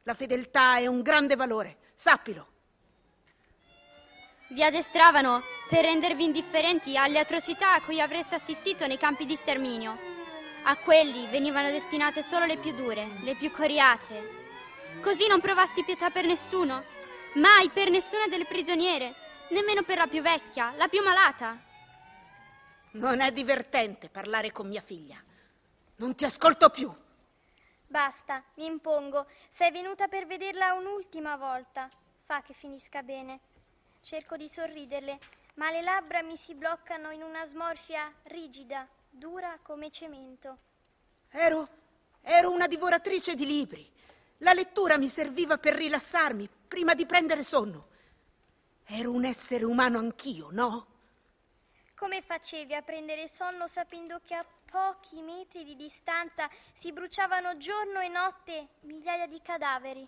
La 0.03 0.13
fedeltà 0.13 0.77
è 0.77 0.87
un 0.87 1.01
grande 1.01 1.35
valore, 1.35 1.79
sappilo. 1.95 2.58
Vi 4.51 4.63
addestravano 4.63 5.43
per 5.69 5.83
rendervi 5.83 6.23
indifferenti 6.23 6.97
alle 6.97 7.19
atrocità 7.19 7.73
a 7.75 7.81
cui 7.81 8.01
avreste 8.01 8.33
assistito 8.33 8.87
nei 8.87 8.97
campi 8.97 9.27
di 9.27 9.35
sterminio. 9.35 9.95
A 10.63 10.75
quelli 10.77 11.27
venivano 11.27 11.69
destinate 11.69 12.23
solo 12.23 12.45
le 12.45 12.57
più 12.57 12.73
dure, 12.73 13.07
le 13.21 13.35
più 13.35 13.51
coriacee. 13.51 15.01
Così 15.03 15.27
non 15.27 15.39
provasti 15.39 15.83
pietà 15.83 16.09
per 16.09 16.25
nessuno, 16.25 16.83
mai 17.35 17.69
per 17.69 17.91
nessuna 17.91 18.25
delle 18.27 18.45
prigioniere, 18.45 19.13
nemmeno 19.49 19.83
per 19.83 19.97
la 19.97 20.07
più 20.07 20.23
vecchia, 20.23 20.73
la 20.77 20.87
più 20.87 21.03
malata. 21.03 21.55
Non 22.93 23.19
è 23.19 23.31
divertente 23.31 24.09
parlare 24.09 24.51
con 24.51 24.67
mia 24.67 24.81
figlia. 24.81 25.23
Non 25.97 26.15
ti 26.15 26.25
ascolto 26.25 26.71
più. 26.71 26.91
Basta, 27.85 28.43
mi 28.55 28.65
impongo. 28.65 29.27
Sei 29.47 29.69
venuta 29.69 30.07
per 30.07 30.25
vederla 30.25 30.73
un'ultima 30.73 31.37
volta. 31.37 31.87
fa 32.25 32.41
che 32.41 32.53
finisca 32.53 33.03
bene. 33.03 33.39
Cerco 34.09 34.37
di 34.37 34.49
sorriderle, 34.49 35.19
ma 35.57 35.69
le 35.69 35.83
labbra 35.83 36.23
mi 36.23 36.35
si 36.35 36.55
bloccano 36.55 37.11
in 37.11 37.21
una 37.21 37.45
smorfia 37.45 38.11
rigida, 38.23 38.87
dura 39.07 39.59
come 39.61 39.91
cemento. 39.91 40.57
Ero, 41.29 41.69
ero 42.21 42.49
una 42.49 42.65
divoratrice 42.65 43.35
di 43.35 43.45
libri. 43.45 43.87
La 44.37 44.53
lettura 44.53 44.97
mi 44.97 45.07
serviva 45.07 45.59
per 45.59 45.75
rilassarmi 45.75 46.49
prima 46.67 46.95
di 46.95 47.05
prendere 47.05 47.43
sonno. 47.43 47.89
Ero 48.85 49.11
un 49.11 49.25
essere 49.25 49.63
umano 49.63 49.99
anch'io, 49.99 50.47
no? 50.49 50.87
Come 51.93 52.23
facevi 52.23 52.73
a 52.73 52.81
prendere 52.81 53.27
sonno 53.27 53.67
sapendo 53.67 54.19
che 54.25 54.33
a 54.33 54.45
pochi 54.71 55.21
metri 55.21 55.63
di 55.63 55.75
distanza 55.75 56.49
si 56.73 56.91
bruciavano 56.91 57.57
giorno 57.57 57.99
e 57.99 58.07
notte 58.07 58.69
migliaia 58.79 59.27
di 59.27 59.39
cadaveri? 59.39 60.07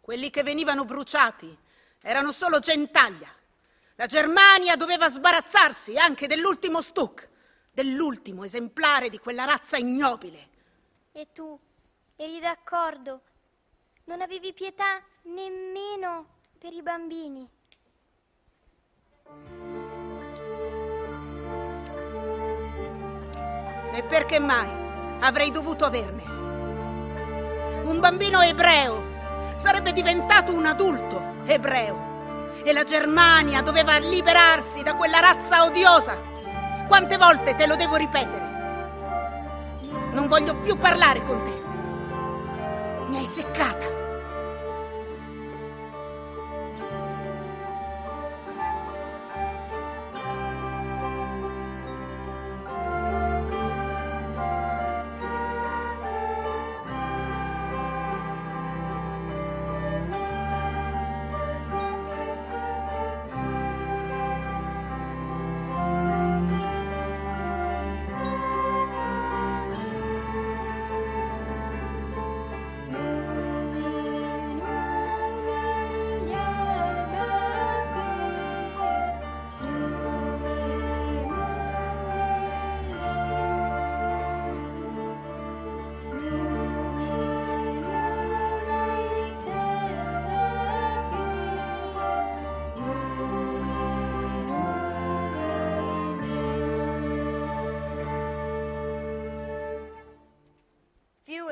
Quelli 0.00 0.30
che 0.30 0.44
venivano 0.44 0.84
bruciati 0.84 1.62
erano 2.04 2.32
solo 2.32 2.58
gentaglia. 2.58 3.28
La 3.96 4.06
Germania 4.06 4.76
doveva 4.76 5.08
sbarazzarsi 5.08 5.96
anche 5.96 6.26
dell'ultimo 6.26 6.82
Stuck, 6.82 7.28
dell'ultimo 7.72 8.44
esemplare 8.44 9.08
di 9.08 9.18
quella 9.18 9.44
razza 9.44 9.78
ignobile. 9.78 10.48
E 11.12 11.28
tu 11.32 11.58
eri 12.16 12.40
d'accordo? 12.40 13.20
Non 14.04 14.20
avevi 14.20 14.52
pietà 14.52 15.02
nemmeno 15.22 16.26
per 16.58 16.74
i 16.74 16.82
bambini? 16.82 17.48
E 23.92 24.02
perché 24.02 24.38
mai 24.38 24.68
avrei 25.20 25.50
dovuto 25.50 25.86
averne? 25.86 26.22
Un 27.84 27.98
bambino 27.98 28.42
ebreo 28.42 29.02
sarebbe 29.56 29.92
diventato 29.92 30.52
un 30.52 30.66
adulto 30.66 31.33
ebreo 31.46 32.52
e 32.64 32.72
la 32.72 32.84
Germania 32.84 33.60
doveva 33.62 33.98
liberarsi 33.98 34.82
da 34.82 34.94
quella 34.94 35.20
razza 35.20 35.64
odiosa. 35.64 36.16
Quante 36.86 37.16
volte 37.16 37.54
te 37.54 37.66
lo 37.66 37.76
devo 37.76 37.96
ripetere? 37.96 38.52
Non 40.12 40.28
voglio 40.28 40.56
più 40.60 40.76
parlare 40.76 41.22
con 41.22 41.42
te. 41.42 41.62
Mi 43.08 43.18
hai 43.18 43.24
seccata. 43.26 44.03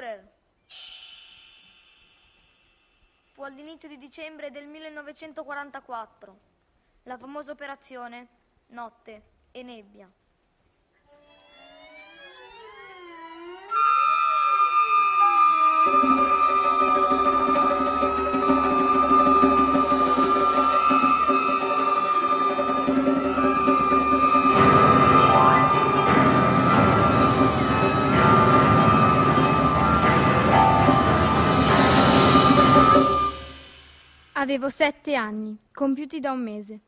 Führer. 0.02 0.28
Fu 3.32 3.42
all'inizio 3.42 3.88
di 3.88 3.98
dicembre 3.98 4.50
del 4.50 4.66
1944. 4.66 6.38
La 7.04 7.16
famosa 7.16 7.52
operazione 7.52 8.26
Notte 8.66 9.22
e 9.52 9.62
Nebbia. 9.62 10.10
Avevo 34.42 34.70
sette 34.70 35.14
anni, 35.14 35.56
compiuti 35.72 36.18
da 36.18 36.32
un 36.32 36.42
mese. 36.42 36.80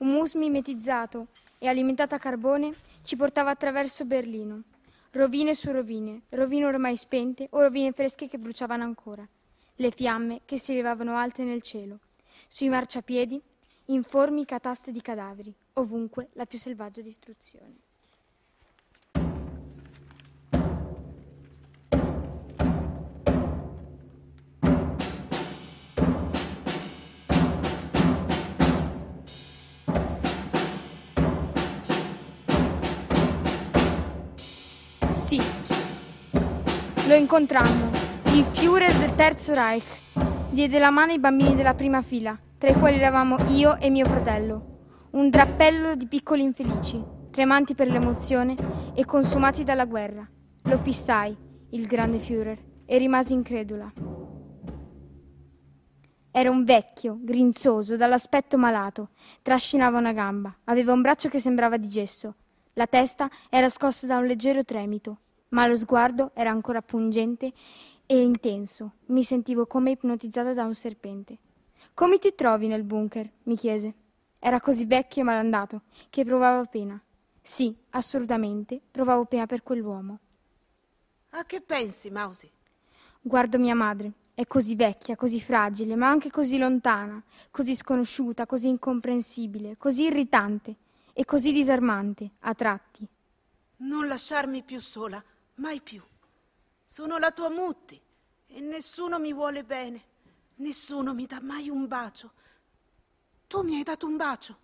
Un 0.00 0.08
mus 0.08 0.34
mimetizzato 0.34 1.28
e 1.56 1.66
alimentato 1.66 2.14
a 2.14 2.18
carbone 2.18 2.74
ci 3.02 3.16
portava 3.16 3.48
attraverso 3.48 4.04
Berlino. 4.04 4.64
Rovine 5.12 5.54
su 5.54 5.72
rovine, 5.72 6.24
rovine 6.28 6.66
ormai 6.66 6.98
spente 6.98 7.46
o 7.52 7.62
rovine 7.62 7.92
fresche 7.92 8.28
che 8.28 8.36
bruciavano 8.36 8.84
ancora. 8.84 9.26
Le 9.76 9.90
fiamme 9.90 10.42
che 10.44 10.58
si 10.58 10.72
elevavano 10.72 11.16
alte 11.16 11.44
nel 11.44 11.62
cielo. 11.62 12.00
Sui 12.46 12.68
marciapiedi, 12.68 13.40
informi 13.86 14.44
cataste 14.44 14.92
di 14.92 15.00
cadaveri. 15.00 15.54
Ovunque 15.72 16.28
la 16.34 16.44
più 16.44 16.58
selvaggia 16.58 17.00
distruzione. 17.00 17.87
Incontrammo, 37.18 37.90
il 38.34 38.44
Führer 38.52 38.96
del 38.98 39.14
Terzo 39.14 39.52
Reich. 39.52 39.84
Diede 40.50 40.78
la 40.78 40.90
mano 40.90 41.12
ai 41.12 41.18
bambini 41.18 41.54
della 41.54 41.74
prima 41.74 42.00
fila, 42.00 42.38
tra 42.56 42.70
i 42.70 42.74
quali 42.74 42.96
eravamo 42.96 43.36
io 43.48 43.76
e 43.78 43.90
mio 43.90 44.06
fratello. 44.06 45.08
Un 45.10 45.28
drappello 45.28 45.96
di 45.96 46.06
piccoli 46.06 46.42
infelici, 46.42 47.02
tremanti 47.30 47.74
per 47.74 47.88
l'emozione 47.88 48.54
e 48.94 49.04
consumati 49.04 49.64
dalla 49.64 49.84
guerra. 49.84 50.28
Lo 50.62 50.78
fissai, 50.78 51.36
il 51.70 51.86
grande 51.86 52.18
Führer, 52.18 52.58
e 52.86 52.98
rimasi 52.98 53.32
incredula. 53.32 53.92
Era 56.30 56.50
un 56.50 56.64
vecchio, 56.64 57.18
grinzoso, 57.20 57.96
dall'aspetto 57.96 58.56
malato. 58.56 59.10
Trascinava 59.42 59.98
una 59.98 60.12
gamba, 60.12 60.54
aveva 60.64 60.92
un 60.92 61.00
braccio 61.00 61.28
che 61.28 61.40
sembrava 61.40 61.78
di 61.78 61.88
gesso. 61.88 62.34
La 62.74 62.86
testa 62.86 63.28
era 63.50 63.68
scossa 63.68 64.06
da 64.06 64.18
un 64.18 64.26
leggero 64.26 64.62
tremito, 64.64 65.18
ma 65.50 65.66
lo 65.66 65.76
sguardo 65.76 66.32
era 66.34 66.50
ancora 66.50 66.82
pungente 66.82 67.52
e 68.06 68.22
intenso. 68.22 68.92
Mi 69.06 69.24
sentivo 69.24 69.66
come 69.66 69.92
ipnotizzata 69.92 70.52
da 70.52 70.64
un 70.64 70.74
serpente. 70.74 71.38
Come 71.94 72.18
ti 72.18 72.34
trovi 72.34 72.66
nel 72.66 72.84
bunker? 72.84 73.28
mi 73.44 73.56
chiese. 73.56 73.92
Era 74.38 74.60
così 74.60 74.84
vecchio 74.84 75.22
e 75.22 75.24
malandato 75.24 75.82
che 76.10 76.24
provavo 76.24 76.64
pena. 76.66 77.00
Sì, 77.42 77.74
assolutamente, 77.90 78.80
provavo 78.90 79.24
pena 79.24 79.46
per 79.46 79.62
quell'uomo. 79.62 80.18
A 81.30 81.44
che 81.44 81.60
pensi, 81.60 82.10
Mausi? 82.10 82.50
Guardo 83.20 83.58
mia 83.58 83.74
madre. 83.74 84.12
È 84.34 84.46
così 84.46 84.76
vecchia, 84.76 85.16
così 85.16 85.40
fragile, 85.40 85.96
ma 85.96 86.08
anche 86.08 86.30
così 86.30 86.58
lontana, 86.58 87.20
così 87.50 87.74
sconosciuta, 87.74 88.46
così 88.46 88.68
incomprensibile, 88.68 89.76
così 89.76 90.04
irritante 90.04 90.76
e 91.12 91.24
così 91.24 91.50
disarmante 91.50 92.30
a 92.40 92.54
tratti. 92.54 93.04
Non 93.78 94.06
lasciarmi 94.06 94.62
più 94.62 94.78
sola, 94.80 95.20
mai 95.58 95.80
più. 95.80 96.02
Sono 96.84 97.18
la 97.18 97.30
tua 97.30 97.50
Mutti 97.50 98.00
e 98.46 98.60
nessuno 98.60 99.18
mi 99.18 99.32
vuole 99.32 99.64
bene, 99.64 100.02
nessuno 100.56 101.14
mi 101.14 101.26
dà 101.26 101.40
mai 101.40 101.68
un 101.68 101.86
bacio. 101.86 102.32
Tu 103.46 103.62
mi 103.62 103.76
hai 103.76 103.82
dato 103.82 104.06
un 104.06 104.16
bacio 104.16 104.58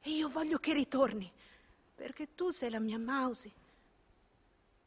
e 0.00 0.10
io 0.10 0.28
voglio 0.28 0.58
che 0.58 0.72
ritorni, 0.72 1.30
perché 1.94 2.34
tu 2.34 2.50
sei 2.50 2.70
la 2.70 2.80
mia 2.80 2.98
Mausi. 2.98 3.52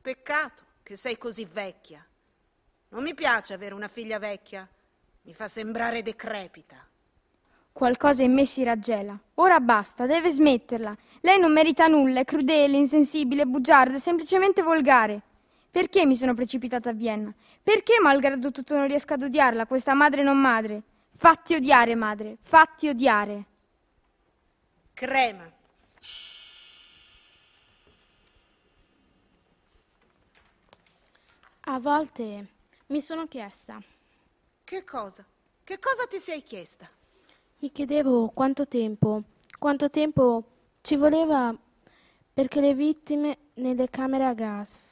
Peccato 0.02 0.64
che 0.82 0.96
sei 0.96 1.18
così 1.18 1.46
vecchia. 1.46 2.06
Non 2.90 3.04
mi 3.04 3.14
piace 3.14 3.54
avere 3.54 3.74
una 3.74 3.88
figlia 3.88 4.20
vecchia, 4.20 4.68
mi 5.24 5.34
fa 5.34 5.48
sembrare 5.48 6.02
decrepita. 6.02 6.88
Qualcosa 7.72 8.24
in 8.24 8.34
me 8.34 8.46
si 8.46 8.64
raggela. 8.64 9.18
Ora 9.36 9.60
basta, 9.60 10.06
deve 10.06 10.30
smetterla. 10.30 10.96
Lei 11.22 11.40
non 11.40 11.54
merita 11.54 11.88
nulla, 11.88 12.20
è 12.20 12.26
crudele, 12.26 12.76
insensibile, 12.78 13.46
bugiarda, 13.46 13.98
semplicemente 13.98 14.62
volgare. 14.62 15.22
Perché 15.72 16.06
mi 16.06 16.18
sono 16.18 16.34
precipitata 16.34 16.90
a 16.90 16.94
Vienna? 16.94 17.34
Perché, 17.64 17.94
malgrado 18.02 18.52
tutto, 18.52 18.76
non 18.76 18.88
riesco 18.88 19.14
ad 19.14 19.22
odiarla, 19.22 19.66
questa 19.66 19.94
madre 19.94 20.22
non 20.22 20.38
madre? 20.38 20.84
Fatti 21.14 21.56
odiare, 21.56 21.96
madre, 21.96 22.38
fatti 22.42 22.90
odiare. 22.90 23.46
Crema. 24.94 25.50
A 31.62 31.80
volte 31.80 32.48
mi 32.88 33.00
sono 33.00 33.28
chiesta. 33.28 33.82
Che 34.66 34.84
cosa? 34.84 35.24
Che 35.64 35.80
cosa 35.80 36.06
ti 36.06 36.18
sei 36.18 36.44
chiesta? 36.44 36.90
Mi 37.60 37.72
chiedevo 37.72 38.30
quanto 38.30 38.68
tempo, 38.68 39.24
quanto 39.58 39.90
tempo 39.90 40.44
ci 40.82 40.98
voleva 40.98 41.56
perché 42.34 42.60
le 42.60 42.74
vittime 42.74 43.38
nelle 43.54 43.90
camere 43.90 44.26
a 44.26 44.34
gas. 44.34 44.91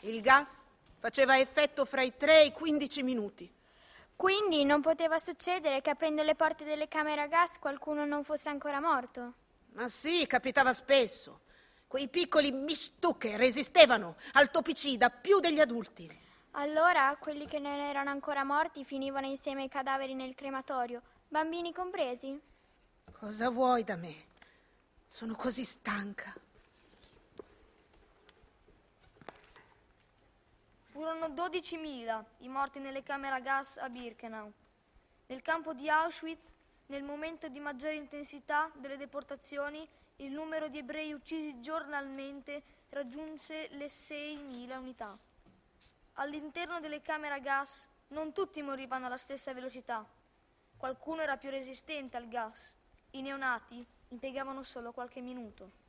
Il 0.00 0.20
gas 0.20 0.50
faceva 0.98 1.38
effetto 1.38 1.84
fra 1.84 2.02
i 2.02 2.16
3 2.16 2.42
e 2.42 2.46
i 2.46 2.52
15 2.52 3.02
minuti. 3.02 3.52
Quindi 4.16 4.64
non 4.64 4.80
poteva 4.80 5.18
succedere 5.18 5.80
che 5.80 5.90
aprendo 5.90 6.22
le 6.22 6.34
porte 6.34 6.64
delle 6.64 6.88
camere 6.88 7.22
a 7.22 7.26
gas 7.26 7.58
qualcuno 7.58 8.04
non 8.04 8.24
fosse 8.24 8.48
ancora 8.48 8.80
morto? 8.80 9.32
Ma 9.72 9.88
sì, 9.88 10.26
capitava 10.26 10.72
spesso. 10.72 11.40
Quei 11.86 12.08
piccoli 12.08 12.50
mistuche 12.52 13.36
resistevano 13.36 14.16
al 14.32 14.50
topicida 14.50 15.10
più 15.10 15.40
degli 15.40 15.60
adulti. 15.60 16.18
Allora 16.52 17.16
quelli 17.18 17.46
che 17.46 17.58
non 17.58 17.78
erano 17.78 18.10
ancora 18.10 18.44
morti 18.44 18.84
finivano 18.84 19.26
insieme 19.26 19.62
ai 19.62 19.68
cadaveri 19.68 20.14
nel 20.14 20.34
crematorio, 20.34 21.02
bambini 21.28 21.72
compresi? 21.72 22.38
Cosa 23.12 23.50
vuoi 23.50 23.84
da 23.84 23.96
me? 23.96 24.14
Sono 25.08 25.34
così 25.34 25.64
stanca. 25.64 26.34
Furono 30.90 31.28
12.000 31.28 32.24
i 32.38 32.48
morti 32.48 32.80
nelle 32.80 33.04
camere 33.04 33.36
a 33.36 33.38
gas 33.38 33.76
a 33.76 33.88
Birkenau. 33.88 34.52
Nel 35.26 35.40
campo 35.40 35.72
di 35.72 35.88
Auschwitz, 35.88 36.42
nel 36.86 37.04
momento 37.04 37.46
di 37.48 37.60
maggiore 37.60 37.94
intensità 37.94 38.68
delle 38.74 38.96
deportazioni, 38.96 39.88
il 40.16 40.32
numero 40.32 40.66
di 40.66 40.78
ebrei 40.78 41.12
uccisi 41.12 41.60
giornalmente 41.60 42.62
raggiunse 42.88 43.68
le 43.70 43.86
6.000 43.86 44.76
unità. 44.78 45.16
All'interno 46.14 46.80
delle 46.80 47.00
camere 47.02 47.34
a 47.34 47.38
gas 47.38 47.86
non 48.08 48.32
tutti 48.32 48.60
morivano 48.60 49.06
alla 49.06 49.16
stessa 49.16 49.54
velocità. 49.54 50.04
Qualcuno 50.76 51.20
era 51.20 51.36
più 51.36 51.50
resistente 51.50 52.16
al 52.16 52.26
gas. 52.26 52.74
I 53.12 53.22
neonati 53.22 53.86
impiegavano 54.08 54.64
solo 54.64 54.90
qualche 54.90 55.20
minuto. 55.20 55.79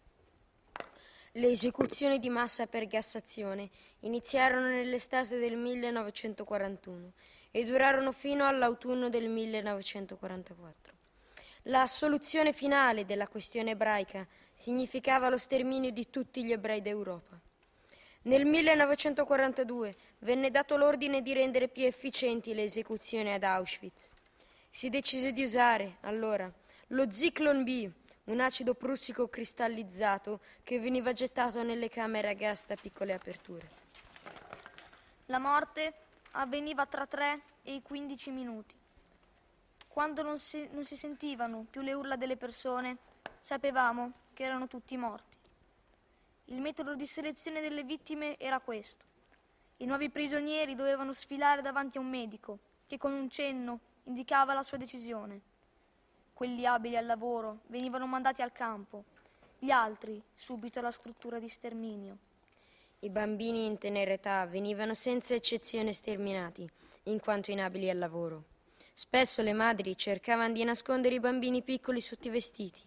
Le 1.35 1.47
esecuzioni 1.47 2.19
di 2.19 2.27
massa 2.27 2.67
per 2.67 2.87
gassazione 2.87 3.69
iniziarono 4.01 4.67
nell'estate 4.67 5.37
del 5.37 5.55
1941 5.55 7.13
e 7.51 7.63
durarono 7.63 8.11
fino 8.11 8.45
all'autunno 8.45 9.07
del 9.07 9.29
1944. 9.29 10.93
La 11.63 11.87
soluzione 11.87 12.51
finale 12.51 13.05
della 13.05 13.29
questione 13.29 13.71
ebraica 13.71 14.27
significava 14.53 15.29
lo 15.29 15.37
sterminio 15.37 15.91
di 15.91 16.09
tutti 16.09 16.43
gli 16.43 16.51
ebrei 16.51 16.81
d'Europa. 16.81 17.39
Nel 18.23 18.45
1942 18.45 19.95
venne 20.19 20.51
dato 20.51 20.75
l'ordine 20.75 21.21
di 21.21 21.31
rendere 21.31 21.69
più 21.69 21.85
efficienti 21.85 22.53
le 22.53 22.63
esecuzioni 22.63 23.31
ad 23.31 23.43
Auschwitz. 23.43 24.11
Si 24.69 24.89
decise 24.89 25.31
di 25.31 25.43
usare, 25.43 25.95
allora, 26.01 26.51
lo 26.87 27.09
Zyklon 27.09 27.63
B, 27.63 27.89
un 28.25 28.39
acido 28.39 28.75
prussico 28.75 29.27
cristallizzato 29.27 30.41
che 30.63 30.79
veniva 30.79 31.11
gettato 31.11 31.63
nelle 31.63 31.89
camere 31.89 32.29
a 32.29 32.33
gas 32.33 32.65
da 32.65 32.75
piccole 32.75 33.13
aperture. 33.13 33.69
La 35.25 35.39
morte 35.39 35.93
avveniva 36.31 36.85
tra 36.85 37.05
3 37.05 37.41
e 37.63 37.73
i 37.73 37.81
15 37.81 38.31
minuti. 38.31 38.75
Quando 39.87 40.21
non 40.21 40.37
si, 40.37 40.69
non 40.71 40.85
si 40.85 40.95
sentivano 40.95 41.65
più 41.69 41.81
le 41.81 41.93
urla 41.93 42.15
delle 42.15 42.37
persone, 42.37 42.97
sapevamo 43.41 44.11
che 44.33 44.43
erano 44.43 44.67
tutti 44.67 44.95
morti. 44.97 45.37
Il 46.45 46.61
metodo 46.61 46.95
di 46.95 47.05
selezione 47.05 47.61
delle 47.61 47.83
vittime 47.83 48.37
era 48.37 48.59
questo. 48.59 49.05
I 49.77 49.85
nuovi 49.85 50.09
prigionieri 50.09 50.75
dovevano 50.75 51.11
sfilare 51.11 51.61
davanti 51.61 51.97
a 51.97 52.01
un 52.01 52.09
medico 52.09 52.59
che 52.87 52.97
con 52.97 53.13
un 53.13 53.29
cenno 53.29 53.79
indicava 54.03 54.53
la 54.53 54.63
sua 54.63 54.77
decisione. 54.77 55.50
Quelli 56.41 56.65
abili 56.65 56.97
al 56.97 57.05
lavoro 57.05 57.59
venivano 57.67 58.07
mandati 58.07 58.41
al 58.41 58.51
campo, 58.51 59.03
gli 59.59 59.69
altri 59.69 60.19
subito 60.33 60.79
alla 60.79 60.89
struttura 60.89 61.37
di 61.37 61.47
sterminio. 61.47 62.17
I 63.01 63.11
bambini 63.11 63.67
in 63.67 63.77
tenera 63.77 64.13
età 64.13 64.47
venivano 64.47 64.95
senza 64.95 65.35
eccezione 65.35 65.93
sterminati, 65.93 66.67
in 67.03 67.19
quanto 67.19 67.51
inabili 67.51 67.91
al 67.91 67.99
lavoro. 67.99 68.45
Spesso 68.91 69.43
le 69.43 69.53
madri 69.53 69.95
cercavano 69.95 70.53
di 70.53 70.63
nascondere 70.63 71.13
i 71.13 71.19
bambini 71.19 71.61
piccoli 71.61 72.01
sotto 72.01 72.29
i 72.29 72.31
vestiti, 72.31 72.81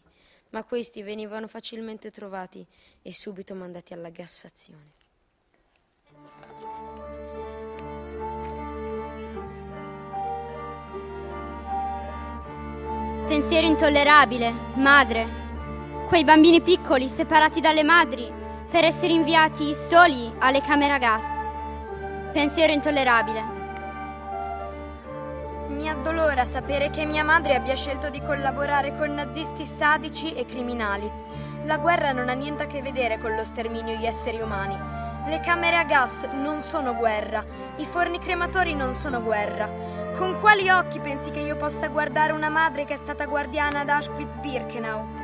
ma 0.50 0.64
questi 0.64 1.04
venivano 1.04 1.46
facilmente 1.46 2.10
trovati 2.10 2.66
e 3.02 3.12
subito 3.12 3.54
mandati 3.54 3.92
alla 3.92 4.10
gassazione. 4.10 5.03
Pensiero 13.26 13.66
intollerabile, 13.66 14.52
madre. 14.74 15.26
Quei 16.08 16.24
bambini 16.24 16.60
piccoli 16.60 17.08
separati 17.08 17.58
dalle 17.58 17.82
madri 17.82 18.30
per 18.70 18.84
essere 18.84 19.14
inviati 19.14 19.74
soli 19.74 20.30
alle 20.40 20.60
camere 20.60 20.92
a 20.92 20.98
gas. 20.98 21.24
Pensiero 22.32 22.74
intollerabile. 22.74 23.42
Mi 25.68 25.88
addolora 25.88 26.44
sapere 26.44 26.90
che 26.90 27.06
mia 27.06 27.24
madre 27.24 27.54
abbia 27.54 27.74
scelto 27.74 28.10
di 28.10 28.20
collaborare 28.20 28.94
con 28.98 29.14
nazisti 29.14 29.64
sadici 29.64 30.34
e 30.34 30.44
criminali. 30.44 31.10
La 31.64 31.78
guerra 31.78 32.12
non 32.12 32.28
ha 32.28 32.34
niente 32.34 32.64
a 32.64 32.66
che 32.66 32.82
vedere 32.82 33.18
con 33.18 33.34
lo 33.34 33.42
sterminio 33.42 33.96
di 33.96 34.04
esseri 34.04 34.38
umani. 34.38 35.03
Le 35.26 35.40
camere 35.40 35.76
a 35.76 35.84
gas 35.84 36.28
non 36.32 36.60
sono 36.60 36.94
guerra, 36.94 37.42
i 37.76 37.86
forni 37.86 38.18
crematori 38.18 38.74
non 38.74 38.94
sono 38.94 39.22
guerra. 39.22 39.66
Con 40.14 40.38
quali 40.38 40.68
occhi 40.68 41.00
pensi 41.00 41.30
che 41.30 41.40
io 41.40 41.56
possa 41.56 41.88
guardare 41.88 42.32
una 42.32 42.50
madre 42.50 42.84
che 42.84 42.92
è 42.92 42.98
stata 42.98 43.24
guardiana 43.24 43.80
ad 43.80 43.88
Auschwitz-Birkenau? 43.88 45.23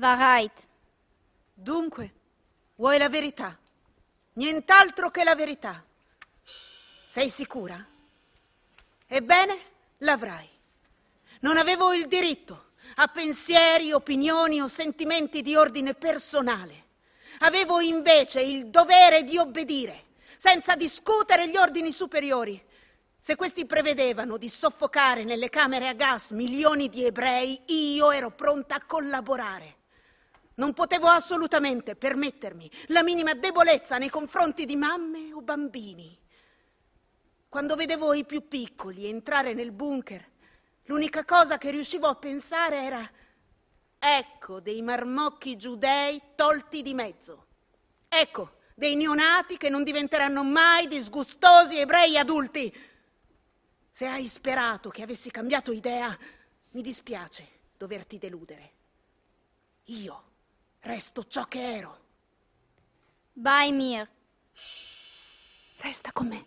Wahrheit. 0.00 0.68
Dunque, 1.54 2.14
Vuoi 2.80 2.96
la 2.96 3.10
verità? 3.10 3.58
Nient'altro 4.34 5.10
che 5.10 5.22
la 5.22 5.34
verità. 5.34 5.84
Sei 7.06 7.28
sicura? 7.28 7.86
Ebbene, 9.06 9.60
l'avrai. 9.98 10.48
Non 11.40 11.58
avevo 11.58 11.92
il 11.92 12.06
diritto 12.06 12.70
a 12.94 13.08
pensieri, 13.08 13.92
opinioni 13.92 14.62
o 14.62 14.66
sentimenti 14.66 15.42
di 15.42 15.56
ordine 15.56 15.92
personale. 15.92 16.86
Avevo 17.40 17.80
invece 17.80 18.40
il 18.40 18.68
dovere 18.68 19.24
di 19.24 19.36
obbedire, 19.36 20.04
senza 20.38 20.74
discutere 20.74 21.50
gli 21.50 21.58
ordini 21.58 21.92
superiori. 21.92 22.58
Se 23.20 23.36
questi 23.36 23.66
prevedevano 23.66 24.38
di 24.38 24.48
soffocare 24.48 25.22
nelle 25.22 25.50
camere 25.50 25.86
a 25.86 25.92
gas 25.92 26.30
milioni 26.30 26.88
di 26.88 27.04
ebrei, 27.04 27.60
io 27.66 28.10
ero 28.10 28.30
pronta 28.30 28.76
a 28.76 28.84
collaborare. 28.86 29.79
Non 30.60 30.74
potevo 30.74 31.06
assolutamente 31.06 31.96
permettermi 31.96 32.70
la 32.88 33.02
minima 33.02 33.32
debolezza 33.32 33.96
nei 33.96 34.10
confronti 34.10 34.66
di 34.66 34.76
mamme 34.76 35.32
o 35.32 35.40
bambini. 35.40 36.14
Quando 37.48 37.76
vedevo 37.76 38.12
i 38.12 38.26
più 38.26 38.46
piccoli 38.46 39.06
entrare 39.06 39.54
nel 39.54 39.72
bunker, 39.72 40.22
l'unica 40.84 41.24
cosa 41.24 41.56
che 41.56 41.70
riuscivo 41.70 42.08
a 42.08 42.14
pensare 42.14 42.82
era 42.82 43.10
ecco 43.98 44.60
dei 44.60 44.82
marmocchi 44.82 45.56
giudei 45.56 46.20
tolti 46.34 46.82
di 46.82 46.92
mezzo. 46.92 47.46
Ecco 48.06 48.58
dei 48.74 48.96
neonati 48.96 49.56
che 49.56 49.70
non 49.70 49.82
diventeranno 49.82 50.44
mai 50.44 50.86
disgustosi 50.88 51.78
ebrei 51.78 52.18
adulti. 52.18 52.70
Se 53.90 54.04
hai 54.04 54.28
sperato 54.28 54.90
che 54.90 55.04
avessi 55.04 55.30
cambiato 55.30 55.72
idea, 55.72 56.14
mi 56.72 56.82
dispiace 56.82 57.48
doverti 57.78 58.18
deludere. 58.18 58.72
Io 59.84 60.28
resto 60.80 61.24
ciò 61.24 61.44
che 61.44 61.76
ero. 61.76 61.98
Bye, 63.32 63.72
Mir. 63.72 64.08
Resta 65.78 66.12
con 66.12 66.28
me. 66.28 66.46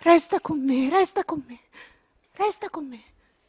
Resta 0.00 0.38
con 0.40 0.64
me, 0.64 0.88
resta 0.88 1.24
con 1.24 1.44
me, 1.44 1.58
resta 2.34 2.70
con 2.70 2.86
me. 2.86 3.02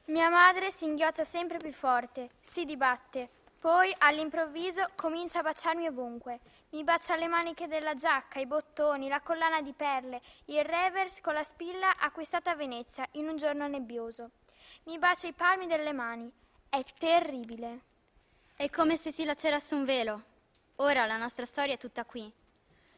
Mia 0.06 0.30
madre 0.30 0.72
si 0.72 0.86
inghiotta 0.86 1.24
sempre 1.24 1.60
più 1.60 1.72
forte, 1.72 2.32
si 2.42 2.66
dibatte. 2.66 3.30
Poi, 3.60 3.94
all'improvviso, 4.00 4.90
comincia 4.96 5.40
a 5.40 5.44
baciarmi 5.44 5.86
ovunque. 5.86 6.40
Mi 6.72 6.84
bacia 6.84 7.16
le 7.16 7.28
maniche 7.28 7.68
della 7.68 7.94
giacca, 7.94 8.40
i 8.40 8.48
bottoni, 8.48 9.08
la 9.08 9.22
collana 9.22 9.62
di 9.62 9.74
perle, 9.74 10.22
il 10.46 10.64
reverse 10.64 11.22
con 11.22 11.36
la 11.36 11.44
spilla 11.44 11.98
acquistata 12.00 12.52
a 12.52 12.56
Venezia 12.56 13.08
in 13.12 13.28
un 13.28 13.36
giorno 13.36 13.68
nebbioso. 13.68 14.32
Mi 14.86 14.98
bacia 14.98 15.28
i 15.28 15.34
palmi 15.34 15.68
delle 15.68 15.94
mani. 15.94 16.32
È 16.68 16.84
terribile. 16.98 17.82
È 18.60 18.70
come 18.70 18.98
se 18.98 19.14
si 19.14 19.24
lacerasse 19.24 19.74
un 19.74 19.86
velo. 19.86 20.24
Ora 20.80 21.06
la 21.06 21.16
nostra 21.16 21.46
storia 21.46 21.76
è 21.76 21.78
tutta 21.78 22.04
qui. 22.04 22.30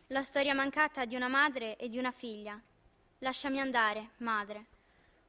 La 0.07 0.23
storia 0.23 0.55
mancata 0.55 1.05
di 1.05 1.15
una 1.15 1.27
madre 1.27 1.75
e 1.75 1.87
di 1.87 1.99
una 1.99 2.09
figlia. 2.09 2.59
Lasciami 3.19 3.59
andare, 3.59 4.09
madre. 4.17 4.65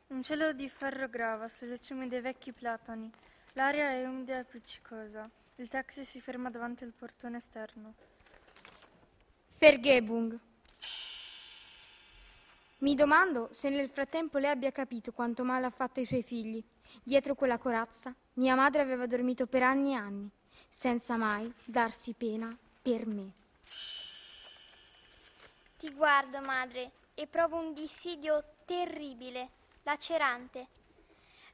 Un 0.07 0.23
cielo 0.23 0.55
di 0.55 0.71
ferro 0.71 1.07
grava 1.11 1.49
sulle 1.49 1.79
cime 1.81 2.09
dei 2.09 2.23
vecchi 2.23 2.51
platani. 2.51 3.13
L'aria 3.53 3.91
è 3.91 4.07
umida 4.07 4.37
e 4.37 4.39
appiccicosa. 4.39 5.29
Il 5.57 5.69
taxi 5.69 6.03
si 6.03 6.19
ferma 6.19 6.49
davanti 6.49 6.85
al 6.85 6.95
portone 6.97 7.37
esterno. 7.37 7.93
Vergebung. 9.59 10.39
Mi 12.83 12.97
domando 12.97 13.49
se 13.53 13.69
nel 13.69 13.89
frattempo 13.89 14.39
lei 14.39 14.51
abbia 14.51 14.73
capito 14.73 15.13
quanto 15.13 15.45
male 15.45 15.67
ha 15.67 15.71
fatto 15.71 16.01
ai 16.01 16.07
suoi 16.07 16.25
figli. 16.25 16.61
Dietro 17.05 17.37
quella 17.37 17.57
corazza, 17.57 18.13
mia 18.35 18.57
madre 18.57 18.83
aveva 18.83 19.07
dormito 19.07 19.47
per 19.47 19.63
anni 19.63 19.93
e 19.93 19.95
anni, 19.95 20.29
senza 20.69 21.17
mai 21.17 21.53
darsi 21.63 22.13
pena 22.13 22.57
per 22.83 23.07
me. 23.07 23.33
Ti 25.79 25.93
guardo, 25.93 26.41
madre, 26.41 26.91
e 27.15 27.29
provo 27.29 27.57
un 27.57 27.73
dissidio 27.73 28.43
terribile, 28.65 29.51
lacerante. 29.85 30.67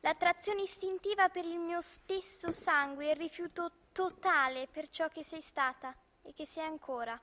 L'attrazione 0.01 0.63
istintiva 0.63 1.29
per 1.29 1.45
il 1.45 1.59
mio 1.59 1.83
stesso 1.83 2.53
sangue, 2.53 3.11
il 3.11 3.17
rifiuto 3.17 3.71
totale 3.93 4.67
per 4.67 4.89
ciò 4.89 5.09
che 5.09 5.23
sei 5.23 5.43
stata 5.43 5.95
e 6.23 6.33
che 6.33 6.47
sei 6.47 6.65
ancora. 6.65 7.21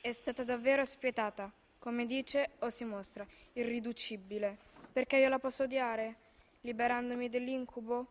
È 0.00 0.12
stata 0.12 0.42
davvero 0.42 0.84
spietata, 0.84 1.48
come 1.86 2.04
dice 2.04 2.50
o 2.58 2.68
si 2.68 2.82
mostra, 2.82 3.24
irriducibile. 3.52 4.58
Perché 4.92 5.18
io 5.18 5.28
la 5.28 5.38
posso 5.38 5.62
odiare, 5.62 6.16
liberandomi 6.62 7.28
dell'incubo? 7.28 8.06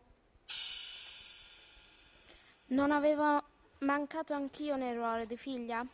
Non 2.68 2.90
avevo 2.90 3.42
mancato 3.80 4.32
anch'io 4.32 4.76
nel 4.76 4.96
ruolo 4.96 5.26
di 5.26 5.36
figlia? 5.36 5.86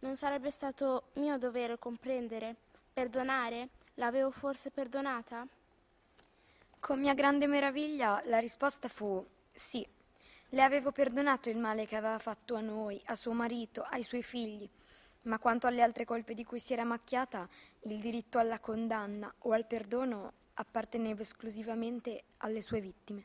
Non 0.00 0.16
sarebbe 0.16 0.50
stato 0.50 1.10
mio 1.12 1.38
dovere 1.38 1.78
comprendere, 1.78 2.56
perdonare? 2.92 3.68
L'avevo 3.94 4.32
forse 4.32 4.70
perdonata? 4.70 5.46
Con 6.80 6.98
mia 6.98 7.14
grande 7.14 7.46
meraviglia 7.46 8.20
la 8.24 8.40
risposta 8.40 8.88
fu 8.88 9.24
sì. 9.54 9.86
Le 10.48 10.62
avevo 10.64 10.90
perdonato 10.90 11.48
il 11.48 11.56
male 11.56 11.86
che 11.86 11.94
aveva 11.94 12.18
fatto 12.18 12.56
a 12.56 12.60
noi, 12.60 13.00
a 13.04 13.14
suo 13.14 13.30
marito, 13.30 13.82
ai 13.82 14.02
suoi 14.02 14.24
figli, 14.24 14.68
ma 15.22 15.38
quanto 15.38 15.66
alle 15.66 15.82
altre 15.82 16.04
colpe 16.04 16.34
di 16.34 16.44
cui 16.44 16.58
si 16.58 16.72
era 16.72 16.84
macchiata, 16.84 17.48
il 17.82 18.00
diritto 18.00 18.38
alla 18.38 18.58
condanna 18.58 19.32
o 19.40 19.52
al 19.52 19.66
perdono 19.66 20.32
apparteneva 20.54 21.22
esclusivamente 21.22 22.24
alle 22.38 22.62
sue 22.62 22.80
vittime. 22.80 23.24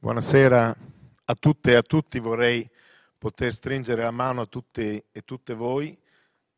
Buonasera 0.00 0.76
a 1.24 1.34
tutte 1.34 1.72
e 1.72 1.74
a 1.74 1.82
tutti, 1.82 2.20
vorrei 2.20 2.70
poter 3.18 3.52
stringere 3.52 4.04
la 4.04 4.12
mano 4.12 4.42
a 4.42 4.46
tutti 4.46 5.02
e 5.10 5.22
tutte 5.24 5.54
voi 5.54 5.98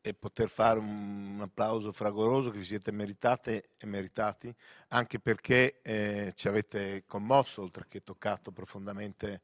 e 0.03 0.13
poter 0.13 0.51
fare 0.51 0.79
un, 0.79 1.39
applauso 1.41 1.91
fragoroso 1.91 2.51
che 2.51 2.59
vi 2.59 2.67
siete 2.67 2.91
meritate 2.93 3.71
e 3.79 3.87
meritati, 3.87 4.55
anche 4.89 5.21
perché 5.21 5.81
eh, 5.81 6.35
ci 6.37 6.49
avete 6.49 7.05
commosso, 7.07 7.63
oltre 7.63 7.87
che 7.89 8.05
toccato 8.05 8.51
profondamente 8.51 9.41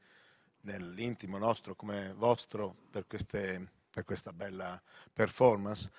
nell'intimo 0.60 1.38
nostro 1.38 1.74
come 1.74 2.12
vostro 2.12 2.76
per, 2.90 3.06
queste, 3.06 3.66
per 3.90 4.04
questa 4.04 4.34
bella 4.34 4.78
performance 5.10 5.90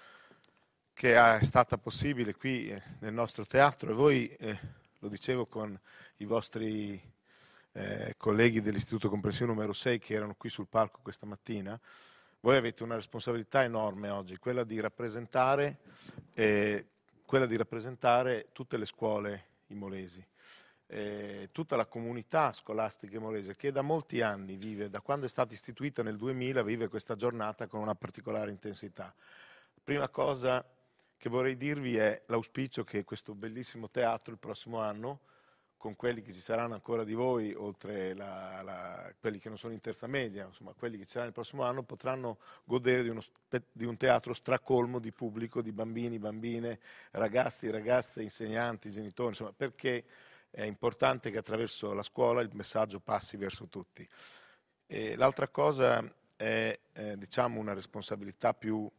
che 0.93 1.15
è 1.15 1.43
stata 1.43 1.79
possibile 1.79 2.35
qui 2.35 2.69
eh, 2.69 2.79
nel 2.99 3.13
nostro 3.13 3.43
teatro. 3.43 3.89
E 3.89 3.93
voi, 3.95 4.27
eh, 4.35 4.59
lo 4.99 5.09
dicevo 5.09 5.47
con 5.47 5.75
i 6.17 6.25
vostri 6.25 7.15
eh, 7.77 8.15
colleghi 8.17 8.59
dell'Istituto 8.59 9.07
Comprensivo 9.07 9.51
numero 9.51 9.71
6 9.71 9.99
che 9.99 10.15
erano 10.15 10.33
qui 10.35 10.49
sul 10.49 10.67
palco 10.67 10.99
questa 11.03 11.27
mattina, 11.27 11.79
voi 12.39 12.57
avete 12.57 12.81
una 12.81 12.95
responsabilità 12.95 13.63
enorme 13.63 14.09
oggi, 14.09 14.37
quella 14.37 14.63
di 14.63 14.79
rappresentare, 14.79 15.77
eh, 16.33 16.87
quella 17.23 17.45
di 17.45 17.55
rappresentare 17.55 18.47
tutte 18.51 18.77
le 18.77 18.85
scuole 18.87 19.45
imolesi, 19.67 20.25
eh, 20.87 21.49
tutta 21.51 21.75
la 21.75 21.85
comunità 21.85 22.51
scolastica 22.51 23.15
imolese 23.15 23.55
che 23.55 23.71
da 23.71 23.83
molti 23.83 24.21
anni 24.21 24.55
vive, 24.55 24.89
da 24.89 25.01
quando 25.01 25.27
è 25.27 25.29
stata 25.29 25.53
istituita 25.53 26.01
nel 26.01 26.17
2000, 26.17 26.63
vive 26.63 26.87
questa 26.87 27.15
giornata 27.15 27.67
con 27.67 27.81
una 27.81 27.95
particolare 27.95 28.49
intensità. 28.49 29.13
Prima 29.83 30.09
cosa 30.09 30.65
che 31.15 31.29
vorrei 31.29 31.55
dirvi 31.57 31.95
è 31.97 32.23
l'auspicio 32.25 32.83
che 32.83 33.03
questo 33.03 33.35
bellissimo 33.35 33.89
teatro 33.89 34.31
il 34.31 34.39
prossimo 34.39 34.79
anno 34.79 35.19
con 35.77 35.95
quelli 35.95 36.21
che 36.21 36.33
ci 36.33 36.41
saranno 36.41 36.73
ancora 36.73 37.03
di 37.03 37.13
voi, 37.13 37.53
oltre 37.53 38.15
la, 38.15 38.61
la, 38.63 39.13
quelli 39.19 39.39
che 39.39 39.47
non 39.47 39.57
sono 39.57 39.73
in 39.73 39.79
terza 39.79 40.07
media, 40.07 40.45
insomma, 40.45 40.73
quelli 40.73 40.97
che 40.97 41.03
ci 41.03 41.11
saranno 41.11 41.29
il 41.29 41.35
prossimo 41.35 41.63
anno, 41.63 41.83
potranno 41.83 42.39
godere 42.63 43.03
di, 43.03 43.09
uno, 43.09 43.21
di, 43.71 43.85
un 43.85 43.95
teatro 43.95 44.33
stracolmo 44.33 44.99
di 44.99 45.11
pubblico, 45.11 45.61
di 45.61 45.71
bambini, 45.71 46.17
bambine, 46.17 46.79
ragazzi, 47.11 47.69
ragazze, 47.69 48.23
insegnanti, 48.23 48.91
genitori, 48.91 49.29
insomma, 49.29 49.53
perché 49.55 50.03
è 50.49 50.63
importante 50.63 51.29
che 51.29 51.37
attraverso 51.37 51.93
la 51.93 52.03
scuola 52.03 52.41
il 52.41 52.49
messaggio 52.53 52.99
passi 52.99 53.37
verso 53.37 53.67
tutti. 53.67 54.07
E 54.87 55.15
l'altra 55.15 55.47
cosa 55.47 56.03
è, 56.35 56.79
eh, 56.93 57.17
diciamo, 57.17 57.59
una 57.59 57.73
responsabilità 57.73 58.53
più 58.55 58.89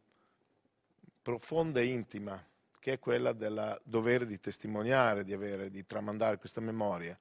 profonda 1.21 1.81
e 1.81 1.85
intima 1.85 2.41
che 2.79 2.93
è 2.93 2.99
quella 2.99 3.33
del 3.33 3.79
dovere 3.83 4.25
di 4.25 4.39
testimoniare, 4.39 5.23
di, 5.23 5.33
avere, 5.33 5.69
di 5.69 5.85
tramandare 5.85 6.37
questa 6.37 6.61
memoria. 6.61 7.17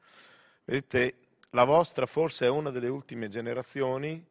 Vedete, 0.64 1.16
la 1.50 1.64
vostra 1.64 2.06
forse 2.06 2.46
è 2.46 2.48
una 2.48 2.70
delle 2.70 2.88
ultime 2.88 3.28
generazioni 3.28 4.24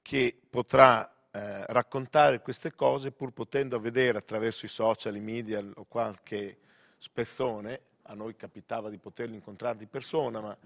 che 0.00 0.38
potrà 0.48 1.10
eh, 1.30 1.64
raccontare 1.66 2.40
queste 2.40 2.74
cose 2.74 3.10
pur 3.10 3.32
potendo 3.32 3.80
vedere 3.80 4.18
attraverso 4.18 4.66
i 4.66 4.68
social, 4.68 5.16
i 5.16 5.20
media 5.20 5.64
o 5.74 5.84
qualche 5.84 6.58
spezzone, 6.98 7.80
a 8.02 8.14
noi 8.14 8.36
capitava 8.36 8.90
di 8.90 8.98
poterli 8.98 9.34
incontrare 9.34 9.78
di 9.78 9.86
persona, 9.86 10.40
ma 10.40 10.56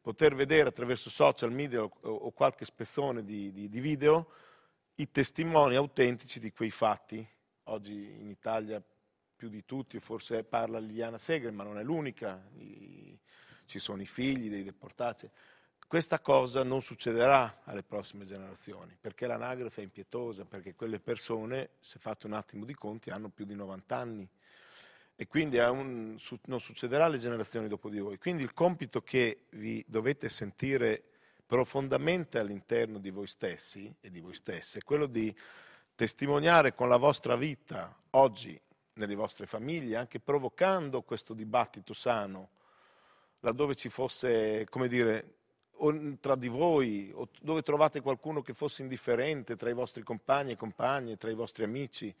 poter 0.00 0.34
vedere 0.34 0.68
attraverso 0.68 1.08
social 1.08 1.50
media 1.50 1.82
o, 1.82 1.90
o 2.02 2.30
qualche 2.32 2.64
spezzone 2.64 3.24
di, 3.24 3.50
di, 3.52 3.68
di 3.68 3.80
video 3.80 4.28
i 4.96 5.10
testimoni 5.10 5.74
autentici 5.74 6.38
di 6.38 6.52
quei 6.52 6.70
fatti. 6.70 7.26
Oggi 7.64 7.94
in 8.20 8.28
Italia 8.28 8.82
più 9.44 9.50
di 9.50 9.64
tutti, 9.66 10.00
forse 10.00 10.42
parla 10.42 10.78
Liliana 10.78 11.18
Segre, 11.18 11.50
ma 11.50 11.64
non 11.64 11.78
è 11.78 11.82
l'unica, 11.82 12.42
I, 12.56 13.18
ci 13.66 13.78
sono 13.78 14.00
i 14.00 14.06
figli 14.06 14.48
dei 14.48 14.62
deportati. 14.62 15.28
Questa 15.86 16.18
cosa 16.20 16.62
non 16.62 16.80
succederà 16.80 17.60
alle 17.64 17.82
prossime 17.82 18.24
generazioni, 18.24 18.96
perché 18.98 19.26
l'anagrafe 19.26 19.82
è 19.82 19.84
impietosa, 19.84 20.46
perché 20.46 20.74
quelle 20.74 20.98
persone, 20.98 21.72
se 21.80 21.98
fate 21.98 22.26
un 22.26 22.32
attimo 22.32 22.64
di 22.64 22.74
conti, 22.74 23.10
hanno 23.10 23.28
più 23.28 23.44
di 23.44 23.54
90 23.54 23.96
anni 23.96 24.28
e 25.14 25.26
quindi 25.26 25.58
un, 25.58 26.16
non 26.46 26.60
succederà 26.60 27.04
alle 27.04 27.18
generazioni 27.18 27.68
dopo 27.68 27.90
di 27.90 27.98
voi. 27.98 28.16
Quindi 28.16 28.42
il 28.42 28.54
compito 28.54 29.02
che 29.02 29.44
vi 29.50 29.84
dovete 29.86 30.30
sentire 30.30 31.02
profondamente 31.44 32.38
all'interno 32.38 32.98
di 32.98 33.10
voi 33.10 33.26
stessi 33.26 33.94
e 34.00 34.10
di 34.10 34.20
voi 34.20 34.32
stesse 34.32 34.78
è 34.78 34.82
quello 34.82 35.04
di 35.04 35.32
testimoniare 35.94 36.74
con 36.74 36.88
la 36.88 36.96
vostra 36.96 37.36
vita 37.36 37.94
oggi 38.12 38.58
nelle 38.94 39.14
vostre 39.14 39.46
famiglie, 39.46 39.96
anche 39.96 40.20
provocando 40.20 41.02
questo 41.02 41.34
dibattito 41.34 41.92
sano, 41.92 42.50
laddove 43.40 43.74
ci 43.74 43.88
fosse, 43.88 44.66
come 44.68 44.88
dire, 44.88 45.34
tra 46.20 46.36
di 46.36 46.48
voi, 46.48 47.10
o 47.14 47.28
dove 47.40 47.62
trovate 47.62 48.00
qualcuno 48.00 48.42
che 48.42 48.54
fosse 48.54 48.82
indifferente 48.82 49.56
tra 49.56 49.68
i 49.68 49.74
vostri 49.74 50.02
compagni 50.02 50.52
e 50.52 50.56
compagne, 50.56 51.16
tra 51.16 51.30
i 51.30 51.34
vostri 51.34 51.64
amici, 51.64 52.14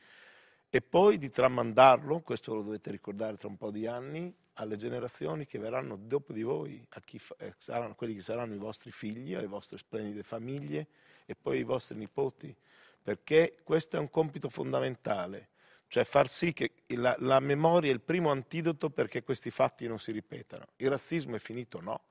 e 0.68 0.80
poi 0.82 1.18
di 1.18 1.30
tramandarlo, 1.30 2.20
questo 2.20 2.54
lo 2.54 2.62
dovete 2.62 2.90
ricordare 2.90 3.36
tra 3.36 3.48
un 3.48 3.56
po' 3.56 3.70
di 3.70 3.86
anni, 3.86 4.34
alle 4.54 4.76
generazioni 4.76 5.46
che 5.46 5.58
verranno 5.58 5.96
dopo 5.96 6.32
di 6.32 6.42
voi, 6.42 6.84
a 6.90 7.02
fa, 7.18 7.34
eh, 7.38 7.54
saranno, 7.56 7.94
quelli 7.94 8.14
che 8.14 8.20
saranno 8.20 8.54
i 8.54 8.58
vostri 8.58 8.90
figli, 8.90 9.34
alle 9.34 9.46
vostre 9.46 9.78
splendide 9.78 10.22
famiglie 10.22 10.88
e 11.26 11.34
poi 11.34 11.58
ai 11.58 11.64
vostri 11.64 11.96
nipoti, 11.96 12.54
perché 13.02 13.56
questo 13.62 13.96
è 13.96 14.00
un 14.00 14.10
compito 14.10 14.48
fondamentale 14.48 15.48
cioè 15.88 16.04
far 16.04 16.28
sì 16.28 16.52
che 16.52 16.72
la, 16.88 17.14
la 17.20 17.40
memoria 17.40 17.90
è 17.90 17.94
il 17.94 18.00
primo 18.00 18.30
antidoto 18.30 18.90
perché 18.90 19.22
questi 19.22 19.50
fatti 19.50 19.86
non 19.86 19.98
si 19.98 20.12
ripetano. 20.12 20.64
Il 20.76 20.90
razzismo 20.90 21.36
è 21.36 21.38
finito? 21.38 21.80
No. 21.80 22.02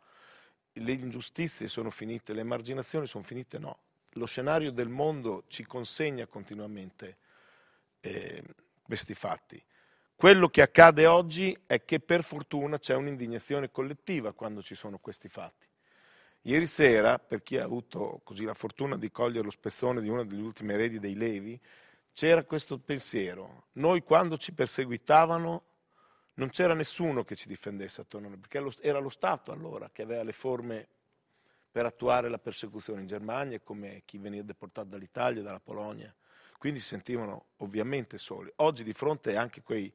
Le 0.73 0.91
ingiustizie 0.91 1.67
sono 1.67 1.89
finite, 1.89 2.33
le 2.33 2.41
emarginazioni 2.41 3.05
sono 3.05 3.23
finite? 3.23 3.59
No. 3.59 3.77
Lo 4.13 4.25
scenario 4.25 4.71
del 4.71 4.89
mondo 4.89 5.43
ci 5.47 5.65
consegna 5.65 6.25
continuamente 6.27 7.17
eh, 7.99 8.43
questi 8.81 9.13
fatti. 9.13 9.61
Quello 10.15 10.47
che 10.47 10.61
accade 10.61 11.05
oggi 11.05 11.57
è 11.65 11.83
che 11.83 11.99
per 11.99 12.23
fortuna 12.23 12.77
c'è 12.77 12.95
un'indignazione 12.95 13.71
collettiva 13.71 14.31
quando 14.31 14.61
ci 14.61 14.75
sono 14.75 14.97
questi 14.99 15.27
fatti. 15.27 15.67
Ieri 16.43 16.67
sera, 16.67 17.19
per 17.19 17.41
chi 17.41 17.57
ha 17.57 17.63
avuto 17.63 18.21
la 18.37 18.53
fortuna 18.53 18.97
di 18.97 19.11
cogliere 19.11 19.43
lo 19.43 19.49
spezzone 19.49 20.01
di 20.01 20.09
una 20.09 20.23
delle 20.23 20.41
ultime 20.41 20.73
eredi 20.73 20.99
dei 20.99 21.15
Levi, 21.15 21.59
c'era 22.13 22.43
questo 22.43 22.77
pensiero. 22.77 23.65
Noi 23.73 24.03
quando 24.03 24.37
ci 24.37 24.53
perseguitavano 24.53 25.63
non 26.35 26.49
c'era 26.49 26.73
nessuno 26.73 27.23
che 27.23 27.35
ci 27.35 27.47
difendesse 27.47 28.01
attorno 28.01 28.27
a 28.27 28.29
noi, 28.31 28.39
perché 28.39 28.63
era 28.81 28.99
lo 28.99 29.09
Stato 29.09 29.51
allora 29.51 29.89
che 29.91 30.03
aveva 30.03 30.23
le 30.23 30.31
forme 30.31 30.87
per 31.71 31.85
attuare 31.85 32.29
la 32.29 32.37
persecuzione 32.37 33.01
in 33.01 33.07
Germania, 33.07 33.59
come 33.59 34.03
chi 34.05 34.17
veniva 34.19 34.43
deportato 34.43 34.89
dall'Italia, 34.89 35.41
dalla 35.41 35.59
Polonia. 35.59 36.13
Quindi 36.57 36.79
si 36.79 36.87
sentivano 36.87 37.45
ovviamente 37.57 38.17
soli. 38.17 38.51
Oggi 38.57 38.83
di 38.83 38.93
fronte 38.93 39.35
anche 39.35 39.59
a 39.59 39.63
quei 39.63 39.91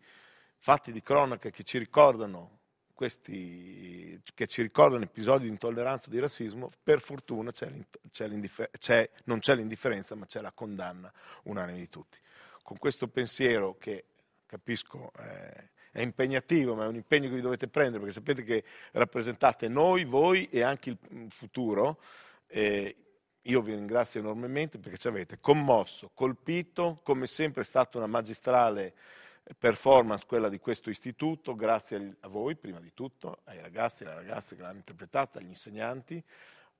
fatti 0.56 0.92
di 0.92 1.00
cronaca 1.02 1.50
che 1.50 1.62
ci 1.62 1.78
ricordano 1.78 2.57
questi, 2.98 4.20
che 4.34 4.48
ci 4.48 4.60
ricordano 4.60 5.04
episodi 5.04 5.44
di 5.44 5.50
intolleranza 5.50 6.08
o 6.08 6.10
di 6.10 6.18
razzismo, 6.18 6.68
per 6.82 7.00
fortuna 7.00 7.52
c'è 7.52 7.70
c'è 8.10 8.28
c'è, 8.76 9.08
non 9.26 9.38
c'è 9.38 9.54
l'indifferenza, 9.54 10.16
ma 10.16 10.26
c'è 10.26 10.40
la 10.40 10.50
condanna 10.50 11.12
unanime 11.44 11.78
di 11.78 11.88
tutti. 11.88 12.18
Con 12.64 12.76
questo 12.76 13.06
pensiero 13.06 13.76
che 13.78 14.06
capisco 14.46 15.12
eh, 15.16 15.68
è 15.92 16.00
impegnativo, 16.00 16.74
ma 16.74 16.86
è 16.86 16.88
un 16.88 16.96
impegno 16.96 17.28
che 17.28 17.36
vi 17.36 17.40
dovete 17.40 17.68
prendere, 17.68 17.98
perché 17.98 18.14
sapete 18.14 18.42
che 18.42 18.64
rappresentate 18.90 19.68
noi, 19.68 20.04
voi 20.04 20.48
e 20.50 20.62
anche 20.62 20.90
il 20.90 21.30
futuro. 21.30 22.00
Eh, 22.48 22.96
io 23.42 23.62
vi 23.62 23.74
ringrazio 23.74 24.18
enormemente 24.18 24.80
perché 24.80 24.98
ci 24.98 25.06
avete 25.06 25.38
commosso, 25.38 26.10
colpito, 26.14 26.98
come 27.04 27.28
sempre 27.28 27.62
è 27.62 27.64
stata 27.64 27.96
una 27.96 28.08
magistrale 28.08 28.92
performance 29.56 30.26
quella 30.26 30.48
di 30.48 30.58
questo 30.58 30.90
istituto, 30.90 31.54
grazie 31.54 32.16
a 32.20 32.28
voi 32.28 32.56
prima 32.56 32.80
di 32.80 32.92
tutto, 32.92 33.38
ai 33.44 33.60
ragazzi 33.60 34.02
e 34.02 34.06
alle 34.06 34.16
ragazze 34.16 34.56
che 34.56 34.62
l'hanno 34.62 34.78
interpretata, 34.78 35.38
agli 35.38 35.48
insegnanti, 35.48 36.22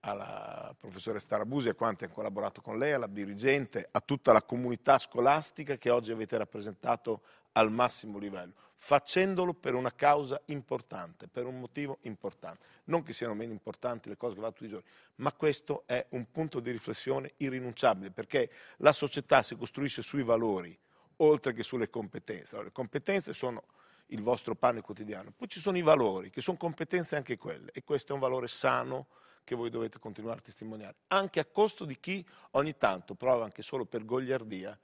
alla 0.01 0.75
professoressa 0.79 1.29
Tarabusi 1.29 1.69
e 1.69 1.71
a 1.71 1.75
quanti 1.75 2.05
hanno 2.05 2.15
collaborato 2.15 2.61
con 2.61 2.79
lei, 2.79 2.93
alla 2.93 3.07
dirigente, 3.07 3.89
a 3.91 4.01
tutta 4.01 4.33
la 4.33 4.43
comunità 4.43 4.99
scolastica 4.99 5.77
che 5.77 5.91
oggi 5.91 6.13
avete 6.13 6.37
rappresentato 6.37 7.23
al 7.53 7.73
massimo 7.73 8.19
livello, 8.19 8.53
facendolo 8.75 9.55
per 9.55 9.75
una 9.75 9.93
causa 9.93 10.41
importante, 10.47 11.27
per 11.27 11.47
un 11.47 11.59
motivo 11.59 11.99
importante. 12.03 12.65
Non 12.85 13.03
che 13.03 13.13
siano 13.13 13.35
meno 13.35 13.53
importanti 13.53 14.09
le 14.09 14.17
cose 14.17 14.35
che 14.35 14.41
fanno 14.41 14.53
tutti 14.53 14.67
i 14.67 14.69
giorni, 14.69 14.87
ma 15.17 15.33
questo 15.33 15.83
è 15.87 16.07
un 16.11 16.31
punto 16.31 16.61
di 16.61 16.71
riflessione 16.71 17.33
irrinunciabile, 17.39 18.11
perché 18.11 18.51
la 18.77 18.93
società 18.93 19.43
si 19.43 19.57
costruisce 19.57 20.03
sui 20.03 20.23
valori, 20.23 20.79
oltre 21.19 21.53
che 21.53 21.63
sulle 21.63 21.89
competenze. 21.89 22.55
Allora, 22.55 22.69
le 22.69 22.73
competenze 22.73 23.33
sono 23.33 23.65
il 24.07 24.23
vostro 24.23 24.55
pane 24.55 24.81
quotidiano, 24.81 25.33
poi 25.37 25.49
ci 25.49 25.61
sono 25.61 25.77
i 25.77 25.83
valori, 25.83 26.31
che 26.31 26.41
sono 26.41 26.57
competenze 26.57 27.17
anche 27.17 27.37
quelle, 27.37 27.71
e 27.73 27.85
questo 27.85 28.13
è 28.13 28.15
un 28.15 28.21
valore 28.21 28.49
sano 28.49 29.09
che 29.45 29.55
voi 29.55 29.71
dovete 29.71 29.99
continuare 29.99 30.39
a 30.39 30.43
testimoniare, 30.43 30.97
anche 31.09 31.41
a 31.41 31.45
costo 31.45 31.85
di 31.85 31.99
chi 31.99 32.25
ogni 32.53 32.77
tanto 32.77 33.15
prova 33.15 33.45
anche 33.45 33.63
solo 33.63 33.87
per 33.87 34.05
gogliardia 34.05 34.79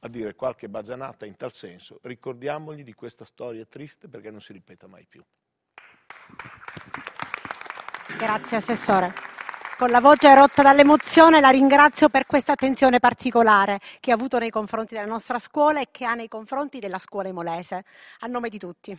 a 0.00 0.08
dire 0.08 0.34
qualche 0.34 0.68
bagianata 0.68 1.26
in 1.26 1.36
tal 1.36 1.52
senso. 1.52 1.98
Ricordiamogli 2.02 2.82
di 2.82 2.94
questa 2.94 3.24
storia 3.24 3.64
triste 3.64 4.08
perché 4.08 4.30
non 4.30 4.40
si 4.40 4.52
ripeta 4.52 4.86
mai 4.86 5.06
più. 5.06 5.22
Grazie 8.16 8.56
Assessore. 8.56 9.35
Con 9.78 9.90
la 9.90 10.00
voce 10.00 10.34
rotta 10.34 10.62
dall'emozione 10.62 11.38
la 11.38 11.50
ringrazio 11.50 12.08
per 12.08 12.24
questa 12.24 12.52
attenzione 12.52 12.98
particolare 12.98 13.78
che 14.00 14.10
ha 14.10 14.14
avuto 14.14 14.38
nei 14.38 14.48
confronti 14.48 14.94
della 14.94 15.06
nostra 15.06 15.38
scuola 15.38 15.80
e 15.80 15.88
che 15.90 16.06
ha 16.06 16.14
nei 16.14 16.28
confronti 16.28 16.78
della 16.78 16.98
scuola 16.98 17.28
imolese. 17.28 17.84
A 18.20 18.26
nome 18.26 18.48
di 18.48 18.56
tutti. 18.56 18.98